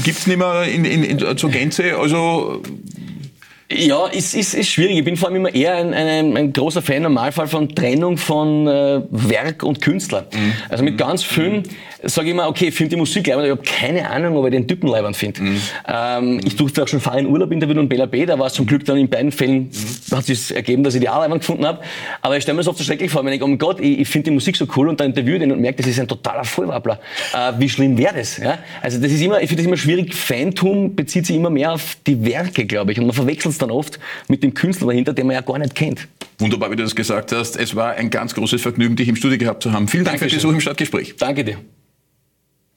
gibt's 0.02 0.26
nicht 0.26 0.38
mehr 0.38 0.62
in, 0.64 0.84
in, 0.84 1.04
in, 1.04 1.36
zur 1.36 1.50
Gänze. 1.50 1.98
Also 1.98 2.62
ja, 3.70 4.06
ist, 4.06 4.34
ist, 4.34 4.54
ist 4.54 4.70
schwierig. 4.70 4.96
Ich 4.96 5.04
bin 5.04 5.16
vor 5.16 5.28
allem 5.28 5.36
immer 5.36 5.54
eher 5.54 5.74
ein, 5.74 5.92
ein, 5.92 6.36
ein 6.36 6.52
großer 6.54 6.80
Fan, 6.80 7.02
Normalfall 7.02 7.48
von 7.48 7.68
Trennung 7.74 8.16
von 8.16 8.66
äh, 8.66 9.02
Werk 9.10 9.62
und 9.62 9.82
Künstler. 9.82 10.26
Mhm. 10.32 10.52
Also 10.70 10.84
mit 10.84 10.96
ganz 10.96 11.22
vielen 11.22 11.64
sage 12.02 12.28
ich 12.28 12.32
immer, 12.32 12.48
okay, 12.48 12.68
ich 12.68 12.74
finde 12.74 12.90
die 12.90 12.96
Musik 12.96 13.26
leibend, 13.26 13.46
ich 13.46 13.50
habe 13.50 13.62
keine 13.62 14.08
Ahnung, 14.08 14.36
ob 14.36 14.46
ich 14.46 14.52
den 14.52 14.66
Typen 14.66 14.88
leibend 14.88 15.16
finde. 15.16 15.42
Mhm. 15.42 15.60
Ähm, 15.86 16.40
ich 16.44 16.56
durfte 16.56 16.82
auch 16.82 16.88
schon 16.88 17.00
fahren 17.00 17.18
in 17.18 17.26
Urlaub 17.26 17.50
interviewen 17.50 17.80
und 17.80 17.88
Bela 17.88 18.06
B, 18.06 18.24
da 18.24 18.38
war 18.38 18.46
es 18.46 18.54
zum 18.54 18.66
Glück 18.66 18.84
dann 18.84 18.96
in 18.96 19.08
beiden 19.08 19.32
Fällen, 19.32 19.64
mhm. 19.64 20.16
hat 20.16 20.24
sich 20.24 20.54
ergeben, 20.54 20.82
dass 20.82 20.94
ich 20.94 21.00
die 21.00 21.08
auch 21.08 21.20
leibend 21.20 21.40
gefunden 21.40 21.66
habe. 21.66 21.80
Aber 22.22 22.36
ich 22.36 22.44
stelle 22.44 22.54
mir 22.56 22.60
das 22.60 22.68
oft 22.68 22.78
so 22.78 22.84
schrecklich 22.84 23.10
vor, 23.10 23.24
wenn 23.24 23.32
ich, 23.32 23.42
oh 23.42 23.46
mein 23.46 23.58
Gott, 23.58 23.80
ich, 23.80 24.00
ich 24.00 24.08
finde 24.08 24.30
die 24.30 24.34
Musik 24.34 24.56
so 24.56 24.66
cool 24.76 24.88
und 24.88 25.00
dann 25.00 25.08
interviewe 25.08 25.40
den 25.40 25.52
und 25.52 25.60
merke, 25.60 25.82
das 25.82 25.88
ist 25.88 26.00
ein 26.00 26.08
totaler 26.08 26.44
Vollwappler. 26.44 27.00
Äh, 27.34 27.52
wie 27.58 27.68
schlimm 27.68 27.98
wäre 27.98 28.14
das? 28.14 28.38
Ja? 28.38 28.58
Also 28.80 29.00
das 29.00 29.12
ist 29.12 29.20
immer, 29.20 29.42
ich 29.42 29.48
finde 29.48 29.62
das 29.62 29.66
immer 29.66 29.76
schwierig. 29.76 30.14
Fantum 30.14 30.94
bezieht 30.94 31.26
sich 31.26 31.36
immer 31.36 31.50
mehr 31.50 31.72
auf 31.72 31.96
die 32.06 32.24
Werke, 32.24 32.64
glaube 32.64 32.92
ich. 32.92 32.98
Und 32.98 33.06
man 33.06 33.14
verwechselt 33.14 33.57
es 33.58 33.66
dann 33.66 33.70
oft 33.70 33.98
mit 34.28 34.42
dem 34.42 34.54
Künstler 34.54 34.88
dahinter, 34.88 35.12
den 35.12 35.26
man 35.26 35.34
ja 35.34 35.42
gar 35.42 35.58
nicht 35.58 35.74
kennt. 35.74 36.08
Wunderbar, 36.38 36.70
wie 36.70 36.76
du 36.76 36.84
das 36.84 36.94
gesagt 36.94 37.32
hast. 37.32 37.56
Es 37.56 37.74
war 37.74 37.92
ein 37.92 38.10
ganz 38.10 38.34
großes 38.34 38.62
Vergnügen, 38.62 38.96
dich 38.96 39.08
im 39.08 39.16
Studio 39.16 39.38
gehabt 39.38 39.62
zu 39.62 39.72
haben. 39.72 39.88
Vielen 39.88 40.04
Dank 40.04 40.20
Dankeschön. 40.20 40.40
für 40.40 40.46
den 40.46 40.48
Besuch 40.48 40.54
im 40.54 40.60
Stadtgespräch. 40.60 41.16
Danke 41.18 41.44
dir. 41.44 41.58